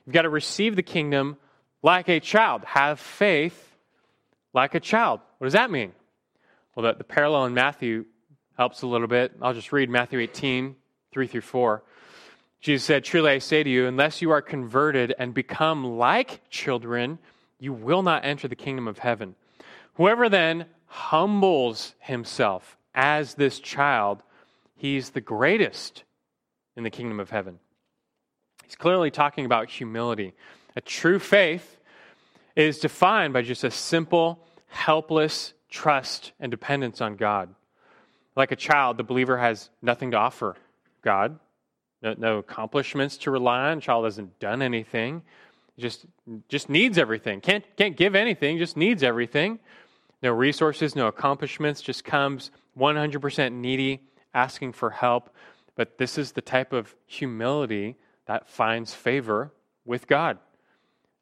You've 0.06 0.14
got 0.14 0.22
to 0.22 0.30
receive 0.30 0.74
the 0.74 0.82
kingdom 0.82 1.36
like 1.82 2.08
a 2.08 2.18
child. 2.18 2.64
Have 2.64 2.98
faith 2.98 3.76
like 4.54 4.74
a 4.74 4.80
child. 4.80 5.20
What 5.36 5.48
does 5.48 5.52
that 5.52 5.70
mean? 5.70 5.92
Well, 6.74 6.86
the, 6.86 6.94
the 6.94 7.04
parallel 7.04 7.44
in 7.44 7.52
Matthew 7.52 8.06
helps 8.56 8.80
a 8.80 8.86
little 8.86 9.06
bit. 9.06 9.32
I'll 9.42 9.52
just 9.52 9.70
read 9.70 9.90
Matthew 9.90 10.18
18, 10.20 10.76
3 11.12 11.26
through 11.26 11.40
4. 11.42 11.82
Jesus 12.60 12.84
said, 12.84 13.04
Truly 13.04 13.32
I 13.32 13.38
say 13.38 13.62
to 13.62 13.70
you, 13.70 13.86
unless 13.86 14.20
you 14.20 14.30
are 14.30 14.42
converted 14.42 15.14
and 15.18 15.32
become 15.32 15.96
like 15.98 16.42
children, 16.50 17.18
you 17.58 17.72
will 17.72 18.02
not 18.02 18.24
enter 18.24 18.48
the 18.48 18.56
kingdom 18.56 18.86
of 18.86 18.98
heaven. 18.98 19.34
Whoever 19.94 20.28
then 20.28 20.66
humbles 20.86 21.94
himself 22.00 22.76
as 22.94 23.34
this 23.34 23.60
child, 23.60 24.22
he's 24.74 25.10
the 25.10 25.20
greatest 25.20 26.04
in 26.76 26.84
the 26.84 26.90
kingdom 26.90 27.20
of 27.20 27.30
heaven. 27.30 27.58
He's 28.64 28.76
clearly 28.76 29.10
talking 29.10 29.44
about 29.44 29.68
humility. 29.68 30.34
A 30.76 30.80
true 30.80 31.18
faith 31.18 31.78
is 32.56 32.78
defined 32.78 33.32
by 33.32 33.42
just 33.42 33.64
a 33.64 33.70
simple, 33.70 34.46
helpless 34.66 35.54
trust 35.70 36.32
and 36.40 36.50
dependence 36.50 37.00
on 37.00 37.16
God. 37.16 37.54
Like 38.36 38.52
a 38.52 38.56
child, 38.56 38.96
the 38.96 39.02
believer 39.02 39.38
has 39.38 39.70
nothing 39.82 40.12
to 40.12 40.16
offer 40.16 40.56
God, 41.02 41.38
no, 42.02 42.14
no 42.16 42.38
accomplishments 42.38 43.16
to 43.18 43.30
rely 43.30 43.70
on. 43.70 43.80
child 43.80 44.04
hasn't 44.04 44.38
done 44.38 44.62
anything, 44.62 45.22
just, 45.78 46.06
just 46.48 46.68
needs 46.68 46.98
everything. 46.98 47.40
Can't, 47.40 47.64
can't 47.76 47.96
give 47.96 48.14
anything, 48.14 48.58
just 48.58 48.76
needs 48.76 49.02
everything. 49.02 49.58
No 50.22 50.32
resources, 50.32 50.94
no 50.94 51.06
accomplishments, 51.06 51.80
just 51.80 52.04
comes 52.04 52.50
100% 52.78 53.52
needy, 53.52 54.02
asking 54.34 54.72
for 54.72 54.90
help. 54.90 55.34
But 55.76 55.98
this 55.98 56.18
is 56.18 56.32
the 56.32 56.42
type 56.42 56.72
of 56.72 56.94
humility 57.06 57.96
that 58.26 58.48
finds 58.48 58.94
favor 58.94 59.52
with 59.84 60.06
God. 60.06 60.38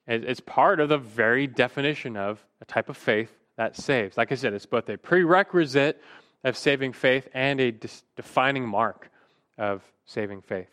It's 0.06 0.40
part 0.40 0.80
of 0.80 0.88
the 0.88 0.98
very 0.98 1.46
definition 1.46 2.16
of 2.16 2.44
a 2.60 2.64
type 2.64 2.88
of 2.88 2.96
faith 2.96 3.30
that 3.56 3.76
saves. 3.76 4.16
Like 4.16 4.32
I 4.32 4.36
said, 4.36 4.54
it's 4.54 4.66
both 4.66 4.88
a 4.88 4.96
prerequisite 4.96 6.02
of 6.44 6.56
saving 6.56 6.94
faith 6.94 7.28
and 7.34 7.60
a 7.60 7.72
defining 8.16 8.66
mark 8.66 9.10
of 9.58 9.82
saving 10.06 10.42
faith. 10.42 10.70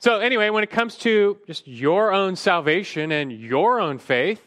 So, 0.00 0.20
anyway, 0.20 0.50
when 0.50 0.62
it 0.62 0.70
comes 0.70 0.96
to 0.98 1.38
just 1.46 1.66
your 1.66 2.12
own 2.12 2.36
salvation 2.36 3.12
and 3.12 3.32
your 3.32 3.80
own 3.80 3.98
faith, 3.98 4.40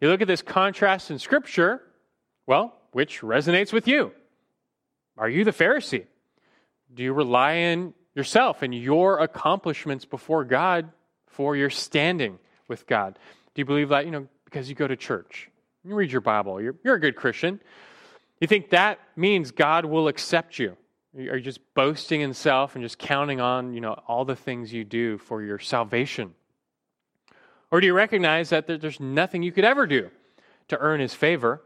you 0.00 0.08
look 0.08 0.20
at 0.20 0.28
this 0.28 0.42
contrast 0.42 1.10
in 1.10 1.18
Scripture, 1.18 1.82
well, 2.46 2.74
which 2.92 3.20
resonates 3.20 3.72
with 3.72 3.88
you? 3.88 4.12
Are 5.16 5.28
you 5.28 5.44
the 5.44 5.52
Pharisee? 5.52 6.06
Do 6.94 7.02
you 7.02 7.12
rely 7.12 7.62
on 7.64 7.94
yourself 8.14 8.62
and 8.62 8.74
your 8.74 9.18
accomplishments 9.18 10.04
before 10.04 10.44
God 10.44 10.90
for 11.26 11.56
your 11.56 11.70
standing 11.70 12.38
with 12.68 12.86
God? 12.86 13.18
Do 13.54 13.60
you 13.60 13.64
believe 13.64 13.88
that, 13.90 14.04
you 14.04 14.10
know, 14.10 14.26
because 14.44 14.68
you 14.68 14.74
go 14.74 14.86
to 14.86 14.96
church, 14.96 15.50
you 15.84 15.94
read 15.94 16.12
your 16.12 16.20
Bible, 16.20 16.60
you're, 16.60 16.76
you're 16.84 16.94
a 16.94 17.00
good 17.00 17.16
Christian? 17.16 17.60
You 18.40 18.46
think 18.46 18.70
that 18.70 18.98
means 19.16 19.50
God 19.50 19.84
will 19.84 20.08
accept 20.08 20.58
you? 20.58 20.76
Are 21.14 21.36
you 21.36 21.42
just 21.42 21.60
boasting 21.74 22.22
in 22.22 22.32
self 22.32 22.74
and 22.74 22.82
just 22.82 22.98
counting 22.98 23.40
on, 23.40 23.74
you 23.74 23.80
know, 23.80 23.92
all 24.08 24.24
the 24.24 24.36
things 24.36 24.72
you 24.72 24.82
do 24.82 25.18
for 25.18 25.42
your 25.42 25.58
salvation? 25.58 26.34
Or 27.70 27.80
do 27.80 27.86
you 27.86 27.94
recognize 27.94 28.50
that 28.50 28.66
there's 28.66 29.00
nothing 29.00 29.42
you 29.42 29.52
could 29.52 29.64
ever 29.64 29.86
do 29.86 30.10
to 30.68 30.78
earn 30.78 31.00
his 31.00 31.14
favor? 31.14 31.62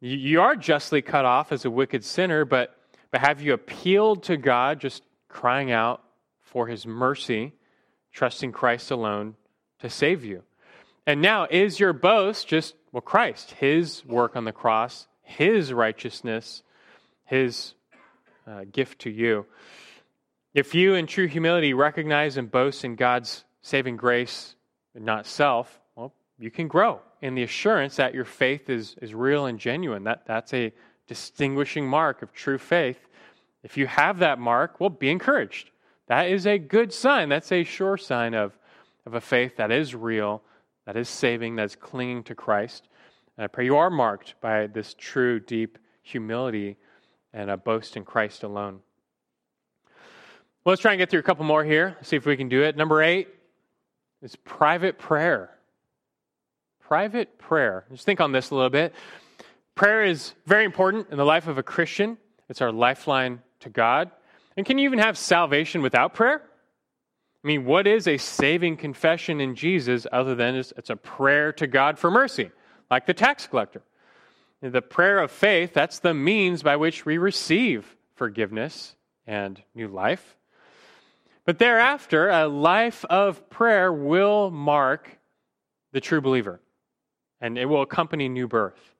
You 0.00 0.40
are 0.40 0.56
justly 0.56 1.02
cut 1.02 1.24
off 1.24 1.52
as 1.52 1.64
a 1.64 1.70
wicked 1.70 2.04
sinner, 2.04 2.44
but, 2.44 2.76
but 3.10 3.20
have 3.20 3.40
you 3.40 3.52
appealed 3.52 4.24
to 4.24 4.36
God, 4.36 4.80
just 4.80 5.02
crying 5.28 5.70
out 5.70 6.02
for 6.40 6.66
his 6.66 6.84
mercy, 6.84 7.52
trusting 8.12 8.52
Christ 8.52 8.90
alone 8.90 9.36
to 9.80 9.88
save 9.88 10.24
you? 10.24 10.42
And 11.06 11.22
now, 11.22 11.46
is 11.48 11.78
your 11.78 11.92
boast 11.92 12.48
just, 12.48 12.74
well, 12.90 13.02
Christ, 13.02 13.52
his 13.52 14.04
work 14.04 14.36
on 14.36 14.44
the 14.44 14.52
cross, 14.52 15.06
his 15.22 15.72
righteousness, 15.72 16.62
his 17.24 17.74
uh, 18.46 18.64
gift 18.70 19.00
to 19.00 19.10
you? 19.10 19.46
If 20.52 20.74
you, 20.74 20.94
in 20.94 21.06
true 21.06 21.26
humility, 21.26 21.74
recognize 21.74 22.36
and 22.36 22.50
boast 22.50 22.84
in 22.84 22.94
God's 22.94 23.44
saving 23.62 23.96
grace 23.96 24.54
and 24.94 25.04
not 25.04 25.26
self, 25.26 25.80
well, 25.96 26.12
you 26.38 26.50
can 26.50 26.68
grow 26.68 27.00
in 27.22 27.34
the 27.34 27.42
assurance 27.42 27.96
that 27.96 28.14
your 28.14 28.24
faith 28.24 28.70
is, 28.70 28.96
is 29.02 29.14
real 29.14 29.46
and 29.46 29.58
genuine. 29.58 30.04
That, 30.04 30.26
that's 30.26 30.54
a 30.54 30.72
distinguishing 31.06 31.86
mark 31.86 32.22
of 32.22 32.32
true 32.32 32.58
faith. 32.58 32.98
If 33.62 33.76
you 33.76 33.86
have 33.86 34.18
that 34.18 34.38
mark, 34.38 34.78
well, 34.80 34.90
be 34.90 35.10
encouraged. 35.10 35.70
That 36.06 36.28
is 36.28 36.46
a 36.46 36.58
good 36.58 36.92
sign. 36.92 37.28
That's 37.28 37.50
a 37.50 37.64
sure 37.64 37.96
sign 37.96 38.34
of, 38.34 38.56
of 39.06 39.14
a 39.14 39.20
faith 39.20 39.56
that 39.56 39.70
is 39.72 39.94
real 39.94 40.42
that 40.86 40.96
is 40.96 41.08
saving, 41.08 41.56
that 41.56 41.64
is 41.64 41.76
clinging 41.76 42.22
to 42.24 42.34
Christ. 42.34 42.88
And 43.36 43.44
I 43.44 43.46
pray 43.48 43.64
you 43.64 43.76
are 43.76 43.90
marked 43.90 44.34
by 44.40 44.66
this 44.66 44.94
true, 44.94 45.40
deep 45.40 45.78
humility 46.02 46.76
and 47.34 47.50
a 47.50 47.56
boast 47.56 47.96
in 47.96 48.04
Christ 48.04 48.44
alone. 48.44 48.80
Well, 50.64 50.72
let's 50.72 50.80
try 50.80 50.92
and 50.92 50.98
get 50.98 51.10
through 51.10 51.20
a 51.20 51.24
couple 51.24 51.44
more 51.44 51.64
here, 51.64 51.96
see 52.00 52.16
if 52.16 52.24
we 52.24 52.38
can 52.38 52.48
do 52.48 52.62
it. 52.62 52.76
Number 52.76 53.02
eight 53.02 53.28
is 54.22 54.36
private 54.36 54.98
prayer. 54.98 55.50
Private 56.80 57.36
prayer. 57.38 57.84
Just 57.90 58.06
think 58.06 58.20
on 58.20 58.32
this 58.32 58.50
a 58.50 58.54
little 58.54 58.70
bit. 58.70 58.94
Prayer 59.74 60.04
is 60.04 60.32
very 60.46 60.64
important 60.64 61.10
in 61.10 61.18
the 61.18 61.24
life 61.24 61.48
of 61.48 61.58
a 61.58 61.62
Christian, 61.62 62.16
it's 62.48 62.62
our 62.62 62.72
lifeline 62.72 63.42
to 63.60 63.68
God. 63.68 64.10
And 64.56 64.64
can 64.64 64.78
you 64.78 64.84
even 64.84 65.00
have 65.00 65.18
salvation 65.18 65.82
without 65.82 66.14
prayer? 66.14 66.40
I 67.42 67.46
mean, 67.46 67.64
what 67.64 67.86
is 67.86 68.06
a 68.06 68.16
saving 68.16 68.76
confession 68.76 69.40
in 69.40 69.54
Jesus 69.56 70.06
other 70.12 70.34
than 70.34 70.54
it's 70.54 70.88
a 70.88 70.96
prayer 70.96 71.52
to 71.54 71.66
God 71.66 71.98
for 71.98 72.10
mercy, 72.10 72.50
like 72.90 73.04
the 73.04 73.12
tax 73.12 73.46
collector? 73.46 73.82
The 74.72 74.80
prayer 74.80 75.18
of 75.18 75.30
faith, 75.30 75.74
that's 75.74 75.98
the 75.98 76.14
means 76.14 76.62
by 76.62 76.76
which 76.76 77.04
we 77.04 77.18
receive 77.18 77.96
forgiveness 78.14 78.96
and 79.26 79.62
new 79.74 79.88
life. 79.88 80.38
But 81.44 81.58
thereafter, 81.58 82.30
a 82.30 82.48
life 82.48 83.04
of 83.10 83.50
prayer 83.50 83.92
will 83.92 84.50
mark 84.50 85.18
the 85.92 86.00
true 86.00 86.22
believer, 86.22 86.62
and 87.42 87.58
it 87.58 87.66
will 87.66 87.82
accompany 87.82 88.26
new 88.30 88.48
birth. 88.48 88.94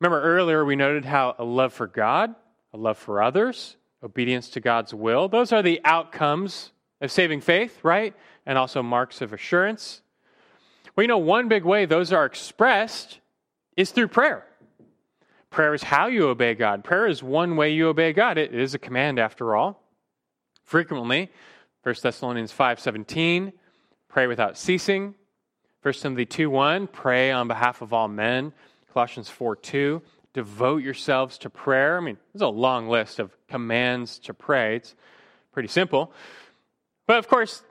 Remember 0.00 0.20
earlier 0.20 0.64
we 0.64 0.74
noted 0.74 1.04
how 1.04 1.36
a 1.38 1.44
love 1.44 1.72
for 1.72 1.86
God, 1.86 2.34
a 2.74 2.76
love 2.76 2.98
for 2.98 3.22
others, 3.22 3.76
obedience 4.02 4.48
to 4.50 4.60
God's 4.60 4.92
will, 4.92 5.28
those 5.28 5.52
are 5.52 5.62
the 5.62 5.80
outcomes 5.84 6.72
of 7.00 7.12
saving 7.12 7.40
faith, 7.40 7.78
right? 7.84 8.14
And 8.44 8.58
also 8.58 8.82
marks 8.82 9.20
of 9.20 9.32
assurance. 9.32 10.02
Well, 10.96 11.04
you 11.04 11.08
know, 11.08 11.18
one 11.18 11.46
big 11.46 11.64
way 11.64 11.86
those 11.86 12.12
are 12.12 12.26
expressed 12.26 13.20
is 13.76 13.92
through 13.92 14.08
prayer. 14.08 14.44
Prayer 15.50 15.74
is 15.74 15.84
how 15.84 16.06
you 16.06 16.28
obey 16.28 16.54
God. 16.54 16.84
Prayer 16.84 17.06
is 17.06 17.22
one 17.22 17.56
way 17.56 17.72
you 17.72 17.88
obey 17.88 18.12
God. 18.12 18.38
It 18.38 18.54
is 18.54 18.74
a 18.74 18.78
command 18.78 19.18
after 19.18 19.54
all. 19.54 19.82
Frequently, 20.64 21.30
1 21.82 22.02
Thessalonians 22.02 22.52
5:17, 22.52 23.52
pray 24.08 24.26
without 24.26 24.58
ceasing. 24.58 25.14
1 25.82 26.02
Timothy 26.02 26.26
2:1, 26.26 26.88
pray 26.88 27.30
on 27.30 27.46
behalf 27.46 27.80
of 27.80 27.92
all 27.92 28.08
men. 28.08 28.52
Colossians 28.92 29.30
4:2, 29.30 30.02
devote 30.32 30.82
yourselves 30.82 31.38
to 31.38 31.48
prayer. 31.48 31.96
I 31.96 32.00
mean, 32.00 32.18
there's 32.32 32.42
a 32.42 32.48
long 32.48 32.88
list 32.88 33.18
of 33.18 33.36
commands 33.46 34.18
to 34.20 34.34
pray. 34.34 34.76
It's 34.76 34.96
pretty 35.52 35.68
simple. 35.68 36.12
But 37.06 37.18
of 37.18 37.28
course, 37.28 37.62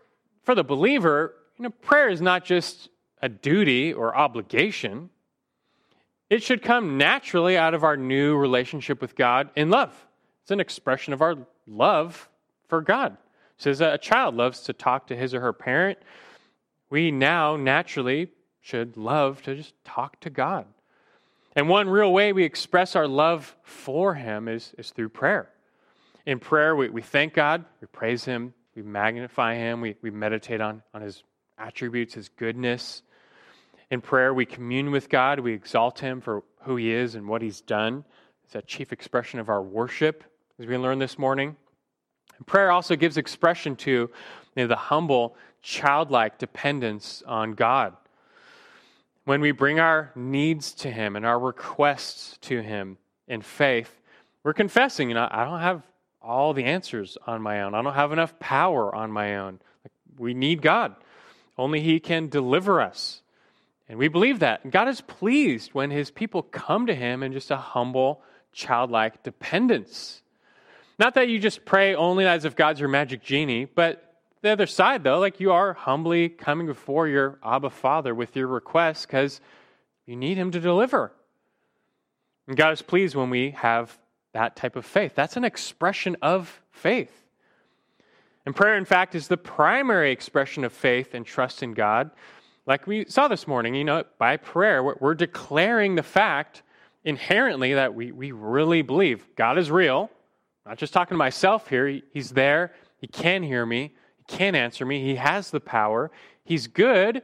for 0.43 0.55
the 0.55 0.63
believer, 0.63 1.35
you 1.57 1.63
know, 1.63 1.69
prayer 1.69 2.07
is 2.07 2.21
not 2.21 2.45
just 2.45 2.89
a 3.21 3.27
duty 3.27 3.93
or 3.93 4.15
obligation. 4.15 5.09
It 6.35 6.43
should 6.43 6.61
come 6.61 6.97
naturally 6.97 7.57
out 7.57 7.73
of 7.73 7.85
our 7.85 7.95
new 7.95 8.35
relationship 8.35 8.99
with 8.99 9.15
God 9.15 9.49
in 9.55 9.69
love. 9.69 9.95
It's 10.41 10.51
an 10.51 10.59
expression 10.59 11.13
of 11.13 11.21
our 11.21 11.37
love 11.65 12.27
for 12.67 12.81
God. 12.81 13.13
It 13.13 13.17
says 13.63 13.79
a 13.79 13.97
child 13.97 14.35
loves 14.35 14.63
to 14.63 14.73
talk 14.73 15.07
to 15.07 15.15
his 15.15 15.33
or 15.33 15.39
her 15.39 15.53
parent. 15.53 15.97
We 16.89 17.09
now 17.09 17.55
naturally 17.55 18.31
should 18.59 18.97
love 18.97 19.43
to 19.43 19.55
just 19.55 19.75
talk 19.85 20.19
to 20.19 20.29
God. 20.29 20.65
And 21.55 21.69
one 21.69 21.87
real 21.87 22.11
way 22.11 22.33
we 22.33 22.43
express 22.43 22.97
our 22.97 23.07
love 23.07 23.55
for 23.63 24.13
Him 24.13 24.49
is, 24.49 24.73
is 24.77 24.89
through 24.89 25.09
prayer. 25.09 25.47
In 26.25 26.39
prayer, 26.39 26.75
we, 26.75 26.89
we 26.89 27.01
thank 27.01 27.33
God, 27.33 27.63
we 27.79 27.87
praise 27.87 28.25
Him, 28.25 28.53
we 28.75 28.81
magnify 28.81 29.55
Him, 29.55 29.79
we, 29.79 29.95
we 30.01 30.11
meditate 30.11 30.59
on, 30.59 30.83
on 30.93 31.01
His 31.01 31.23
attributes, 31.57 32.13
His 32.13 32.27
goodness. 32.27 33.03
In 33.91 34.01
prayer, 34.01 34.33
we 34.33 34.45
commune 34.45 34.91
with 34.91 35.09
God, 35.09 35.39
we 35.39 35.53
exalt 35.53 35.99
Him 35.99 36.21
for 36.21 36.43
who 36.61 36.75
He 36.75 36.91
is 36.91 37.15
and 37.15 37.27
what 37.27 37.41
He's 37.41 37.61
done. 37.61 38.03
It's 38.43 38.55
a 38.55 38.61
chief 38.61 38.91
expression 38.91 39.39
of 39.39 39.49
our 39.49 39.61
worship, 39.61 40.23
as 40.59 40.65
we 40.65 40.77
learned 40.77 41.01
this 41.01 41.19
morning. 41.19 41.55
And 42.37 42.47
prayer 42.47 42.71
also 42.71 42.95
gives 42.95 43.17
expression 43.17 43.75
to 43.77 43.91
you 43.91 44.09
know, 44.55 44.67
the 44.67 44.75
humble, 44.75 45.35
childlike 45.61 46.37
dependence 46.37 47.23
on 47.27 47.53
God. 47.53 47.95
When 49.25 49.41
we 49.41 49.51
bring 49.51 49.79
our 49.79 50.11
needs 50.15 50.73
to 50.75 50.91
Him 50.91 51.15
and 51.15 51.25
our 51.25 51.39
requests 51.39 52.37
to 52.41 52.61
Him 52.61 52.97
in 53.27 53.41
faith, 53.41 53.99
we're 54.43 54.53
confessing, 54.53 55.09
you 55.09 55.15
know, 55.15 55.27
I 55.29 55.43
don't 55.43 55.59
have 55.59 55.83
all 56.21 56.53
the 56.53 56.65
answers 56.65 57.17
on 57.27 57.41
my 57.41 57.61
own. 57.61 57.75
I 57.75 57.81
don't 57.81 57.93
have 57.93 58.11
enough 58.11 58.37
power 58.39 58.93
on 58.93 59.11
my 59.11 59.37
own. 59.37 59.59
We 60.17 60.33
need 60.33 60.61
God. 60.61 60.95
Only 61.57 61.81
He 61.81 61.99
can 61.99 62.29
deliver 62.29 62.81
us. 62.81 63.21
And 63.87 63.99
we 63.99 64.07
believe 64.07 64.39
that. 64.39 64.63
And 64.63 64.71
God 64.71 64.87
is 64.87 65.01
pleased 65.01 65.73
when 65.73 65.91
His 65.91 66.09
people 66.11 66.41
come 66.41 66.87
to 66.87 66.95
Him 66.95 67.23
in 67.23 67.33
just 67.33 67.51
a 67.51 67.57
humble, 67.57 68.21
childlike 68.51 69.23
dependence. 69.23 70.21
Not 70.97 71.13
that 71.15 71.29
you 71.29 71.39
just 71.39 71.65
pray 71.65 71.93
only 71.93 72.25
as 72.25 72.45
if 72.45 72.55
God's 72.55 72.79
your 72.79 72.89
magic 72.89 73.21
genie, 73.21 73.65
but 73.65 74.01
the 74.41 74.49
other 74.49 74.67
side, 74.67 75.03
though, 75.03 75.19
like 75.19 75.39
you 75.39 75.51
are 75.51 75.73
humbly 75.73 76.29
coming 76.29 76.67
before 76.67 77.07
your 77.07 77.39
Abba 77.43 77.69
Father 77.69 78.13
with 78.15 78.35
your 78.35 78.47
request 78.47 79.07
because 79.07 79.41
you 80.05 80.15
need 80.15 80.37
Him 80.37 80.51
to 80.51 80.59
deliver. 80.59 81.11
And 82.47 82.55
God 82.55 82.71
is 82.71 82.81
pleased 82.81 83.15
when 83.15 83.29
we 83.29 83.51
have 83.51 83.97
that 84.33 84.55
type 84.55 84.75
of 84.75 84.85
faith. 84.85 85.13
That's 85.15 85.37
an 85.37 85.43
expression 85.43 86.15
of 86.21 86.61
faith. 86.71 87.25
And 88.45 88.55
prayer, 88.55 88.77
in 88.77 88.85
fact, 88.85 89.15
is 89.15 89.27
the 89.27 89.37
primary 89.37 90.11
expression 90.11 90.63
of 90.63 90.71
faith 90.71 91.13
and 91.13 91.25
trust 91.25 91.63
in 91.63 91.73
God. 91.73 92.11
Like 92.67 92.87
we 92.87 93.05
saw 93.05 93.27
this 93.27 93.47
morning, 93.47 93.75
you 93.75 93.83
know, 93.83 94.03
by 94.17 94.37
prayer, 94.37 94.83
we're 94.83 95.13
declaring 95.13 95.95
the 95.95 96.03
fact 96.03 96.63
inherently 97.03 97.75
that 97.75 97.93
we, 97.93 98.11
we 98.11 98.31
really 98.31 98.81
believe 98.81 99.27
God 99.35 99.57
is 99.57 99.69
real. 99.69 100.09
I'm 100.65 100.71
not 100.71 100.77
just 100.79 100.91
talking 100.91 101.13
to 101.13 101.19
myself 101.19 101.67
here, 101.67 102.01
He's 102.11 102.31
there, 102.31 102.73
He 102.99 103.07
can 103.07 103.43
hear 103.43 103.65
me, 103.65 103.93
He 104.17 104.23
can 104.27 104.55
answer 104.55 104.85
me. 104.85 105.03
He 105.03 105.15
has 105.15 105.51
the 105.51 105.59
power. 105.59 106.09
He's 106.43 106.67
good, 106.67 107.21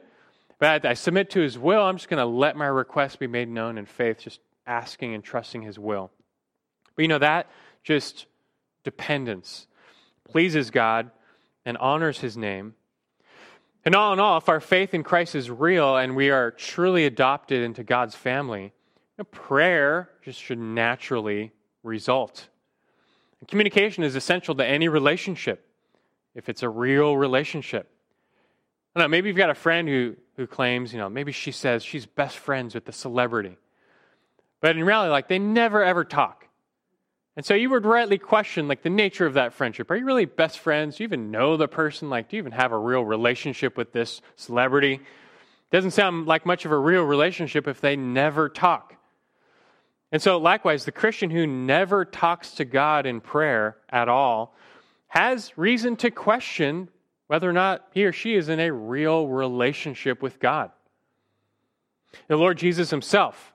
but 0.60 0.86
I 0.86 0.94
submit 0.94 1.32
to 1.32 1.40
his 1.40 1.58
will. 1.58 1.82
I'm 1.82 1.98
just 1.98 2.08
going 2.08 2.20
to 2.20 2.26
let 2.26 2.56
my 2.56 2.68
request 2.68 3.20
be 3.20 3.28
made 3.28 3.50
known 3.50 3.78
in 3.80 3.86
faith, 3.86 4.20
just 4.20 4.40
asking 4.68 5.16
and 5.16 5.24
trusting 5.24 5.64
his 5.64 5.80
will. 5.80 6.12
But 6.96 7.02
you 7.02 7.08
know, 7.08 7.20
that 7.20 7.50
just 7.84 8.28
dependence 8.84 9.68
pleases 10.24 10.70
God 10.70 11.12
and 11.66 11.78
honors 11.78 12.20
his 12.20 12.38
name. 12.38 12.76
And 13.84 13.96
all 13.96 14.14
in 14.14 14.20
all, 14.20 14.38
if 14.38 14.48
our 14.48 14.60
faith 14.60 14.94
in 14.94 15.04
Christ 15.04 15.36
is 15.36 15.50
real 15.50 15.98
and 15.98 16.16
we 16.16 16.30
are 16.30 16.52
truly 16.52 17.06
adopted 17.06 17.64
into 17.64 17.84
God's 17.84 18.16
family, 18.16 18.74
prayer 19.32 20.10
just 20.24 20.42
should 20.42 20.60
naturally 20.60 21.52
result. 21.84 22.48
And 23.40 23.48
communication 23.48 24.04
is 24.04 24.16
essential 24.16 24.56
to 24.56 24.66
any 24.66 24.88
relationship 24.88 25.68
if 26.36 26.50
it's 26.50 26.64
a 26.64 26.70
real 26.70 27.18
relationship. 27.18 27.90
I 28.96 29.00
know, 29.00 29.08
maybe 29.08 29.30
you've 29.30 29.38
got 29.38 29.50
a 29.50 29.56
friend 29.56 29.88
who, 29.88 30.16
who 30.36 30.48
claims, 30.48 30.94
you 30.94 31.00
know, 31.00 31.10
maybe 31.10 31.32
she 31.32 31.52
says 31.52 31.84
she's 31.84 32.06
best 32.06 32.38
friends 32.38 32.76
with 32.76 32.86
the 32.86 32.92
celebrity. 32.92 33.58
But 34.60 34.78
in 34.78 34.84
reality, 34.84 35.12
like, 35.12 35.28
they 35.28 35.40
never 35.40 35.84
ever 35.84 36.04
talk. 36.04 36.48
And 37.38 37.46
so 37.46 37.54
you 37.54 37.70
would 37.70 37.86
rightly 37.86 38.18
question, 38.18 38.68
like, 38.68 38.84
the 38.84 38.90
nature 38.90 39.26
of 39.26 39.36
that 39.36 39.54
friendship. 39.54 39.90
Are 39.90 39.96
you 39.96 40.06
really 40.06 40.26
best 40.26 40.60
friends? 40.60 40.98
Do 40.98 41.04
you 41.04 41.08
even 41.08 41.32
know 41.32 41.56
the 41.56 41.68
person? 41.68 42.10
Like, 42.10 42.30
do 42.30 42.36
you 42.36 42.42
even 42.42 42.52
have 42.52 42.74
a 42.74 42.78
real 42.78 43.06
relationship 43.06 43.78
with 43.78 43.94
this 43.94 44.22
celebrity? 44.36 45.00
Doesn't 45.72 45.92
sound 45.92 46.28
like 46.28 46.46
much 46.46 46.66
of 46.66 46.72
a 46.72 46.78
real 46.78 47.04
relationship 47.04 47.68
if 47.68 47.80
they 47.80 47.96
never 47.96 48.50
talk. 48.50 48.96
And 50.12 50.22
so, 50.22 50.38
likewise, 50.38 50.84
the 50.84 50.92
Christian 50.92 51.30
who 51.30 51.48
never 51.48 52.04
talks 52.04 52.52
to 52.56 52.66
God 52.66 53.06
in 53.06 53.22
prayer 53.22 53.78
at 53.90 54.10
all 54.10 54.54
has 55.08 55.58
reason 55.58 55.96
to 55.98 56.12
question 56.12 56.90
whether 57.28 57.50
or 57.50 57.54
not 57.54 57.88
he 57.94 58.04
or 58.04 58.12
she 58.12 58.36
is 58.36 58.50
in 58.50 58.60
a 58.60 58.74
real 58.74 59.26
relationship 59.26 60.22
with 60.22 60.38
God. 60.42 60.72
The 62.28 62.36
Lord 62.36 62.58
Jesus 62.58 62.90
himself, 62.90 63.54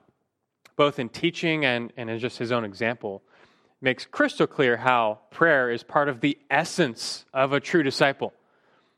both 0.75 0.97
in 0.97 1.09
teaching 1.09 1.63
and, 1.63 1.93
and 1.95 2.09
in 2.09 2.17
just 2.17 2.39
his 2.39 2.51
own 2.51 2.65
example, 2.65 3.21
makes 3.81 4.05
crystal 4.05 4.47
clear 4.47 4.77
how 4.77 5.19
prayer 5.31 5.69
is 5.69 5.83
part 5.83 6.09
of 6.09 6.21
the 6.21 6.37
essence 6.49 7.25
of 7.33 7.53
a 7.53 7.59
true 7.59 7.83
disciple. 7.83 8.33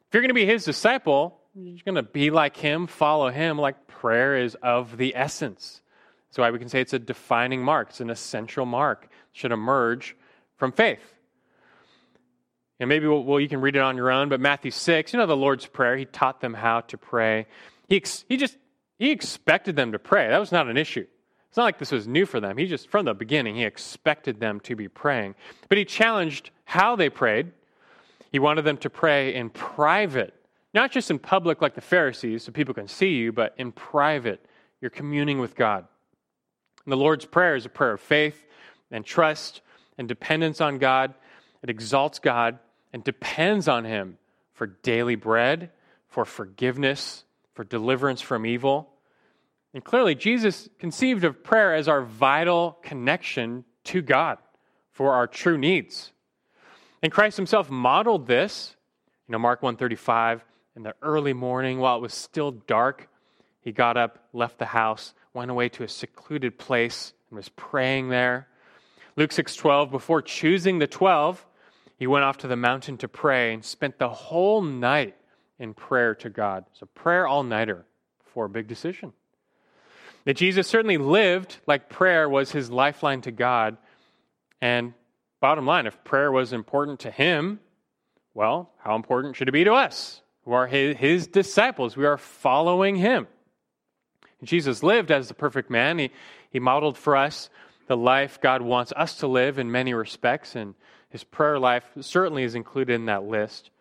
If 0.08 0.14
you're 0.14 0.22
going 0.22 0.30
to 0.30 0.34
be 0.34 0.46
his 0.46 0.64
disciple, 0.64 1.40
you're 1.54 1.84
going 1.84 1.96
to 1.96 2.04
be 2.04 2.32
like 2.32 2.56
him, 2.56 2.88
follow 2.88 3.30
him, 3.30 3.58
like 3.58 3.88
prayer 3.88 4.38
is 4.38 4.56
of 4.56 4.98
the 4.98 5.16
essence. 5.16 5.82
That's 6.30 6.38
why 6.38 6.52
we 6.52 6.60
can 6.60 6.70
say 6.70 6.82
it's 6.82 6.94
a 6.94 7.00
defining 7.00 7.64
mark, 7.64 7.90
it's 7.90 8.02
an 8.02 8.10
essential 8.10 8.66
mark, 8.66 9.06
it 9.06 9.10
should 9.34 9.52
emerge 9.52 10.16
from 10.58 10.72
faith. 10.72 11.02
And 12.80 12.88
maybe 12.88 13.08
well, 13.08 13.40
you 13.40 13.50
can 13.50 13.60
read 13.60 13.76
it 13.76 13.82
on 13.82 13.98
your 13.98 14.10
own, 14.10 14.30
but 14.30 14.40
Matthew 14.40 14.72
6, 14.72 15.12
you 15.12 15.20
know 15.20 15.26
the 15.26 15.36
Lord's 15.36 15.66
Prayer, 15.66 15.98
he 15.98 16.06
taught 16.06 16.40
them 16.40 16.54
how 16.54 16.82
to 16.82 16.98
pray. 16.98 17.48
He, 17.90 17.98
ex- 17.98 18.24
he 18.30 18.38
just, 18.38 18.58
he 18.98 19.12
expected 19.12 19.76
them 19.76 19.92
to 19.92 20.00
pray. 20.00 20.30
That 20.30 20.40
was 20.40 20.52
not 20.52 20.70
an 20.70 20.78
issue. 20.78 21.06
It's 21.50 21.58
not 21.58 21.64
like 21.64 21.80
this 21.80 21.92
was 21.92 22.08
new 22.08 22.26
for 22.26 22.40
them. 22.40 22.58
He 22.58 22.68
just, 22.68 22.90
from 22.90 23.06
the 23.06 23.14
beginning, 23.14 23.56
he 23.56 23.64
expected 23.64 24.40
them 24.40 24.60
to 24.62 24.76
be 24.76 24.88
praying. 24.88 25.34
But 25.68 25.80
he 25.80 25.86
challenged 25.86 26.52
how 26.64 26.96
they 26.96 27.10
prayed. 27.10 27.52
He 28.32 28.38
wanted 28.38 28.62
them 28.64 28.78
to 28.78 28.90
pray 28.90 29.34
in 29.34 29.50
private, 29.50 30.34
not 30.76 30.92
just 30.92 31.10
in 31.10 31.18
public 31.18 31.62
like 31.62 31.74
the 31.74 31.82
Pharisees 31.82 32.44
so 32.44 32.52
people 32.52 32.76
can 32.76 32.88
see 32.88 33.16
you, 33.16 33.32
but 33.32 33.56
in 33.58 33.72
private. 33.72 34.46
You're 34.80 34.92
communing 34.92 35.40
with 35.40 35.56
God. 35.56 35.86
And 36.86 36.92
the 36.92 36.98
Lord's 36.98 37.26
Prayer 37.26 37.56
is 37.56 37.66
a 37.66 37.70
prayer 37.70 37.94
of 37.94 38.02
faith 38.02 38.46
and 38.92 39.04
trust 39.04 39.62
and 39.98 40.08
dependence 40.08 40.62
on 40.62 40.78
God. 40.78 41.16
It 41.64 41.70
exalts 41.72 42.20
God 42.20 42.60
and 42.94 43.04
depends 43.04 43.68
on 43.68 43.86
Him 43.86 44.20
for 44.54 44.68
daily 44.68 45.16
bread, 45.16 45.72
for 46.08 46.26
forgiveness, 46.26 47.24
for 47.54 47.64
deliverance 47.64 48.22
from 48.22 48.46
evil. 48.46 48.90
And 49.74 49.84
clearly, 49.84 50.16
Jesus 50.16 50.68
conceived 50.80 51.24
of 51.24 51.44
prayer 51.44 51.76
as 51.76 51.88
our 51.88 52.02
vital 52.02 52.80
connection 52.82 53.66
to 53.86 54.02
God 54.02 54.40
for 54.92 55.14
our 55.14 55.28
true 55.28 55.58
needs. 55.58 56.12
And 57.02 57.12
Christ 57.12 57.38
himself 57.38 57.70
modeled 57.70 58.28
this. 58.28 58.76
You 59.28 59.34
know, 59.34 59.40
Mark 59.40 59.62
135, 59.62 60.44
in 60.76 60.84
the 60.84 60.96
early 61.02 61.34
morning 61.34 61.80
while 61.80 61.98
it 61.98 62.02
was 62.02 62.14
still 62.14 62.52
dark, 62.52 63.10
he 63.62 63.72
got 63.72 63.96
up, 63.96 64.28
left 64.34 64.58
the 64.58 64.66
house, 64.66 65.14
went 65.34 65.52
away 65.52 65.70
to 65.70 65.84
a 65.84 65.88
secluded 65.88 66.58
place 66.58 67.14
and 67.30 67.38
was 67.38 67.50
praying 67.50 68.10
there. 68.10 68.48
Luke 69.16 69.32
6:12, 69.32 69.92
before 69.92 70.22
choosing 70.22 70.80
the 70.80 70.88
12, 70.88 71.46
he 71.98 72.08
went 72.08 72.26
off 72.26 72.38
to 72.38 72.48
the 72.48 72.56
mountain 72.56 72.98
to 72.98 73.08
pray 73.08 73.54
and 73.54 73.64
spent 73.64 74.00
the 74.00 74.10
whole 74.10 74.62
night 74.62 75.16
in 75.60 75.74
prayer 75.74 76.16
to 76.16 76.30
God. 76.30 76.66
So 76.74 76.88
prayer 76.88 77.28
all-nighter 77.28 77.86
for 78.24 78.46
a 78.46 78.50
big 78.50 78.68
decision. 78.68 79.14
That 80.26 80.36
Jesus 80.36 80.68
certainly 80.68 80.98
lived 80.98 81.58
like 81.66 81.90
prayer 81.90 82.30
was 82.30 82.52
his 82.52 82.70
lifeline 82.70 83.22
to 83.22 83.32
God. 83.32 83.78
And 84.62 84.94
bottom 85.40 85.66
line, 85.66 85.88
if 85.88 86.04
prayer 86.04 86.32
was 86.32 86.54
important 86.54 87.02
to 87.02 87.12
him, 87.12 87.60
well, 88.34 88.72
how 88.80 88.96
important 88.96 89.36
should 89.36 89.48
it 89.48 89.54
be 89.54 89.64
to 89.64 89.74
us, 89.74 90.22
who 90.46 90.52
are 90.52 90.68
his, 90.68 90.98
his 90.98 91.28
disciples? 91.28 91.98
We 91.98 92.06
are 92.06 92.18
following 92.18 92.96
him. 92.96 93.28
Jesus 94.44 94.84
lived 94.84 95.12
as 95.12 95.28
the 95.28 95.34
perfect 95.34 95.70
man. 95.70 96.00
He, 96.00 96.12
he 96.50 96.60
modeled 96.60 96.98
for 96.98 97.16
us 97.16 97.50
the 97.88 97.98
life 97.98 98.40
God 98.40 98.62
wants 98.62 98.94
us 98.96 99.18
to 99.18 99.28
live 99.28 99.58
in 99.58 99.72
many 99.72 99.94
respects, 99.94 100.56
and 100.56 100.76
his 101.10 101.24
prayer 101.24 101.58
life 101.60 101.84
certainly 102.02 102.44
is 102.44 102.56
included 102.56 102.94
in 102.94 103.06
that 103.06 103.24
list. 103.24 103.72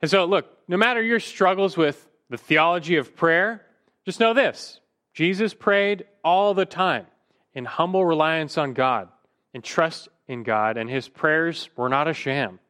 And 0.00 0.10
so, 0.10 0.24
look, 0.24 0.46
no 0.68 0.76
matter 0.76 1.02
your 1.02 1.20
struggles 1.20 1.76
with 1.76 2.08
the 2.30 2.38
theology 2.38 2.96
of 2.96 3.14
prayer, 3.14 3.64
just 4.04 4.20
know 4.20 4.34
this 4.34 4.80
Jesus 5.16 5.54
prayed 5.54 6.04
all 6.22 6.52
the 6.52 6.66
time 6.66 7.06
in 7.54 7.64
humble 7.64 8.04
reliance 8.04 8.58
on 8.58 8.74
God 8.74 9.08
and 9.54 9.64
trust 9.64 10.10
in 10.28 10.42
God, 10.42 10.76
and 10.76 10.90
his 10.90 11.08
prayers 11.08 11.70
were 11.74 11.88
not 11.88 12.06
a 12.06 12.12
sham. 12.12 12.60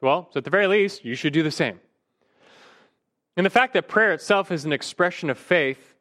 Well, 0.00 0.28
so 0.32 0.38
at 0.38 0.44
the 0.44 0.50
very 0.50 0.66
least, 0.66 1.04
you 1.04 1.14
should 1.14 1.32
do 1.32 1.44
the 1.44 1.50
same. 1.52 1.78
And 3.36 3.46
the 3.46 3.50
fact 3.50 3.74
that 3.74 3.86
prayer 3.86 4.12
itself 4.12 4.50
is 4.50 4.64
an 4.64 4.72
expression 4.72 5.30
of 5.30 5.38
faith, 5.38 5.94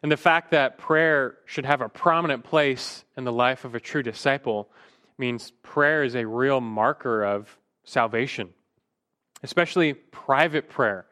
and 0.00 0.12
the 0.12 0.16
fact 0.16 0.52
that 0.52 0.78
prayer 0.78 1.38
should 1.44 1.66
have 1.66 1.80
a 1.80 1.88
prominent 1.88 2.44
place 2.44 3.04
in 3.16 3.24
the 3.24 3.32
life 3.32 3.64
of 3.64 3.74
a 3.74 3.80
true 3.80 4.04
disciple, 4.04 4.68
means 5.18 5.50
prayer 5.64 6.04
is 6.04 6.14
a 6.14 6.24
real 6.24 6.60
marker 6.60 7.24
of 7.24 7.58
salvation, 7.82 8.50
especially 9.42 9.92
private 9.92 10.68
prayer. 10.68 11.06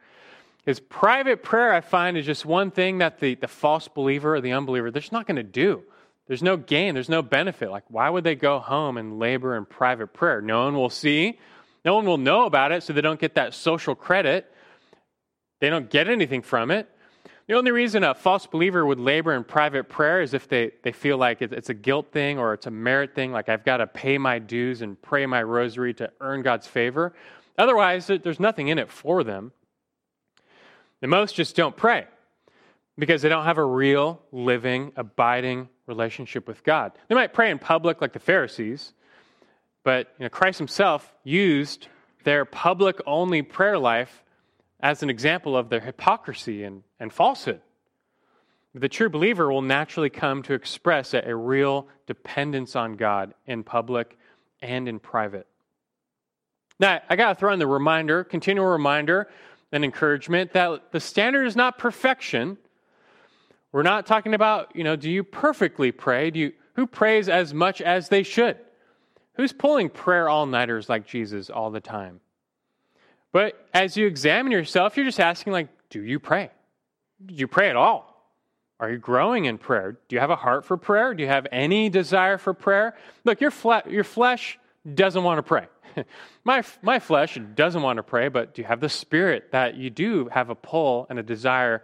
Because 0.64 0.80
private 0.80 1.42
prayer, 1.42 1.72
I 1.72 1.80
find, 1.80 2.16
is 2.16 2.26
just 2.26 2.44
one 2.44 2.70
thing 2.70 2.98
that 2.98 3.20
the, 3.20 3.34
the 3.34 3.48
false 3.48 3.88
believer 3.88 4.34
or 4.34 4.40
the 4.40 4.52
unbeliever, 4.52 4.90
they're 4.90 5.00
just 5.00 5.12
not 5.12 5.26
going 5.26 5.36
to 5.36 5.42
do. 5.42 5.82
There's 6.26 6.42
no 6.42 6.58
gain, 6.58 6.92
there's 6.92 7.08
no 7.08 7.22
benefit. 7.22 7.70
Like, 7.70 7.84
why 7.88 8.10
would 8.10 8.22
they 8.22 8.34
go 8.34 8.58
home 8.58 8.98
and 8.98 9.18
labor 9.18 9.56
in 9.56 9.64
private 9.64 10.08
prayer? 10.08 10.42
No 10.42 10.64
one 10.64 10.74
will 10.74 10.90
see, 10.90 11.38
no 11.84 11.94
one 11.94 12.04
will 12.04 12.18
know 12.18 12.44
about 12.44 12.70
it, 12.70 12.82
so 12.82 12.92
they 12.92 13.00
don't 13.00 13.18
get 13.18 13.36
that 13.36 13.54
social 13.54 13.94
credit. 13.94 14.52
They 15.60 15.70
don't 15.70 15.88
get 15.88 16.08
anything 16.08 16.42
from 16.42 16.70
it. 16.70 16.88
The 17.46 17.54
only 17.54 17.70
reason 17.70 18.04
a 18.04 18.14
false 18.14 18.46
believer 18.46 18.84
would 18.84 19.00
labor 19.00 19.32
in 19.32 19.42
private 19.42 19.88
prayer 19.88 20.20
is 20.20 20.34
if 20.34 20.48
they, 20.48 20.72
they 20.82 20.92
feel 20.92 21.16
like 21.16 21.40
it's 21.40 21.70
a 21.70 21.74
guilt 21.74 22.12
thing 22.12 22.38
or 22.38 22.52
it's 22.52 22.66
a 22.66 22.70
merit 22.70 23.14
thing, 23.14 23.32
like 23.32 23.48
I've 23.48 23.64
got 23.64 23.78
to 23.78 23.86
pay 23.86 24.18
my 24.18 24.38
dues 24.38 24.82
and 24.82 25.00
pray 25.00 25.24
my 25.24 25.42
rosary 25.42 25.94
to 25.94 26.10
earn 26.20 26.42
God's 26.42 26.66
favor. 26.66 27.14
Otherwise, 27.56 28.06
there's 28.06 28.38
nothing 28.38 28.68
in 28.68 28.78
it 28.78 28.90
for 28.90 29.24
them. 29.24 29.52
The 31.00 31.06
most 31.06 31.34
just 31.34 31.54
don't 31.56 31.76
pray 31.76 32.06
because 32.98 33.22
they 33.22 33.28
don't 33.28 33.44
have 33.44 33.58
a 33.58 33.64
real, 33.64 34.20
living, 34.32 34.92
abiding 34.96 35.68
relationship 35.86 36.48
with 36.48 36.64
God. 36.64 36.92
They 37.08 37.14
might 37.14 37.32
pray 37.32 37.50
in 37.50 37.58
public 37.58 38.00
like 38.00 38.12
the 38.12 38.18
Pharisees, 38.18 38.92
but 39.84 40.12
you 40.18 40.24
know, 40.24 40.28
Christ 40.28 40.58
himself 40.58 41.14
used 41.22 41.88
their 42.24 42.44
public 42.44 43.00
only 43.06 43.42
prayer 43.42 43.78
life 43.78 44.24
as 44.80 45.02
an 45.02 45.10
example 45.10 45.56
of 45.56 45.70
their 45.70 45.80
hypocrisy 45.80 46.64
and, 46.64 46.82
and 46.98 47.12
falsehood. 47.12 47.60
The 48.74 48.88
true 48.88 49.08
believer 49.08 49.50
will 49.50 49.62
naturally 49.62 50.10
come 50.10 50.42
to 50.44 50.54
express 50.54 51.14
a, 51.14 51.22
a 51.24 51.34
real 51.34 51.88
dependence 52.06 52.76
on 52.76 52.96
God 52.96 53.34
in 53.46 53.64
public 53.64 54.18
and 54.60 54.88
in 54.88 54.98
private. 54.98 55.46
Now, 56.78 57.00
I 57.08 57.16
got 57.16 57.30
to 57.30 57.34
throw 57.34 57.52
in 57.52 57.58
the 57.58 57.66
reminder, 57.66 58.24
continual 58.24 58.66
reminder 58.66 59.28
and 59.72 59.84
encouragement 59.84 60.52
that 60.52 60.92
the 60.92 61.00
standard 61.00 61.46
is 61.46 61.56
not 61.56 61.78
perfection. 61.78 62.56
We're 63.72 63.82
not 63.82 64.06
talking 64.06 64.34
about, 64.34 64.74
you 64.74 64.84
know, 64.84 64.96
do 64.96 65.10
you 65.10 65.22
perfectly 65.22 65.92
pray? 65.92 66.30
Do 66.30 66.38
you, 66.38 66.52
who 66.74 66.86
prays 66.86 67.28
as 67.28 67.52
much 67.52 67.80
as 67.80 68.08
they 68.08 68.22
should? 68.22 68.56
Who's 69.34 69.52
pulling 69.52 69.90
prayer 69.90 70.28
all 70.28 70.46
nighters 70.46 70.88
like 70.88 71.06
Jesus 71.06 71.50
all 71.50 71.70
the 71.70 71.80
time? 71.80 72.20
But 73.30 73.68
as 73.74 73.96
you 73.96 74.06
examine 74.06 74.52
yourself, 74.52 74.96
you're 74.96 75.06
just 75.06 75.20
asking, 75.20 75.52
like, 75.52 75.68
do 75.90 76.02
you 76.02 76.18
pray? 76.18 76.50
Do 77.24 77.34
you 77.34 77.46
pray 77.46 77.68
at 77.68 77.76
all? 77.76 78.08
Are 78.80 78.90
you 78.90 78.98
growing 78.98 79.44
in 79.44 79.58
prayer? 79.58 79.98
Do 80.08 80.16
you 80.16 80.20
have 80.20 80.30
a 80.30 80.36
heart 80.36 80.64
for 80.64 80.76
prayer? 80.76 81.12
Do 81.12 81.22
you 81.22 81.28
have 81.28 81.46
any 81.52 81.88
desire 81.88 82.38
for 82.38 82.54
prayer? 82.54 82.96
Look, 83.24 83.40
your, 83.40 83.50
fle- 83.50 83.88
your 83.88 84.04
flesh 84.04 84.58
doesn't 84.94 85.22
want 85.22 85.38
to 85.38 85.42
pray. 85.42 85.66
my, 86.44 86.62
my 86.82 86.98
flesh 86.98 87.38
doesn't 87.54 87.82
want 87.82 87.96
to 87.98 88.02
pray, 88.02 88.28
but 88.28 88.54
do 88.54 88.62
you 88.62 88.68
have 88.68 88.80
the 88.80 88.88
spirit 88.88 89.52
that 89.52 89.76
you 89.76 89.90
do 89.90 90.28
have 90.32 90.50
a 90.50 90.54
pull 90.54 91.06
and 91.10 91.18
a 91.18 91.22
desire, 91.22 91.82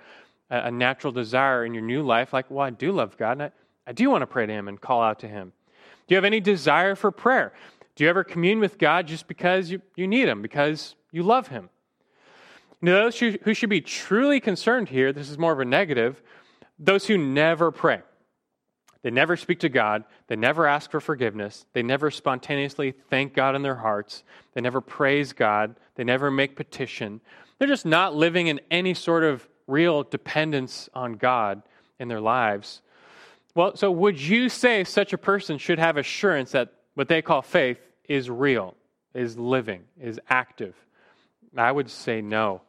a, 0.50 0.64
a 0.64 0.70
natural 0.70 1.12
desire 1.12 1.64
in 1.64 1.74
your 1.74 1.82
new 1.82 2.02
life? 2.02 2.32
Like, 2.32 2.50
well, 2.50 2.66
I 2.66 2.70
do 2.70 2.92
love 2.92 3.16
God, 3.16 3.32
and 3.32 3.42
I, 3.42 3.50
I 3.86 3.92
do 3.92 4.10
want 4.10 4.22
to 4.22 4.26
pray 4.26 4.46
to 4.46 4.52
Him 4.52 4.68
and 4.68 4.80
call 4.80 5.02
out 5.02 5.20
to 5.20 5.28
Him. 5.28 5.52
Do 6.06 6.14
you 6.14 6.16
have 6.16 6.24
any 6.24 6.40
desire 6.40 6.94
for 6.94 7.10
prayer? 7.10 7.52
Do 7.96 8.04
you 8.04 8.10
ever 8.10 8.24
commune 8.24 8.60
with 8.60 8.78
God 8.78 9.06
just 9.06 9.28
because 9.28 9.70
you, 9.70 9.80
you 9.96 10.06
need 10.06 10.28
Him, 10.28 10.42
because 10.42 10.94
you 11.12 11.22
love 11.22 11.48
Him? 11.48 11.70
Now, 12.80 13.04
those 13.04 13.18
who, 13.18 13.36
who 13.42 13.54
should 13.54 13.70
be 13.70 13.80
truly 13.80 14.40
concerned 14.40 14.90
here, 14.90 15.12
this 15.12 15.30
is 15.30 15.38
more 15.38 15.52
of 15.52 15.60
a 15.60 15.64
negative, 15.64 16.22
those 16.78 17.06
who 17.06 17.16
never 17.16 17.70
pray. 17.70 18.02
They 19.04 19.10
never 19.10 19.36
speak 19.36 19.60
to 19.60 19.68
God. 19.68 20.04
They 20.28 20.36
never 20.36 20.66
ask 20.66 20.90
for 20.90 20.98
forgiveness. 20.98 21.66
They 21.74 21.82
never 21.82 22.10
spontaneously 22.10 22.94
thank 23.10 23.34
God 23.34 23.54
in 23.54 23.60
their 23.60 23.74
hearts. 23.74 24.24
They 24.54 24.62
never 24.62 24.80
praise 24.80 25.34
God. 25.34 25.76
They 25.96 26.04
never 26.04 26.30
make 26.30 26.56
petition. 26.56 27.20
They're 27.58 27.68
just 27.68 27.84
not 27.84 28.16
living 28.16 28.46
in 28.46 28.62
any 28.70 28.94
sort 28.94 29.22
of 29.22 29.46
real 29.66 30.04
dependence 30.04 30.88
on 30.94 31.12
God 31.12 31.62
in 32.00 32.08
their 32.08 32.22
lives. 32.22 32.80
Well, 33.54 33.76
so 33.76 33.90
would 33.90 34.18
you 34.18 34.48
say 34.48 34.84
such 34.84 35.12
a 35.12 35.18
person 35.18 35.58
should 35.58 35.78
have 35.78 35.98
assurance 35.98 36.52
that 36.52 36.72
what 36.94 37.08
they 37.08 37.20
call 37.20 37.42
faith 37.42 37.78
is 38.08 38.30
real, 38.30 38.74
is 39.12 39.36
living, 39.36 39.82
is 40.00 40.18
active? 40.30 40.74
I 41.54 41.70
would 41.70 41.90
say 41.90 42.22
no. 42.22 42.62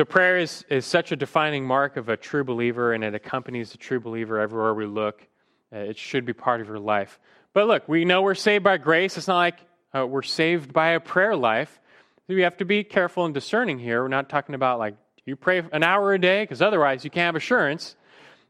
So, 0.00 0.06
prayer 0.06 0.38
is, 0.38 0.64
is 0.70 0.86
such 0.86 1.12
a 1.12 1.16
defining 1.16 1.66
mark 1.66 1.98
of 1.98 2.08
a 2.08 2.16
true 2.16 2.42
believer, 2.42 2.94
and 2.94 3.04
it 3.04 3.14
accompanies 3.14 3.74
a 3.74 3.76
true 3.76 4.00
believer 4.00 4.40
everywhere 4.40 4.72
we 4.72 4.86
look. 4.86 5.28
Uh, 5.70 5.80
it 5.80 5.98
should 5.98 6.24
be 6.24 6.32
part 6.32 6.62
of 6.62 6.68
your 6.68 6.78
life. 6.78 7.20
But 7.52 7.66
look, 7.66 7.86
we 7.86 8.06
know 8.06 8.22
we're 8.22 8.34
saved 8.34 8.64
by 8.64 8.78
grace. 8.78 9.18
It's 9.18 9.28
not 9.28 9.36
like 9.36 9.58
uh, 9.94 10.06
we're 10.06 10.22
saved 10.22 10.72
by 10.72 10.92
a 10.92 11.00
prayer 11.00 11.36
life. 11.36 11.78
We 12.28 12.40
have 12.40 12.56
to 12.56 12.64
be 12.64 12.82
careful 12.82 13.26
and 13.26 13.34
discerning 13.34 13.78
here. 13.78 14.00
We're 14.00 14.08
not 14.08 14.30
talking 14.30 14.54
about 14.54 14.78
like, 14.78 14.94
you 15.26 15.36
pray 15.36 15.62
an 15.70 15.82
hour 15.82 16.14
a 16.14 16.18
day? 16.18 16.44
Because 16.44 16.62
otherwise, 16.62 17.04
you 17.04 17.10
can't 17.10 17.26
have 17.26 17.36
assurance. 17.36 17.94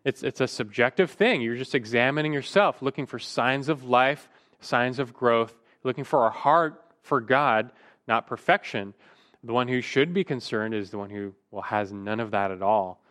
It's, 0.04 0.22
it's 0.22 0.40
a 0.40 0.46
subjective 0.46 1.10
thing. 1.10 1.42
You're 1.42 1.56
just 1.56 1.74
examining 1.74 2.32
yourself, 2.32 2.80
looking 2.80 3.06
for 3.06 3.18
signs 3.18 3.68
of 3.68 3.82
life, 3.82 4.28
signs 4.60 5.00
of 5.00 5.12
growth, 5.12 5.58
looking 5.82 6.04
for 6.04 6.26
a 6.26 6.30
heart 6.30 6.80
for 7.02 7.20
God, 7.20 7.72
not 8.06 8.28
perfection. 8.28 8.94
The 9.42 9.52
one 9.52 9.68
who 9.68 9.80
should 9.80 10.12
be 10.12 10.24
concerned 10.24 10.74
is 10.74 10.90
the 10.90 10.98
one 10.98 11.10
who 11.10 11.34
well 11.50 11.62
has 11.62 11.92
none 11.92 12.20
of 12.20 12.32
that 12.32 12.50
at 12.50 12.62
all, 12.62 13.02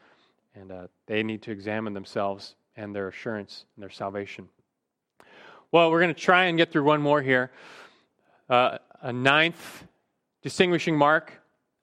and 0.54 0.72
uh, 0.72 0.88
they 1.08 1.24
need 1.24 1.42
to 1.44 1.52
examine 1.52 1.94
themselves 1.94 2.56
and 2.76 2.96
their 2.96 3.08
assurance 3.08 3.66
and 3.76 3.84
their 3.84 3.90
salvation. 3.90 4.48
Well, 5.72 5.92
we're 5.92 6.02
going 6.02 6.14
to 6.14 6.20
try 6.20 6.46
and 6.46 6.58
get 6.58 6.72
through 6.72 6.84
one 6.84 7.02
more 7.02 7.22
here. 7.22 7.52
Uh, 8.50 8.78
a 9.02 9.14
ninth 9.14 9.86
distinguishing 10.42 10.98
mark 10.98 11.34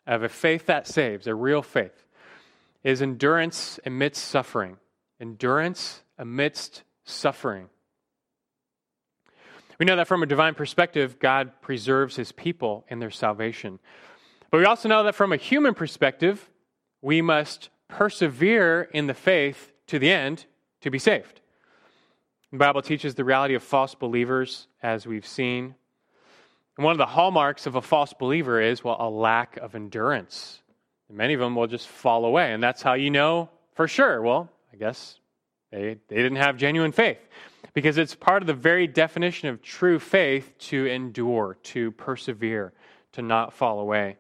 of 0.07 0.23
a 0.23 0.29
faith 0.29 0.67
that 0.67 0.87
saves, 0.87 1.27
a 1.27 1.35
real 1.35 1.63
faith, 1.63 2.05
is 2.83 3.03
endurance 3.03 3.79
amidst 3.85 4.25
suffering. 4.25 4.77
Endurance 5.21 6.03
amidst 6.19 6.83
suffering. 7.05 7.69
We 9.79 9.87
know 9.87 9.97
that 9.97 10.09
from 10.09 10.23
a 10.23 10.27
divine 10.27 10.55
perspective, 10.55 11.19
God 11.19 11.53
preserves 11.61 12.17
his 12.17 12.33
people 12.33 12.85
in 12.89 12.99
their 12.99 13.11
salvation. 13.11 13.79
But 14.51 14.59
we 14.59 14.65
also 14.65 14.89
know 14.89 15.03
that 15.05 15.15
from 15.15 15.33
a 15.33 15.37
human 15.37 15.75
perspective, 15.75 16.51
we 17.03 17.23
must 17.23 17.71
persevere 17.89 18.89
in 18.93 19.07
the 19.07 19.15
faith 19.15 19.73
to 19.89 19.99
the 19.99 20.11
end 20.11 20.47
to 20.81 20.91
be 20.91 20.99
saved. 20.99 21.41
The 22.53 22.59
Bible 22.59 22.83
teaches 22.83 23.15
the 23.15 23.25
reality 23.25 23.55
of 23.55 23.63
false 23.63 23.95
believers, 23.95 24.69
as 24.83 25.07
we've 25.07 25.27
seen. 25.27 25.75
And 26.77 26.85
one 26.85 26.93
of 26.93 26.99
the 26.99 27.07
hallmarks 27.07 27.67
of 27.67 27.75
a 27.75 27.83
false 27.83 28.13
believer 28.13 28.61
is, 28.61 28.85
well, 28.85 28.97
a 28.99 29.11
lack 29.11 29.57
of 29.57 29.75
endurance. 29.75 30.63
Many 31.11 31.35
of 31.35 31.41
them 31.41 31.55
will 31.55 31.67
just 31.67 31.89
fall 31.89 32.25
away. 32.25 32.53
And 32.53 32.63
that's 32.63 32.83
how 32.83 32.95
you 32.95 33.11
know 33.11 33.51
for 33.75 33.89
sure. 33.89 34.21
Well, 34.23 34.51
I 34.73 34.77
guess 34.77 35.19
they, 35.71 35.97
they 36.09 36.17
didn't 36.17 36.37
have 36.37 36.57
genuine 36.57 36.93
faith 36.93 37.19
because 37.75 37.99
it's 37.99 38.15
part 38.15 38.43
of 38.43 38.47
the 38.47 38.55
very 38.55 38.87
definition 38.87 39.49
of 39.49 39.63
true 39.63 39.99
faith 39.99 40.55
to 40.59 40.87
endure, 40.87 41.59
to 41.63 41.91
persevere, 41.93 42.73
to 43.13 43.23
not 43.23 43.53
fall 43.53 43.81
away. 43.81 44.17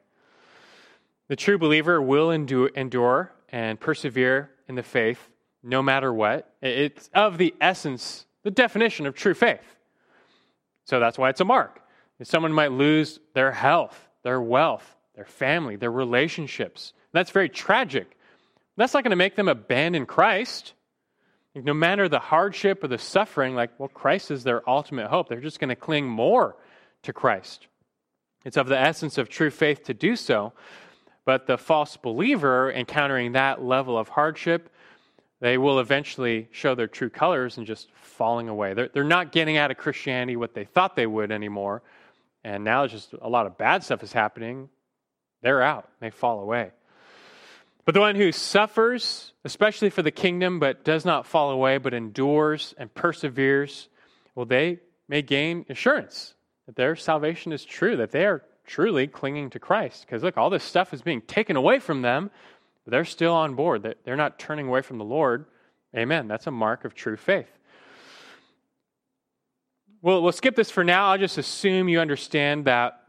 The 1.28 1.36
true 1.36 1.58
believer 1.58 2.00
will 2.00 2.30
endure, 2.30 3.32
and 3.48 3.80
persevere 3.80 4.50
in 4.68 4.74
the 4.74 4.82
faith 4.82 5.28
no 5.62 5.82
matter 5.82 6.12
what. 6.12 6.52
It's 6.62 7.10
of 7.12 7.38
the 7.38 7.54
essence, 7.60 8.26
the 8.42 8.50
definition 8.50 9.06
of 9.06 9.14
true 9.14 9.34
faith. 9.34 9.76
So 10.84 11.00
that's 11.00 11.18
why 11.18 11.30
it's 11.30 11.40
a 11.40 11.44
mark. 11.44 11.80
Someone 12.22 12.52
might 12.52 12.72
lose 12.72 13.18
their 13.34 13.52
health, 13.52 14.08
their 14.22 14.40
wealth, 14.40 14.96
their 15.14 15.24
family, 15.24 15.76
their 15.76 15.90
relationships. 15.90 16.92
That's 17.12 17.30
very 17.30 17.48
tragic. 17.48 18.16
That's 18.76 18.94
not 18.94 19.02
going 19.02 19.10
to 19.10 19.16
make 19.16 19.34
them 19.36 19.48
abandon 19.48 20.06
Christ. 20.06 20.74
No 21.54 21.74
matter 21.74 22.08
the 22.08 22.18
hardship 22.18 22.84
or 22.84 22.88
the 22.88 22.98
suffering, 22.98 23.54
like, 23.54 23.70
well, 23.78 23.88
Christ 23.88 24.30
is 24.30 24.44
their 24.44 24.68
ultimate 24.68 25.08
hope. 25.08 25.28
They're 25.28 25.40
just 25.40 25.58
going 25.58 25.70
to 25.70 25.76
cling 25.76 26.06
more 26.06 26.56
to 27.02 27.12
Christ. 27.12 27.66
It's 28.44 28.56
of 28.56 28.68
the 28.68 28.78
essence 28.78 29.18
of 29.18 29.28
true 29.28 29.50
faith 29.50 29.84
to 29.84 29.94
do 29.94 30.16
so. 30.16 30.52
But 31.26 31.46
the 31.46 31.58
false 31.58 31.96
believer 31.98 32.72
encountering 32.72 33.32
that 33.32 33.62
level 33.62 33.98
of 33.98 34.08
hardship, 34.08 34.70
they 35.40 35.58
will 35.58 35.80
eventually 35.80 36.48
show 36.52 36.74
their 36.74 36.86
true 36.86 37.10
colors 37.10 37.58
and 37.58 37.66
just 37.66 37.90
falling 37.96 38.48
away. 38.48 38.72
They're, 38.72 38.88
they're 38.88 39.04
not 39.04 39.32
getting 39.32 39.58
out 39.58 39.72
of 39.72 39.76
Christianity 39.76 40.36
what 40.36 40.54
they 40.54 40.64
thought 40.64 40.96
they 40.96 41.06
would 41.06 41.32
anymore. 41.32 41.82
And 42.44 42.62
now 42.62 42.84
it's 42.84 42.92
just 42.92 43.12
a 43.20 43.28
lot 43.28 43.46
of 43.46 43.58
bad 43.58 43.82
stuff 43.82 44.04
is 44.04 44.12
happening. 44.12 44.68
They're 45.42 45.60
out, 45.60 45.88
they 46.00 46.10
fall 46.10 46.40
away. 46.40 46.70
But 47.84 47.94
the 47.94 48.00
one 48.00 48.14
who 48.14 48.30
suffers, 48.30 49.32
especially 49.44 49.90
for 49.90 50.02
the 50.02 50.10
kingdom, 50.12 50.60
but 50.60 50.84
does 50.84 51.04
not 51.04 51.26
fall 51.26 51.50
away, 51.50 51.78
but 51.78 51.92
endures 51.92 52.72
and 52.78 52.92
perseveres, 52.94 53.88
well, 54.36 54.46
they 54.46 54.78
may 55.08 55.22
gain 55.22 55.66
assurance 55.68 56.34
that 56.66 56.76
their 56.76 56.94
salvation 56.94 57.52
is 57.52 57.64
true, 57.64 57.96
that 57.96 58.12
they 58.12 58.26
are 58.26 58.42
truly 58.66 59.06
clinging 59.06 59.50
to 59.50 59.58
Christ. 59.58 60.04
Because 60.06 60.22
look, 60.22 60.36
all 60.36 60.50
this 60.50 60.64
stuff 60.64 60.92
is 60.92 61.02
being 61.02 61.22
taken 61.22 61.56
away 61.56 61.78
from 61.78 62.02
them, 62.02 62.30
but 62.84 62.90
they're 62.90 63.04
still 63.04 63.32
on 63.32 63.54
board. 63.54 63.94
They're 64.04 64.16
not 64.16 64.38
turning 64.38 64.68
away 64.68 64.82
from 64.82 64.98
the 64.98 65.04
Lord. 65.04 65.46
Amen. 65.96 66.28
That's 66.28 66.46
a 66.46 66.50
mark 66.50 66.84
of 66.84 66.94
true 66.94 67.16
faith. 67.16 67.48
Well, 70.02 70.22
we'll 70.22 70.32
skip 70.32 70.54
this 70.54 70.70
for 70.70 70.84
now. 70.84 71.10
I'll 71.10 71.18
just 71.18 71.38
assume 71.38 71.88
you 71.88 72.00
understand 72.00 72.66
that 72.66 73.02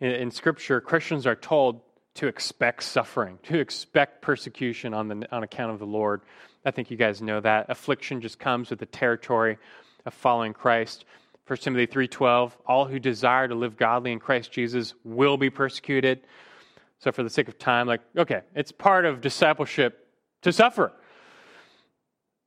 in, 0.00 0.10
in 0.10 0.30
Scripture, 0.30 0.80
Christians 0.80 1.26
are 1.26 1.34
told 1.34 1.80
to 2.14 2.26
expect 2.26 2.82
suffering, 2.82 3.38
to 3.44 3.58
expect 3.58 4.20
persecution 4.20 4.92
on, 4.92 5.08
the, 5.08 5.34
on 5.34 5.42
account 5.42 5.72
of 5.72 5.78
the 5.78 5.86
Lord. 5.86 6.20
I 6.64 6.70
think 6.70 6.90
you 6.90 6.96
guys 6.96 7.22
know 7.22 7.40
that. 7.40 7.66
Affliction 7.70 8.20
just 8.20 8.38
comes 8.38 8.70
with 8.70 8.78
the 8.78 8.86
territory 8.86 9.58
of 10.04 10.12
following 10.12 10.52
Christ. 10.52 11.04
1 11.46 11.56
Timothy 11.58 11.86
3:12, 11.86 12.56
all 12.66 12.86
who 12.86 12.98
desire 12.98 13.48
to 13.48 13.54
live 13.54 13.76
godly 13.76 14.12
in 14.12 14.20
Christ 14.20 14.52
Jesus 14.52 14.94
will 15.04 15.36
be 15.36 15.50
persecuted. 15.50 16.20
So 16.98 17.10
for 17.10 17.22
the 17.22 17.30
sake 17.30 17.48
of 17.48 17.58
time, 17.58 17.86
like, 17.86 18.02
okay, 18.16 18.42
it's 18.54 18.72
part 18.72 19.04
of 19.04 19.20
discipleship 19.20 20.06
to 20.42 20.52
suffer. 20.52 20.92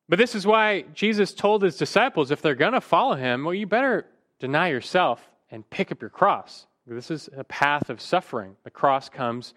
But 0.10 0.20
this 0.20 0.36
is 0.36 0.46
why 0.46 0.84
Jesus 0.94 1.34
told 1.34 1.64
his 1.64 1.78
disciples 1.78 2.30
if 2.32 2.42
they're 2.42 2.56
going 2.56 2.74
to 2.74 2.82
follow 2.82 3.16
him, 3.16 3.46
well, 3.46 3.54
you 3.54 3.66
better 3.66 4.06
deny 4.40 4.70
yourself 4.70 5.28
and 5.50 5.68
pick 5.70 5.92
up 5.92 6.02
your 6.02 6.10
cross. 6.10 6.68
This 6.86 7.10
is 7.10 7.30
a 7.36 7.44
path 7.44 7.90
of 7.90 8.02
suffering. 8.02 8.56
The 8.64 8.70
cross 8.70 9.10
comes 9.10 9.54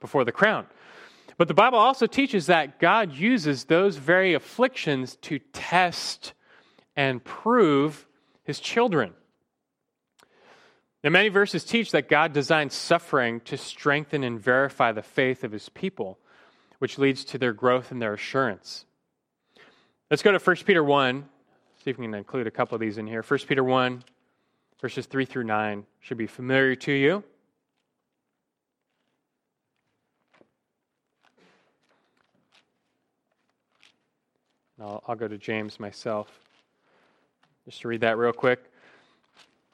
before 0.00 0.24
the 0.24 0.32
crown. 0.32 0.66
But 1.38 1.48
the 1.48 1.54
Bible 1.54 1.78
also 1.78 2.06
teaches 2.06 2.46
that 2.46 2.80
God 2.80 3.12
uses 3.14 3.64
those 3.64 3.96
very 3.96 4.34
afflictions 4.34 5.16
to 5.22 5.38
test 5.52 6.34
and 6.96 7.22
prove 7.22 8.07
his 8.48 8.60
children. 8.60 9.12
Now, 11.04 11.10
many 11.10 11.28
verses 11.28 11.64
teach 11.64 11.90
that 11.90 12.08
God 12.08 12.32
designed 12.32 12.72
suffering 12.72 13.40
to 13.40 13.58
strengthen 13.58 14.24
and 14.24 14.40
verify 14.40 14.90
the 14.90 15.02
faith 15.02 15.44
of 15.44 15.52
his 15.52 15.68
people, 15.68 16.18
which 16.78 16.96
leads 16.96 17.26
to 17.26 17.36
their 17.36 17.52
growth 17.52 17.92
and 17.92 18.00
their 18.00 18.14
assurance. 18.14 18.86
Let's 20.10 20.22
go 20.22 20.32
to 20.32 20.38
1 20.38 20.56
Peter 20.64 20.82
1. 20.82 21.28
See 21.84 21.90
if 21.90 21.98
we 21.98 22.06
can 22.06 22.14
include 22.14 22.46
a 22.46 22.50
couple 22.50 22.74
of 22.74 22.80
these 22.80 22.96
in 22.96 23.06
here. 23.06 23.22
1 23.22 23.38
Peter 23.46 23.62
1, 23.62 24.02
verses 24.80 25.04
3 25.04 25.26
through 25.26 25.44
9 25.44 25.84
should 26.00 26.16
be 26.16 26.26
familiar 26.26 26.74
to 26.74 26.92
you. 26.92 27.22
I'll, 34.80 35.04
I'll, 35.06 35.16
go 35.16 35.28
to 35.28 35.36
James 35.36 35.78
myself. 35.78 36.47
Just 37.68 37.82
to 37.82 37.88
read 37.88 38.00
that 38.00 38.16
real 38.16 38.32
quick. 38.32 38.64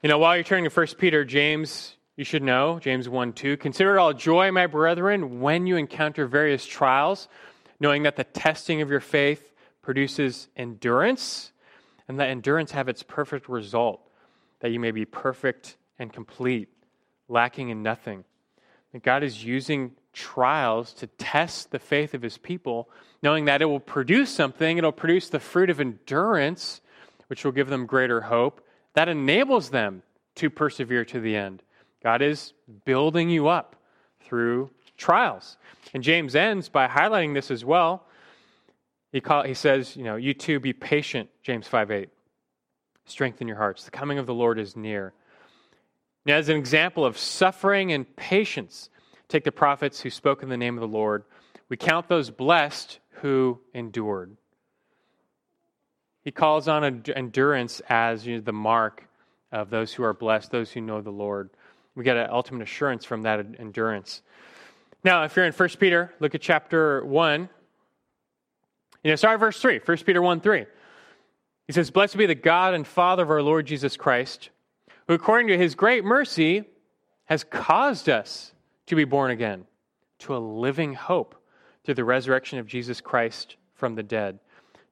You 0.03 0.09
know, 0.09 0.17
while 0.17 0.35
you're 0.35 0.43
turning 0.43 0.69
to 0.69 0.69
1 0.69 0.87
Peter, 0.97 1.23
James, 1.23 1.95
you 2.17 2.25
should 2.25 2.43
know, 2.43 2.77
James 2.77 3.07
1 3.07 3.31
2, 3.31 3.55
consider 3.55 3.95
it 3.95 3.99
all 3.99 4.11
joy, 4.11 4.51
my 4.51 4.67
brethren, 4.67 5.39
when 5.39 5.65
you 5.65 5.77
encounter 5.77 6.27
various 6.27 6.65
trials, 6.65 7.29
knowing 7.79 8.03
that 8.03 8.17
the 8.17 8.25
testing 8.25 8.81
of 8.81 8.89
your 8.89 8.99
faith 8.99 9.49
produces 9.81 10.49
endurance, 10.57 11.53
and 12.09 12.19
that 12.19 12.27
endurance 12.27 12.71
have 12.71 12.89
its 12.89 13.01
perfect 13.01 13.47
result 13.47 14.01
that 14.59 14.71
you 14.71 14.79
may 14.81 14.91
be 14.91 15.05
perfect 15.05 15.77
and 15.97 16.11
complete, 16.11 16.67
lacking 17.29 17.69
in 17.69 17.81
nothing. 17.81 18.25
God 19.03 19.23
is 19.23 19.41
using 19.41 19.91
trials 20.11 20.91
to 20.95 21.07
test 21.07 21.71
the 21.71 21.79
faith 21.79 22.13
of 22.13 22.21
his 22.21 22.37
people, 22.37 22.89
knowing 23.23 23.45
that 23.45 23.61
it 23.61 23.65
will 23.65 23.79
produce 23.79 24.31
something. 24.31 24.77
It'll 24.77 24.91
produce 24.91 25.29
the 25.29 25.39
fruit 25.39 25.69
of 25.69 25.79
endurance, 25.79 26.81
which 27.27 27.43
will 27.43 27.51
give 27.51 27.69
them 27.69 27.85
greater 27.85 28.21
hope. 28.21 28.61
That 28.93 29.09
enables 29.09 29.69
them 29.69 30.03
to 30.35 30.49
persevere 30.49 31.05
to 31.05 31.19
the 31.19 31.35
end. 31.35 31.63
God 32.03 32.21
is 32.21 32.53
building 32.85 33.29
you 33.29 33.47
up 33.47 33.75
through 34.21 34.69
trials. 34.97 35.57
And 35.93 36.03
James 36.03 36.35
ends 36.35 36.69
by 36.69 36.87
highlighting 36.87 37.33
this 37.33 37.51
as 37.51 37.65
well. 37.65 38.05
He, 39.11 39.21
call, 39.21 39.43
he 39.43 39.53
says, 39.53 39.95
you 39.95 40.03
know, 40.03 40.15
you 40.15 40.33
too 40.33 40.59
be 40.59 40.73
patient, 40.73 41.29
James 41.41 41.67
5 41.67 41.91
8 41.91 42.09
strengthen 43.05 43.47
your 43.47 43.57
hearts. 43.57 43.85
The 43.85 43.91
coming 43.91 44.17
of 44.17 44.25
the 44.25 44.33
Lord 44.33 44.59
is 44.59 44.75
near. 44.75 45.13
Now, 46.25 46.35
as 46.35 46.49
an 46.49 46.57
example 46.57 47.05
of 47.05 47.17
suffering 47.17 47.91
and 47.91 48.15
patience, 48.15 48.89
take 49.27 49.43
the 49.43 49.51
prophets 49.51 50.01
who 50.01 50.09
spoke 50.09 50.41
in 50.43 50.49
the 50.49 50.57
name 50.57 50.75
of 50.75 50.81
the 50.81 50.87
Lord. 50.87 51.23
We 51.69 51.77
count 51.77 52.07
those 52.07 52.31
blessed 52.31 52.99
who 53.21 53.59
endured. 53.73 54.35
He 56.25 56.31
calls 56.31 56.67
on 56.67 57.03
endurance 57.15 57.81
as 57.87 58.25
you 58.25 58.35
know, 58.35 58.41
the 58.41 58.51
mark 58.51 59.07
of 59.51 59.69
those 59.69 59.93
who 59.93 60.03
are 60.03 60.13
blessed, 60.13 60.51
those 60.51 60.71
who 60.71 60.81
know 60.81 60.99
the 60.99 61.11
Lord. 61.11 61.51
We 61.93 62.03
get 62.03 62.17
an 62.17 62.29
ultimate 62.31 62.63
assurance 62.63 63.05
from 63.05 63.21
that 63.21 63.45
endurance. 63.59 64.23
Now, 65.03 65.23
if 65.23 65.35
you're 65.35 65.45
in 65.45 65.53
1 65.53 65.69
Peter, 65.79 66.13
look 66.19 66.33
at 66.33 66.41
chapter 66.41 67.05
1. 67.05 67.47
You 69.03 69.11
know, 69.11 69.15
sorry, 69.15 69.37
verse 69.37 69.61
3, 69.61 69.79
1 69.85 69.97
Peter 69.99 70.21
1 70.21 70.41
3. 70.41 70.65
He 71.67 71.73
says, 71.73 71.91
Blessed 71.91 72.17
be 72.17 72.25
the 72.25 72.35
God 72.35 72.73
and 72.73 72.85
Father 72.85 73.21
of 73.21 73.29
our 73.29 73.43
Lord 73.43 73.67
Jesus 73.67 73.95
Christ, 73.95 74.49
who 75.07 75.13
according 75.13 75.47
to 75.49 75.57
his 75.57 75.75
great 75.75 76.03
mercy 76.03 76.63
has 77.25 77.43
caused 77.43 78.09
us 78.09 78.51
to 78.87 78.95
be 78.95 79.03
born 79.03 79.29
again 79.29 79.65
to 80.19 80.35
a 80.35 80.39
living 80.39 80.95
hope 80.95 81.35
through 81.83 81.93
the 81.93 82.03
resurrection 82.03 82.57
of 82.57 82.65
Jesus 82.65 82.99
Christ 82.99 83.57
from 83.75 83.93
the 83.93 84.03
dead, 84.03 84.39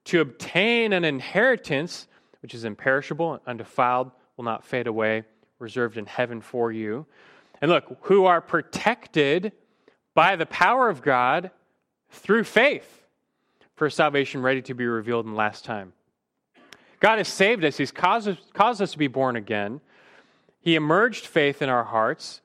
to 0.06 0.22
obtain 0.22 0.94
an 0.94 1.06
inheritance 1.06 2.08
which 2.44 2.54
is 2.54 2.66
imperishable, 2.66 3.34
and 3.34 3.42
undefiled, 3.48 4.12
will 4.36 4.44
not 4.44 4.66
fade 4.66 4.86
away, 4.86 5.24
reserved 5.60 5.98
in 5.98 6.06
heaven 6.06 6.42
for 6.42 6.74
you. 6.74 7.06
And 7.62 7.72
look, 7.72 7.98
who 8.02 8.26
are 8.26 8.42
protected 8.42 9.54
by 10.14 10.36
the 10.36 10.46
power 10.46 10.90
of 10.90 11.02
God 11.02 11.52
through 12.10 12.44
faith 12.44 13.06
for 13.76 13.90
salvation 13.90 14.42
ready 14.42 14.62
to 14.64 14.74
be 14.74 14.86
revealed 14.86 15.26
in 15.26 15.32
the 15.32 15.38
last 15.38 15.64
time. 15.64 15.94
God 17.00 17.18
has 17.18 17.30
saved 17.30 17.64
us, 17.64 17.78
He's 17.78 17.92
caused 17.92 18.28
us, 18.28 18.38
caused 18.54 18.82
us 18.82 18.92
to 18.92 18.98
be 18.98 19.08
born 19.08 19.38
again. 19.38 19.80
He 20.60 20.76
emerged 20.76 21.26
faith 21.26 21.62
in 21.62 21.70
our 21.70 21.86
hearts. 21.86 22.42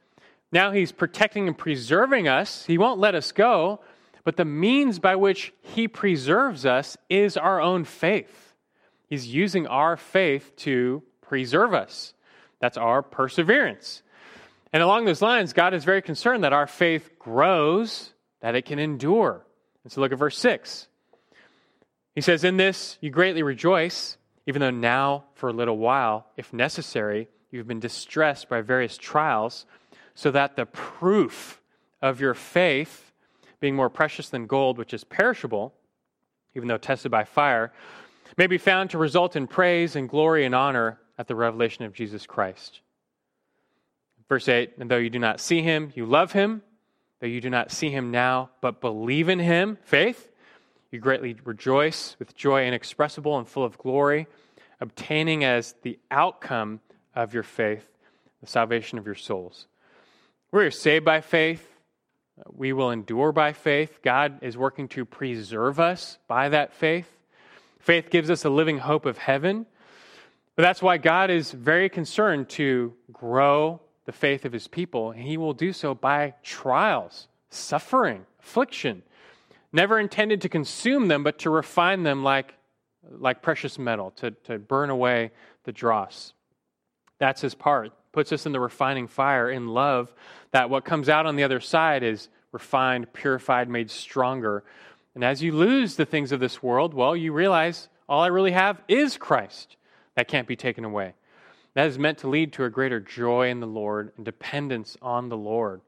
Now 0.53 0.71
He's 0.71 0.93
protecting 0.93 1.49
and 1.49 1.59
preserving 1.59 2.29
us. 2.29 2.65
He 2.67 2.79
won't 2.79 3.01
let 3.01 3.17
us 3.17 3.33
go, 3.33 3.81
but 4.29 4.37
the 4.37 4.45
means 4.45 4.99
by 4.99 5.17
which 5.17 5.55
He 5.63 5.89
preserves 5.89 6.67
us 6.67 6.99
is 7.09 7.39
our 7.39 7.63
own 7.63 7.85
faith. 7.85 8.53
He's 9.07 9.27
using 9.27 9.67
our 9.67 9.97
faith 9.97 10.55
to 10.57 11.03
preserve 11.23 11.73
us. 11.73 12.13
That's 12.61 12.77
our 12.77 13.01
perseverance. 13.01 14.03
And 14.71 14.83
along 14.83 15.07
those 15.07 15.23
lines, 15.23 15.55
God 15.55 15.73
is 15.73 15.83
very 15.83 16.03
concerned 16.03 16.45
that 16.45 16.53
our 16.53 16.67
faith 16.67 17.19
grows, 17.19 18.13
that 18.43 18.55
it 18.55 18.67
can 18.67 18.79
endure. 18.79 19.47
And 19.83 19.91
so 19.91 20.03
look 20.03 20.13
at 20.13 20.19
verse 20.19 20.37
6. 20.37 20.89
He 22.15 22.21
says, 22.21 22.45
In 22.45 22.59
this 22.59 22.99
you 23.01 23.09
greatly 23.09 23.43
rejoice 23.43 24.19
even 24.47 24.61
though 24.61 24.69
now, 24.69 25.25
for 25.37 25.49
a 25.49 25.55
little 25.55 25.79
while, 25.79 26.27
if 26.37 26.53
necessary, 26.53 27.29
you've 27.51 27.67
been 27.67 27.81
distressed 27.81 28.51
by 28.51 28.61
various 28.61 28.99
trials, 28.99 29.65
so 30.15 30.31
that 30.33 30.55
the 30.55 30.67
proof 30.67 31.63
of 32.03 32.21
your 32.21 32.35
faith, 32.35 33.08
being 33.61 33.75
more 33.75 33.91
precious 33.91 34.29
than 34.29 34.47
gold, 34.47 34.79
which 34.79 34.95
is 34.95 35.05
perishable, 35.05 35.75
even 36.55 36.69
though 36.69 36.79
tested 36.79 37.11
by 37.11 37.25
fire, 37.25 37.73
may 38.37 38.47
be 38.47 38.59
found 38.59 38.91
to 38.91 38.99
result 38.99 39.37
in 39.37 39.47
praise 39.47 39.97
and 39.97 40.09
glory 40.09 40.45
and 40.45 40.55
honor 40.55 40.99
at 41.19 41.27
the 41.27 41.35
revelation 41.35 41.85
of 41.85 41.93
Jesus 41.93 42.27
Christ. 42.27 42.81
Verse 44.29 44.49
8 44.49 44.75
And 44.79 44.91
though 44.91 44.97
you 44.97 45.11
do 45.11 45.19
not 45.19 45.41
see 45.41 45.63
him, 45.63 45.93
you 45.95 46.07
love 46.07 46.33
him. 46.33 46.63
Though 47.21 47.27
you 47.27 47.41
do 47.41 47.51
not 47.51 47.73
see 47.73 47.91
him 47.91 48.13
now, 48.13 48.51
but 48.61 48.81
believe 48.81 49.29
in 49.29 49.41
him, 49.41 49.79
faith, 49.83 50.31
you 50.93 51.01
greatly 51.01 51.37
rejoice 51.45 52.15
with 52.21 52.37
joy 52.37 52.65
inexpressible 52.65 53.37
and 53.37 53.49
full 53.49 53.65
of 53.65 53.77
glory, 53.77 54.29
obtaining 54.81 55.43
as 55.43 55.75
the 55.83 55.99
outcome 56.11 56.81
of 57.17 57.35
your 57.35 57.43
faith 57.43 57.91
the 58.41 58.47
salvation 58.47 58.99
of 58.99 59.07
your 59.07 59.15
souls. 59.15 59.67
We 60.53 60.65
are 60.65 60.71
saved 60.71 61.05
by 61.05 61.21
faith. 61.21 61.78
We 62.47 62.73
will 62.73 62.91
endure 62.91 63.33
by 63.33 63.53
faith. 63.53 64.01
God 64.03 64.39
is 64.43 64.57
working 64.57 64.89
to 64.89 65.05
preserve 65.05 65.81
us 65.81 66.19
by 66.29 66.49
that 66.51 66.73
faith. 66.73 67.09
Faith 67.79 68.11
gives 68.11 68.31
us 68.31 68.45
a 68.45 68.51
living 68.51 68.79
hope 68.79 69.07
of 69.07 69.19
heaven. 69.19 69.67
But 70.57 70.63
that's 70.63 70.83
why 70.83 70.99
God 70.99 71.31
is 71.31 71.53
very 71.53 71.89
concerned 71.89 72.49
to 72.51 72.93
grow 73.13 73.81
the 74.07 74.13
faith 74.13 74.45
of 74.45 74.53
his 74.53 74.67
people, 74.67 75.11
and 75.11 75.23
he 75.23 75.37
will 75.37 75.53
do 75.53 75.73
so 75.73 75.95
by 75.95 76.35
trials, 76.43 77.29
suffering, 77.51 78.25
affliction, 78.41 79.03
never 79.71 80.01
intended 80.01 80.41
to 80.41 80.49
consume 80.49 81.09
them, 81.09 81.23
but 81.23 81.39
to 81.41 81.51
refine 81.51 82.03
them 82.03 82.25
like, 82.25 82.55
like 83.11 83.43
precious 83.43 83.79
metal, 83.79 84.11
to, 84.13 84.31
to 84.31 84.59
burn 84.59 84.91
away 84.91 85.31
the 85.65 85.73
dross. 85.73 86.33
That's 87.19 87.43
his 87.43 87.55
part. 87.55 87.93
Puts 88.13 88.33
us 88.33 88.47
in 88.47 88.53
the 88.53 88.61
refining 88.61 89.07
fire 89.07 89.51
in 89.51 89.69
love, 89.69 90.13
that 90.51 90.71
what 90.71 90.85
comes 90.85 91.09
out 91.09 91.27
on 91.27 91.37
the 91.37 91.45
other 91.45 91.61
side 91.61 92.03
is 92.03 92.29
refined, 92.53 93.13
purified, 93.13 93.69
made 93.69 93.91
stronger. 93.91 94.65
And 95.15 95.25
as 95.25 95.43
you 95.43 95.53
lose 95.53 95.97
the 95.97 96.07
things 96.07 96.33
of 96.33 96.41
this 96.41 96.63
world, 96.63 96.95
well, 96.95 97.17
you 97.17 97.33
realize 97.33 97.89
all 98.09 98.23
I 98.23 98.29
really 98.29 98.53
have 98.53 98.81
is 98.89 99.17
Christ. 99.17 99.77
That 100.15 100.29
can't 100.29 100.49
be 100.49 100.57
taken 100.57 100.85
away. 100.85 101.15
That 101.75 101.87
is 101.87 101.99
meant 101.99 102.19
to 102.19 102.29
lead 102.29 102.55
to 102.55 102.65
a 102.65 102.71
greater 102.71 102.99
joy 102.99 103.51
in 103.51 103.61
the 103.61 103.67
Lord 103.67 104.13
and 104.17 104.25
dependence 104.25 104.97
on 105.03 105.29
the 105.29 105.37
Lord. 105.37 105.81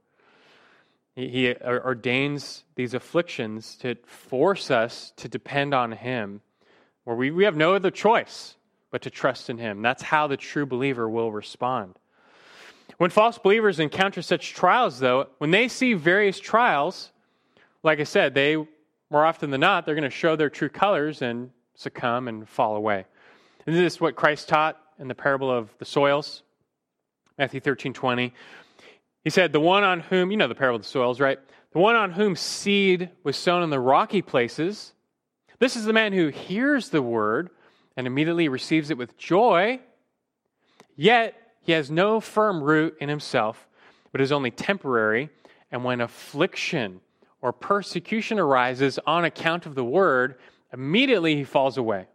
He 1.17 1.55
ordains 1.55 2.65
these 2.77 2.95
afflictions 2.95 3.77
to 3.77 3.97
force 4.07 4.71
us 4.71 5.13
to 5.17 5.29
depend 5.29 5.75
on 5.75 5.93
Him, 5.93 6.43
where 7.05 7.17
we, 7.17 7.31
we 7.31 7.45
have 7.45 7.57
no 7.57 7.75
other 7.75 7.91
choice 7.91 8.57
but 8.91 9.03
to 9.03 9.11
trust 9.11 9.51
in 9.51 9.59
Him. 9.59 9.83
That's 9.83 10.03
how 10.03 10.29
the 10.29 10.37
true 10.37 10.67
believer 10.67 11.09
will 11.09 11.33
respond. 11.33 11.97
When 13.01 13.09
false 13.09 13.39
believers 13.39 13.81
encounter 13.81 14.21
such 14.21 14.53
trials, 14.53 14.99
though, 14.99 15.29
when 15.39 15.51
they 15.51 15.69
see 15.69 15.95
various 15.95 16.39
trials, 16.39 17.13
like 17.83 17.99
I 17.99 18.05
said, 18.05 18.35
they 18.35 18.57
more 18.57 19.25
often 19.25 19.51
than 19.51 19.63
not, 19.63 19.87
they're 19.87 19.95
going 19.95 20.03
to 20.03 20.11
show 20.11 20.37
their 20.37 20.51
true 20.51 20.69
colors 20.69 21.23
and 21.23 21.49
succumb 21.75 22.29
and 22.29 22.47
fall 22.47 22.77
away. 22.77 23.07
And 23.65 23.75
this 23.75 23.95
is 23.95 24.03
what 24.03 24.17
Christ 24.17 24.51
taught 24.51 24.79
in 24.99 25.09
the 25.09 25.15
parable 25.15 25.51
of 25.51 25.71
the 25.79 25.87
soils, 25.87 26.43
Matthew 27.39 27.61
13 27.61 27.95
20. 27.95 28.35
He 29.25 29.31
said, 29.31 29.53
The 29.53 29.61
one 29.61 29.83
on 29.83 30.01
whom, 30.01 30.31
you 30.31 30.37
know 30.37 30.47
the 30.47 30.55
parable 30.55 30.77
of 30.77 30.83
the 30.83 30.89
soils, 30.89 31.21
right? 31.21 31.39
The 31.73 31.79
one 31.79 31.97
on 31.97 32.13
whom 32.13 32.37
seed 32.37 33.09
was 33.25 33.39
sown 33.39 33.63
in 33.63 33.71
the 33.71 33.81
rocky 33.81 34.21
places, 34.21 34.93
this 35.59 35.75
is 35.75 35.87
the 35.87 35.95
man 35.95 36.13
who 36.13 36.29
hears 36.29 36.91
the 36.91 37.01
word 37.01 37.49
and 37.97 38.07
immediately 38.07 38.51
receives 38.51 38.91
it 38.91 38.99
with 38.99 39.17
joy, 39.17 39.81
yet 40.97 41.40
he 41.71 41.75
has 41.75 41.89
no 41.89 42.19
firm 42.19 42.61
root 42.61 42.97
in 43.01 43.09
himself, 43.09 43.69
but 44.11 44.21
is 44.21 44.33
only 44.33 44.51
temporary. 44.51 45.31
And 45.71 45.85
when 45.85 46.01
affliction 46.01 47.01
or 47.41 47.53
persecution 47.53 48.41
arises 48.41 48.99
on 49.07 49.25
account 49.25 49.67
of 49.67 49.77
the 49.77 49.85
word, 49.85 50.35
immediately 50.73 51.37
he 51.37 51.45
falls 51.45 51.79
away. 51.79 52.09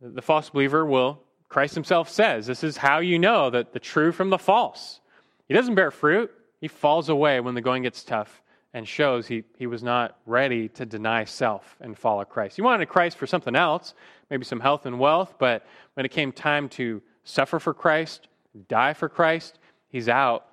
The 0.00 0.22
false 0.22 0.50
believer 0.50 0.86
will, 0.86 1.20
Christ 1.48 1.74
himself 1.74 2.08
says, 2.08 2.46
this 2.46 2.62
is 2.62 2.76
how 2.76 3.00
you 3.00 3.18
know 3.18 3.50
that 3.50 3.72
the 3.72 3.80
true 3.80 4.12
from 4.12 4.30
the 4.30 4.38
false. 4.38 5.00
He 5.48 5.54
doesn't 5.54 5.74
bear 5.74 5.90
fruit, 5.90 6.30
he 6.60 6.68
falls 6.68 7.08
away 7.08 7.40
when 7.40 7.56
the 7.56 7.60
going 7.60 7.82
gets 7.82 8.04
tough 8.04 8.40
and 8.72 8.86
shows 8.86 9.26
he, 9.26 9.42
he 9.58 9.66
was 9.66 9.82
not 9.82 10.16
ready 10.26 10.68
to 10.68 10.86
deny 10.86 11.24
self 11.24 11.76
and 11.80 11.98
follow 11.98 12.24
Christ. 12.24 12.54
He 12.54 12.62
wanted 12.62 12.88
Christ 12.88 13.16
for 13.16 13.26
something 13.26 13.56
else, 13.56 13.94
maybe 14.30 14.44
some 14.44 14.60
health 14.60 14.86
and 14.86 15.00
wealth, 15.00 15.34
but 15.40 15.66
when 15.94 16.06
it 16.06 16.10
came 16.10 16.30
time 16.30 16.68
to 16.68 17.02
suffer 17.24 17.58
for 17.58 17.74
Christ, 17.74 18.28
die 18.68 18.92
for 18.92 19.08
Christ, 19.08 19.58
he's 19.88 20.08
out. 20.08 20.46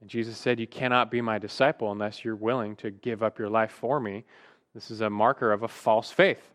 And 0.00 0.10
Jesus 0.10 0.36
said, 0.36 0.60
You 0.60 0.66
cannot 0.66 1.10
be 1.10 1.20
my 1.20 1.38
disciple 1.38 1.92
unless 1.92 2.24
you're 2.24 2.36
willing 2.36 2.76
to 2.76 2.90
give 2.90 3.22
up 3.22 3.38
your 3.38 3.48
life 3.48 3.72
for 3.72 4.00
me. 4.00 4.24
This 4.74 4.90
is 4.90 5.00
a 5.00 5.10
marker 5.10 5.52
of 5.52 5.62
a 5.62 5.68
false 5.68 6.10
faith. 6.10 6.52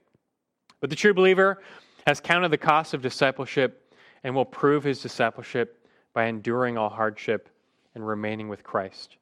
But 0.80 0.90
the 0.90 0.96
true 0.96 1.14
believer 1.14 1.62
has 2.06 2.20
counted 2.20 2.50
the 2.50 2.58
cost 2.58 2.94
of 2.94 3.02
discipleship 3.02 3.94
and 4.24 4.36
will 4.36 4.46
prove 4.46 4.84
his 4.84 5.02
discipleship 5.02 5.88
by 6.14 6.26
enduring 6.26 6.78
all 6.78 6.90
hardship 6.90 7.50
and 7.96 8.06
remaining 8.06 8.48
with 8.48 8.64
Christ. 8.64 9.18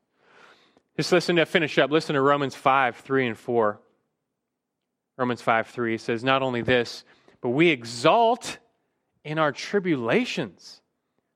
Just 0.97 1.11
listen 1.11 1.37
to 1.37 1.45
finish 1.45 1.77
up. 1.77 1.91
Listen 1.91 2.15
to 2.15 2.21
Romans 2.21 2.55
5 2.55 2.97
3 2.97 3.27
and 3.27 3.37
4. 3.37 3.79
Romans 5.17 5.41
5 5.41 5.67
3 5.67 5.97
says, 5.97 6.23
Not 6.23 6.41
only 6.41 6.61
this, 6.61 7.03
but 7.41 7.49
we 7.49 7.69
exalt 7.69 8.57
in 9.23 9.37
our 9.37 9.51
tribulations. 9.51 10.81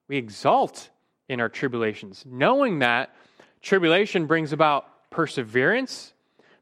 We 0.08 0.18
exalt 0.18 0.90
in 1.30 1.40
our 1.40 1.50
tribulations, 1.50 2.24
knowing 2.28 2.80
that 2.80 3.16
tribulation 3.62 4.26
brings 4.26 4.54
about 4.54 5.10
perseverance. 5.10 6.14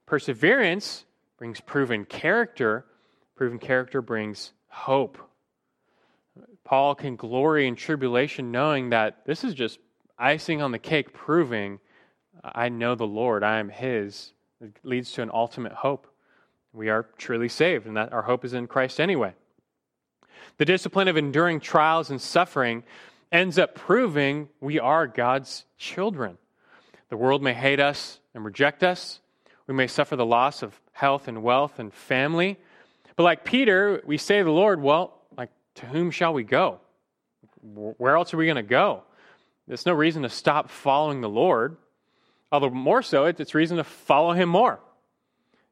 Perseverance 0.06 1.06
brings 1.38 1.60
proven 1.60 2.06
character. 2.06 2.86
Proven 3.36 3.60
character 3.60 4.02
brings 4.02 4.54
hope. 4.68 5.18
Paul 6.64 6.96
can 6.96 7.16
glory 7.16 7.68
in 7.68 7.76
tribulation 7.76 8.52
knowing 8.52 8.92
that 8.92 9.26
this 9.26 9.44
is 9.44 9.54
just 9.54 9.80
icing 10.18 10.62
on 10.62 10.72
the 10.72 10.80
cake, 10.80 11.14
proving 11.14 11.80
I 12.44 12.70
know 12.70 12.96
the 12.96 13.08
Lord, 13.08 13.44
I 13.44 13.60
am 13.60 13.70
His. 13.70 14.34
It 14.62 14.76
leads 14.84 15.12
to 15.14 15.22
an 15.22 15.32
ultimate 15.34 15.74
hope. 15.74 16.08
We 16.74 16.90
are 16.90 17.08
truly 17.18 17.50
saved, 17.50 17.88
and 17.88 17.98
that 17.98 18.14
our 18.14 18.22
hope 18.22 18.46
is 18.46 18.54
in 18.54 18.68
Christ 18.68 19.00
anyway. 19.00 19.34
The 20.62 20.66
discipline 20.66 21.08
of 21.08 21.18
enduring 21.18 21.60
trials 21.60 22.12
and 22.12 22.22
suffering 22.22 22.84
ends 23.32 23.58
up 23.58 23.74
proving 23.74 24.48
we 24.60 24.80
are 24.80 25.08
God's 25.08 25.66
children. 25.80 26.38
The 27.10 27.18
world 27.18 27.42
may 27.42 27.56
hate 27.56 27.80
us 27.80 28.20
and 28.36 28.46
reject 28.46 28.84
us. 28.84 29.22
We 29.66 29.74
may 29.74 29.88
suffer 29.88 30.16
the 30.16 30.24
loss 30.24 30.62
of 30.62 30.80
health 30.92 31.28
and 31.28 31.42
wealth 31.42 31.80
and 31.80 31.92
family. 31.92 32.60
But 33.16 33.24
like 33.24 33.44
Peter, 33.44 34.04
we 34.06 34.20
say 34.20 34.38
to 34.38 34.44
the 34.44 34.52
Lord, 34.52 34.80
well, 34.84 35.24
like, 35.36 35.50
to 35.78 35.88
whom 35.88 36.12
shall 36.12 36.32
we 36.32 36.44
go? 36.44 36.80
Where 37.64 38.16
else 38.16 38.32
are 38.32 38.38
we 38.38 38.46
going 38.46 38.56
to 38.58 38.62
go? 38.62 39.02
There's 39.68 39.88
no 39.88 39.94
reason 39.94 40.22
to 40.22 40.30
stop 40.30 40.70
following 40.70 41.22
the 41.22 41.28
Lord. 41.28 41.76
Although, 42.52 42.70
more 42.70 43.02
so, 43.02 43.26
it's 43.26 43.56
reason 43.56 43.78
to 43.78 43.84
follow 43.84 44.34
him 44.34 44.50
more. 44.50 44.80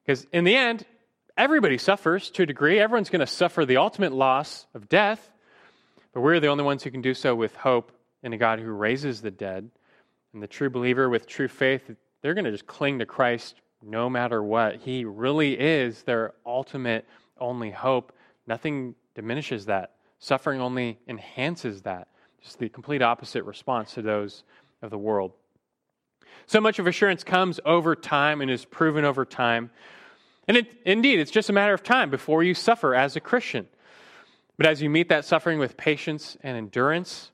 Because 0.04 0.26
in 0.34 0.46
the 0.46 0.56
end, 0.56 0.84
everybody 1.40 1.78
suffers 1.78 2.30
to 2.32 2.44
a 2.44 2.46
degree. 2.46 2.82
Everyone's 2.82 3.10
going 3.10 3.22
to 3.22 3.28
suffer 3.28 3.66
the 3.66 3.78
ultimate 3.78 4.12
loss 4.12 4.68
of 4.74 4.90
death. 4.90 5.32
But 6.14 6.20
we're 6.20 6.42
the 6.42 6.48
only 6.48 6.66
ones 6.66 6.84
who 6.84 6.92
can 6.92 7.02
do 7.02 7.14
so 7.14 7.34
with 7.34 7.56
hope 7.56 7.94
in 8.22 8.34
a 8.34 8.38
God 8.38 8.60
who 8.60 8.72
raises 8.72 9.22
the 9.22 9.32
dead. 9.32 9.70
And 10.34 10.44
the 10.44 10.48
true 10.48 10.70
believer 10.70 11.08
with 11.08 11.28
true 11.28 11.48
faith, 11.48 11.90
they're 12.22 12.34
going 12.34 12.44
to 12.44 12.52
just 12.52 12.68
cling 12.68 13.00
to 13.00 13.06
Christ 13.06 13.56
no 13.82 14.10
matter 14.10 14.44
what. 14.44 14.76
He 14.82 15.06
really 15.06 15.58
is 15.58 16.04
their 16.04 16.34
ultimate 16.46 17.08
only 17.40 17.72
hope. 17.72 18.12
Nothing 18.46 18.96
diminishes 19.16 19.68
that. 19.68 19.94
Suffering 20.20 20.60
only 20.60 21.00
enhances 21.08 21.84
that. 21.84 22.10
Just 22.44 22.60
the 22.60 22.68
complete 22.68 23.02
opposite 23.02 23.46
response 23.46 23.94
to 23.94 24.02
those 24.02 24.44
of 24.82 24.90
the 24.90 24.98
world. 24.98 25.32
So 26.48 26.60
much 26.60 26.80
of 26.80 26.88
assurance 26.88 27.24
comes 27.24 27.62
over 27.64 27.96
time 27.96 28.42
and 28.42 28.52
is 28.52 28.66
proven 28.66 29.06
over 29.06 29.24
time. 29.24 29.72
And 30.50 30.58
it, 30.58 30.82
indeed, 30.84 31.20
it's 31.20 31.30
just 31.30 31.52
a 31.52 31.54
matter 31.54 31.76
of 31.76 31.84
time 31.84 32.10
before 32.10 32.42
you 32.42 32.56
suffer 32.56 32.96
as 32.96 33.16
a 33.16 33.20
Christian. 33.20 33.68
But 34.58 34.66
as 34.66 34.82
you 34.82 34.90
meet 34.90 35.10
that 35.10 35.24
suffering 35.24 35.60
with 35.60 35.78
patience 35.78 36.38
and 36.42 36.58
endurance, 36.58 37.30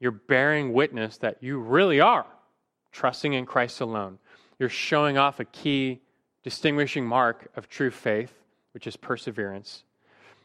you're 0.00 0.12
bearing 0.12 0.74
witness 0.74 1.16
that 1.16 1.42
you 1.42 1.58
really 1.58 1.98
are 1.98 2.26
trusting 2.92 3.32
in 3.32 3.46
Christ 3.46 3.80
alone. 3.80 4.18
You're 4.58 4.68
showing 4.68 5.16
off 5.16 5.40
a 5.40 5.46
key 5.46 6.02
distinguishing 6.42 7.06
mark 7.06 7.50
of 7.56 7.70
true 7.70 7.90
faith, 7.90 8.32
which 8.72 8.86
is 8.86 8.96
perseverance. 8.98 9.84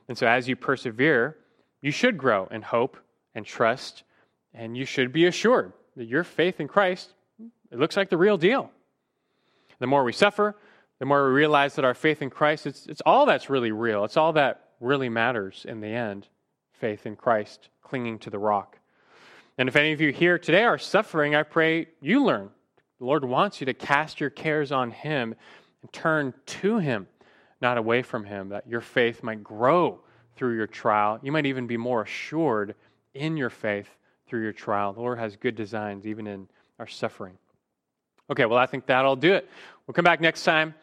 And 0.08 0.18
so, 0.18 0.26
as 0.26 0.48
you 0.48 0.56
persevere, 0.56 1.36
you 1.82 1.92
should 1.92 2.18
grow 2.18 2.48
in 2.48 2.62
hope 2.62 2.98
and 3.36 3.46
trust, 3.46 4.04
and 4.54 4.78
you 4.78 4.86
should 4.86 5.12
be 5.12 5.26
assured 5.26 5.74
that 5.98 6.06
your 6.06 6.24
faith 6.24 6.62
in 6.62 6.70
Christ, 6.70 7.14
it 7.70 7.80
looks 7.80 7.98
like 7.98 8.10
the 8.10 8.18
real 8.18 8.38
deal. 8.38 8.72
The 9.80 9.88
more 9.88 10.06
we 10.06 10.14
suffer, 10.14 10.56
the 11.00 11.06
more 11.06 11.28
we 11.28 11.34
realize 11.34 11.76
that 11.76 11.86
our 11.86 11.94
faith 11.94 12.22
in 12.22 12.30
Christ, 12.30 12.66
it's, 12.66 12.86
it's 12.88 13.02
all 13.06 13.26
that's 13.26 13.50
really 13.50 13.72
real. 13.72 14.06
It's 14.06 14.18
all 14.18 14.34
that 14.34 14.70
really 14.80 15.10
matters 15.10 15.66
in 15.68 15.82
the 15.82 15.88
end 15.88 16.28
faith 16.74 17.06
in 17.06 17.16
Christ, 17.16 17.70
clinging 17.82 18.20
to 18.20 18.30
the 18.30 18.40
rock. 18.40 18.78
And 19.58 19.70
if 19.70 19.76
any 19.76 19.94
of 19.94 20.02
you 20.02 20.12
here 20.12 20.38
today 20.38 20.64
are 20.64 20.78
suffering, 20.78 21.36
I 21.36 21.44
pray 21.44 21.88
you 22.02 22.24
learn 22.24 22.50
The 23.00 23.06
Lord 23.06 23.24
wants 23.24 23.62
you 23.62 23.66
to 23.66 23.74
cast 23.74 24.20
your 24.20 24.30
cares 24.30 24.72
on 24.72 24.92
Him 24.92 25.36
and 25.82 25.94
turn 25.94 26.34
to 26.46 26.80
Him, 26.80 27.08
not 27.62 27.78
away 27.78 28.02
from 28.02 28.26
Him, 28.26 28.50
that 28.50 28.68
your 28.68 28.82
faith 28.82 29.24
might 29.24 29.44
grow 29.44 30.00
through 30.36 30.56
your 30.56 30.68
trial. 30.68 31.20
You 31.22 31.32
might 31.32 31.46
even 31.46 31.68
be 31.68 31.78
more 31.78 32.02
assured 32.02 32.76
in 33.14 33.38
your 33.38 33.50
faith 33.50 33.90
through 34.28 34.42
your 34.42 34.54
trial. 34.54 34.94
The 34.94 35.02
Lord 35.02 35.20
has 35.20 35.36
good 35.36 35.56
designs 35.56 36.08
even 36.08 36.28
in 36.28 36.48
our 36.80 36.88
suffering. 36.88 37.38
Okay, 38.30 38.46
well, 38.46 38.58
I 38.58 38.66
think 38.66 38.86
that'll 38.88 39.16
do 39.16 39.34
it. 39.34 39.50
We'll 39.86 39.94
come 39.94 40.06
back 40.06 40.20
next 40.20 40.44
time. 40.44 40.74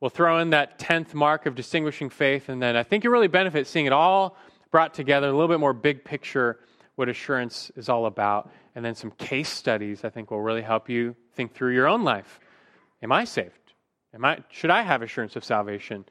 We'll 0.00 0.10
throw 0.10 0.38
in 0.38 0.50
that 0.50 0.78
10th 0.78 1.12
mark 1.12 1.44
of 1.46 1.54
distinguishing 1.54 2.08
faith, 2.08 2.48
and 2.48 2.62
then 2.62 2.74
I 2.74 2.82
think 2.82 3.04
you 3.04 3.10
really 3.10 3.28
benefit 3.28 3.66
seeing 3.66 3.86
it 3.86 3.92
all 3.92 4.36
brought 4.70 4.94
together, 4.94 5.28
a 5.28 5.32
little 5.32 5.48
bit 5.48 5.60
more 5.60 5.72
big 5.72 6.04
picture, 6.04 6.60
what 6.94 7.08
assurance 7.08 7.70
is 7.76 7.88
all 7.88 8.06
about, 8.06 8.50
and 8.74 8.84
then 8.84 8.94
some 8.94 9.10
case 9.10 9.48
studies 9.48 10.04
I 10.04 10.10
think 10.10 10.30
will 10.30 10.40
really 10.40 10.62
help 10.62 10.88
you 10.88 11.16
think 11.34 11.54
through 11.54 11.74
your 11.74 11.86
own 11.86 12.04
life. 12.04 12.40
Am 13.02 13.12
I 13.12 13.24
saved? 13.24 13.52
Am 14.14 14.24
I, 14.24 14.38
should 14.50 14.70
I 14.70 14.82
have 14.82 15.02
assurance 15.02 15.36
of 15.36 15.44
salvation? 15.44 16.04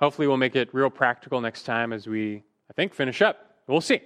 Hopefully, 0.00 0.28
we'll 0.28 0.36
make 0.36 0.54
it 0.54 0.72
real 0.72 0.90
practical 0.90 1.40
next 1.40 1.62
time 1.62 1.92
as 1.92 2.06
we, 2.06 2.42
I 2.70 2.72
think, 2.74 2.94
finish 2.94 3.20
up. 3.22 3.56
We'll 3.66 3.80
see. 3.80 4.00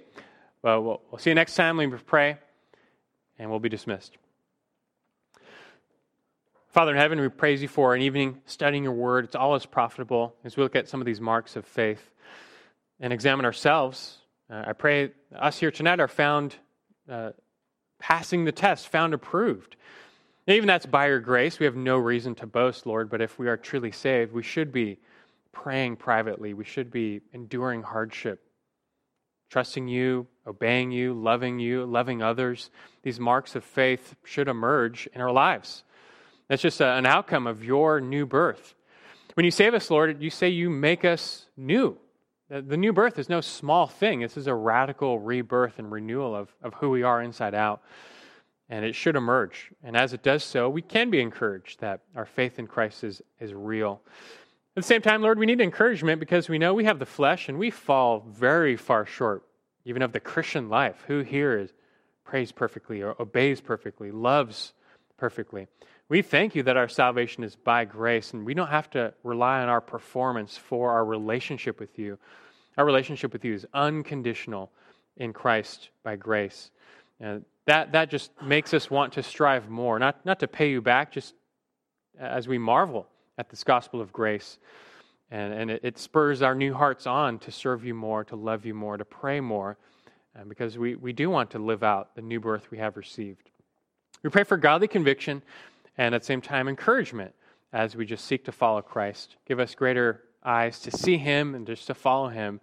Well, 0.61 0.81
we'll, 0.83 1.01
we'll 1.11 1.19
see 1.19 1.29
you 1.29 1.35
next 1.35 1.55
time. 1.55 1.77
Let 1.77 1.89
me 1.89 1.97
pray, 2.05 2.37
and 3.37 3.49
we'll 3.49 3.59
be 3.59 3.69
dismissed. 3.69 4.17
Father 6.73 6.91
in 6.91 6.97
heaven, 6.97 7.21
we 7.21 7.29
praise 7.29 7.61
you 7.61 7.67
for 7.67 7.93
an 7.93 8.01
evening 8.01 8.41
studying 8.47 8.83
your 8.83 8.93
word. 8.93 9.25
It's 9.25 9.35
always 9.35 9.63
profitable 9.63 10.33
as 10.43 10.57
we 10.57 10.63
look 10.63 10.75
at 10.75 10.89
some 10.89 10.99
of 10.99 11.05
these 11.05 11.21
marks 11.21 11.55
of 11.55 11.65
faith 11.65 12.09
and 12.99 13.13
examine 13.13 13.45
ourselves. 13.45 14.17
Uh, 14.49 14.63
I 14.65 14.73
pray 14.73 15.11
us 15.35 15.59
here 15.59 15.69
tonight 15.69 15.99
are 15.99 16.07
found 16.07 16.55
uh, 17.07 17.33
passing 17.99 18.45
the 18.45 18.51
test, 18.51 18.87
found 18.87 19.13
approved. 19.13 19.75
And 20.47 20.57
even 20.57 20.65
that's 20.65 20.87
by 20.87 21.09
your 21.09 21.19
grace. 21.19 21.59
We 21.59 21.67
have 21.67 21.75
no 21.75 21.97
reason 21.97 22.33
to 22.35 22.47
boast, 22.47 22.87
Lord, 22.87 23.07
but 23.07 23.21
if 23.21 23.37
we 23.37 23.47
are 23.47 23.55
truly 23.55 23.91
saved, 23.91 24.33
we 24.33 24.41
should 24.41 24.71
be 24.71 24.97
praying 25.51 25.97
privately. 25.97 26.55
We 26.55 26.65
should 26.65 26.89
be 26.89 27.21
enduring 27.33 27.83
hardship, 27.83 28.41
trusting 29.51 29.87
you, 29.87 30.25
obeying 30.47 30.89
you, 30.89 31.13
loving 31.13 31.59
you, 31.59 31.85
loving 31.85 32.23
others. 32.23 32.71
These 33.03 33.19
marks 33.19 33.55
of 33.55 33.63
faith 33.63 34.15
should 34.23 34.47
emerge 34.47 35.07
in 35.13 35.21
our 35.21 35.31
lives. 35.31 35.83
That's 36.53 36.61
just 36.61 36.81
a, 36.81 36.85
an 36.85 37.07
outcome 37.07 37.47
of 37.47 37.63
your 37.63 37.99
new 37.99 38.27
birth. 38.27 38.75
When 39.33 39.43
you 39.43 39.49
save 39.49 39.73
us, 39.73 39.89
Lord, 39.89 40.21
you 40.21 40.29
say 40.29 40.49
you 40.49 40.69
make 40.69 41.03
us 41.03 41.47
new. 41.57 41.97
The 42.47 42.77
new 42.77 42.93
birth 42.93 43.17
is 43.17 43.27
no 43.27 43.41
small 43.41 43.87
thing. 43.87 44.19
This 44.19 44.37
is 44.37 44.45
a 44.45 44.53
radical 44.53 45.17
rebirth 45.17 45.79
and 45.79 45.91
renewal 45.91 46.35
of, 46.35 46.53
of 46.61 46.75
who 46.75 46.91
we 46.91 47.01
are 47.01 47.23
inside 47.23 47.55
out. 47.55 47.81
And 48.69 48.85
it 48.85 48.93
should 48.93 49.15
emerge. 49.15 49.71
And 49.83 49.97
as 49.97 50.13
it 50.13 50.21
does 50.21 50.43
so, 50.43 50.69
we 50.69 50.83
can 50.83 51.09
be 51.09 51.21
encouraged 51.21 51.79
that 51.79 52.01
our 52.15 52.27
faith 52.27 52.59
in 52.59 52.67
Christ 52.67 53.03
is, 53.03 53.23
is 53.39 53.51
real. 53.51 54.03
At 54.77 54.83
the 54.83 54.87
same 54.87 55.01
time, 55.01 55.23
Lord, 55.23 55.39
we 55.39 55.47
need 55.47 55.59
encouragement 55.59 56.19
because 56.19 56.49
we 56.49 56.59
know 56.59 56.75
we 56.75 56.85
have 56.85 56.99
the 56.99 57.07
flesh 57.07 57.49
and 57.49 57.57
we 57.57 57.71
fall 57.71 58.23
very 58.29 58.75
far 58.75 59.07
short, 59.07 59.41
even 59.85 60.03
of 60.03 60.11
the 60.11 60.19
Christian 60.19 60.69
life. 60.69 61.03
Who 61.07 61.21
here 61.21 61.57
is 61.57 61.73
prays 62.23 62.51
perfectly 62.51 63.01
or 63.01 63.19
obeys 63.19 63.59
perfectly, 63.59 64.11
loves 64.11 64.73
perfectly? 65.17 65.65
We 66.13 66.21
thank 66.21 66.53
you 66.53 66.61
that 66.61 66.77
our 66.77 66.89
salvation 66.89 67.43
is 67.43 67.55
by 67.55 67.85
grace 67.85 68.33
and 68.33 68.45
we 68.45 68.53
don't 68.53 68.67
have 68.67 68.87
to 68.91 69.15
rely 69.23 69.63
on 69.63 69.67
our 69.67 69.81
performance 69.81 70.55
for 70.55 70.91
our 70.91 71.03
relationship 71.03 71.79
with 71.79 71.97
you. 71.97 72.19
Our 72.77 72.85
relationship 72.85 73.33
with 73.33 73.43
you 73.43 73.55
is 73.55 73.65
unconditional 73.73 74.69
in 75.17 75.33
Christ 75.33 75.89
by 76.03 76.17
grace. 76.17 76.69
And 77.19 77.43
that, 77.65 77.93
that 77.93 78.11
just 78.11 78.29
makes 78.43 78.75
us 78.75 78.91
want 78.91 79.13
to 79.13 79.23
strive 79.23 79.69
more, 79.69 79.97
not, 79.97 80.23
not 80.23 80.39
to 80.41 80.47
pay 80.47 80.69
you 80.69 80.83
back, 80.83 81.11
just 81.11 81.33
as 82.19 82.47
we 82.47 82.59
marvel 82.59 83.07
at 83.39 83.49
this 83.49 83.63
gospel 83.63 83.99
of 83.99 84.13
grace. 84.13 84.59
And, 85.31 85.51
and 85.51 85.71
it, 85.71 85.81
it 85.83 85.97
spurs 85.97 86.43
our 86.43 86.53
new 86.53 86.75
hearts 86.75 87.07
on 87.07 87.39
to 87.39 87.51
serve 87.51 87.83
you 87.83 87.95
more, 87.95 88.23
to 88.25 88.35
love 88.35 88.67
you 88.67 88.75
more, 88.75 88.97
to 88.97 89.05
pray 89.05 89.39
more, 89.39 89.79
uh, 90.39 90.43
because 90.43 90.77
we, 90.77 90.93
we 90.93 91.11
do 91.11 91.31
want 91.31 91.49
to 91.49 91.57
live 91.57 91.81
out 91.81 92.13
the 92.13 92.21
new 92.21 92.39
birth 92.39 92.69
we 92.69 92.77
have 92.77 92.97
received. 92.97 93.49
We 94.21 94.29
pray 94.29 94.43
for 94.43 94.57
godly 94.57 94.87
conviction 94.87 95.41
and 95.97 96.15
at 96.15 96.21
the 96.21 96.25
same 96.25 96.41
time, 96.41 96.67
encouragement 96.67 97.33
as 97.71 97.95
we 97.95 98.05
just 98.05 98.25
seek 98.25 98.45
to 98.45 98.51
follow 98.51 98.81
Christ. 98.81 99.37
Give 99.47 99.59
us 99.59 99.75
greater 99.75 100.23
eyes 100.43 100.79
to 100.79 100.91
see 100.91 101.17
Him 101.17 101.55
and 101.55 101.65
just 101.65 101.87
to 101.87 101.93
follow 101.93 102.29
Him. 102.29 102.61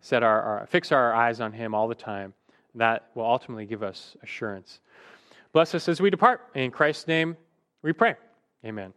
Set 0.00 0.22
our, 0.22 0.42
our, 0.42 0.66
fix 0.66 0.92
our 0.92 1.14
eyes 1.14 1.40
on 1.40 1.52
Him 1.52 1.74
all 1.74 1.88
the 1.88 1.94
time. 1.94 2.34
That 2.74 3.08
will 3.14 3.24
ultimately 3.24 3.66
give 3.66 3.82
us 3.82 4.16
assurance. 4.22 4.80
Bless 5.52 5.74
us 5.74 5.88
as 5.88 6.00
we 6.00 6.10
depart. 6.10 6.42
In 6.54 6.70
Christ's 6.70 7.08
name, 7.08 7.36
we 7.82 7.92
pray. 7.92 8.14
Amen. 8.64 8.92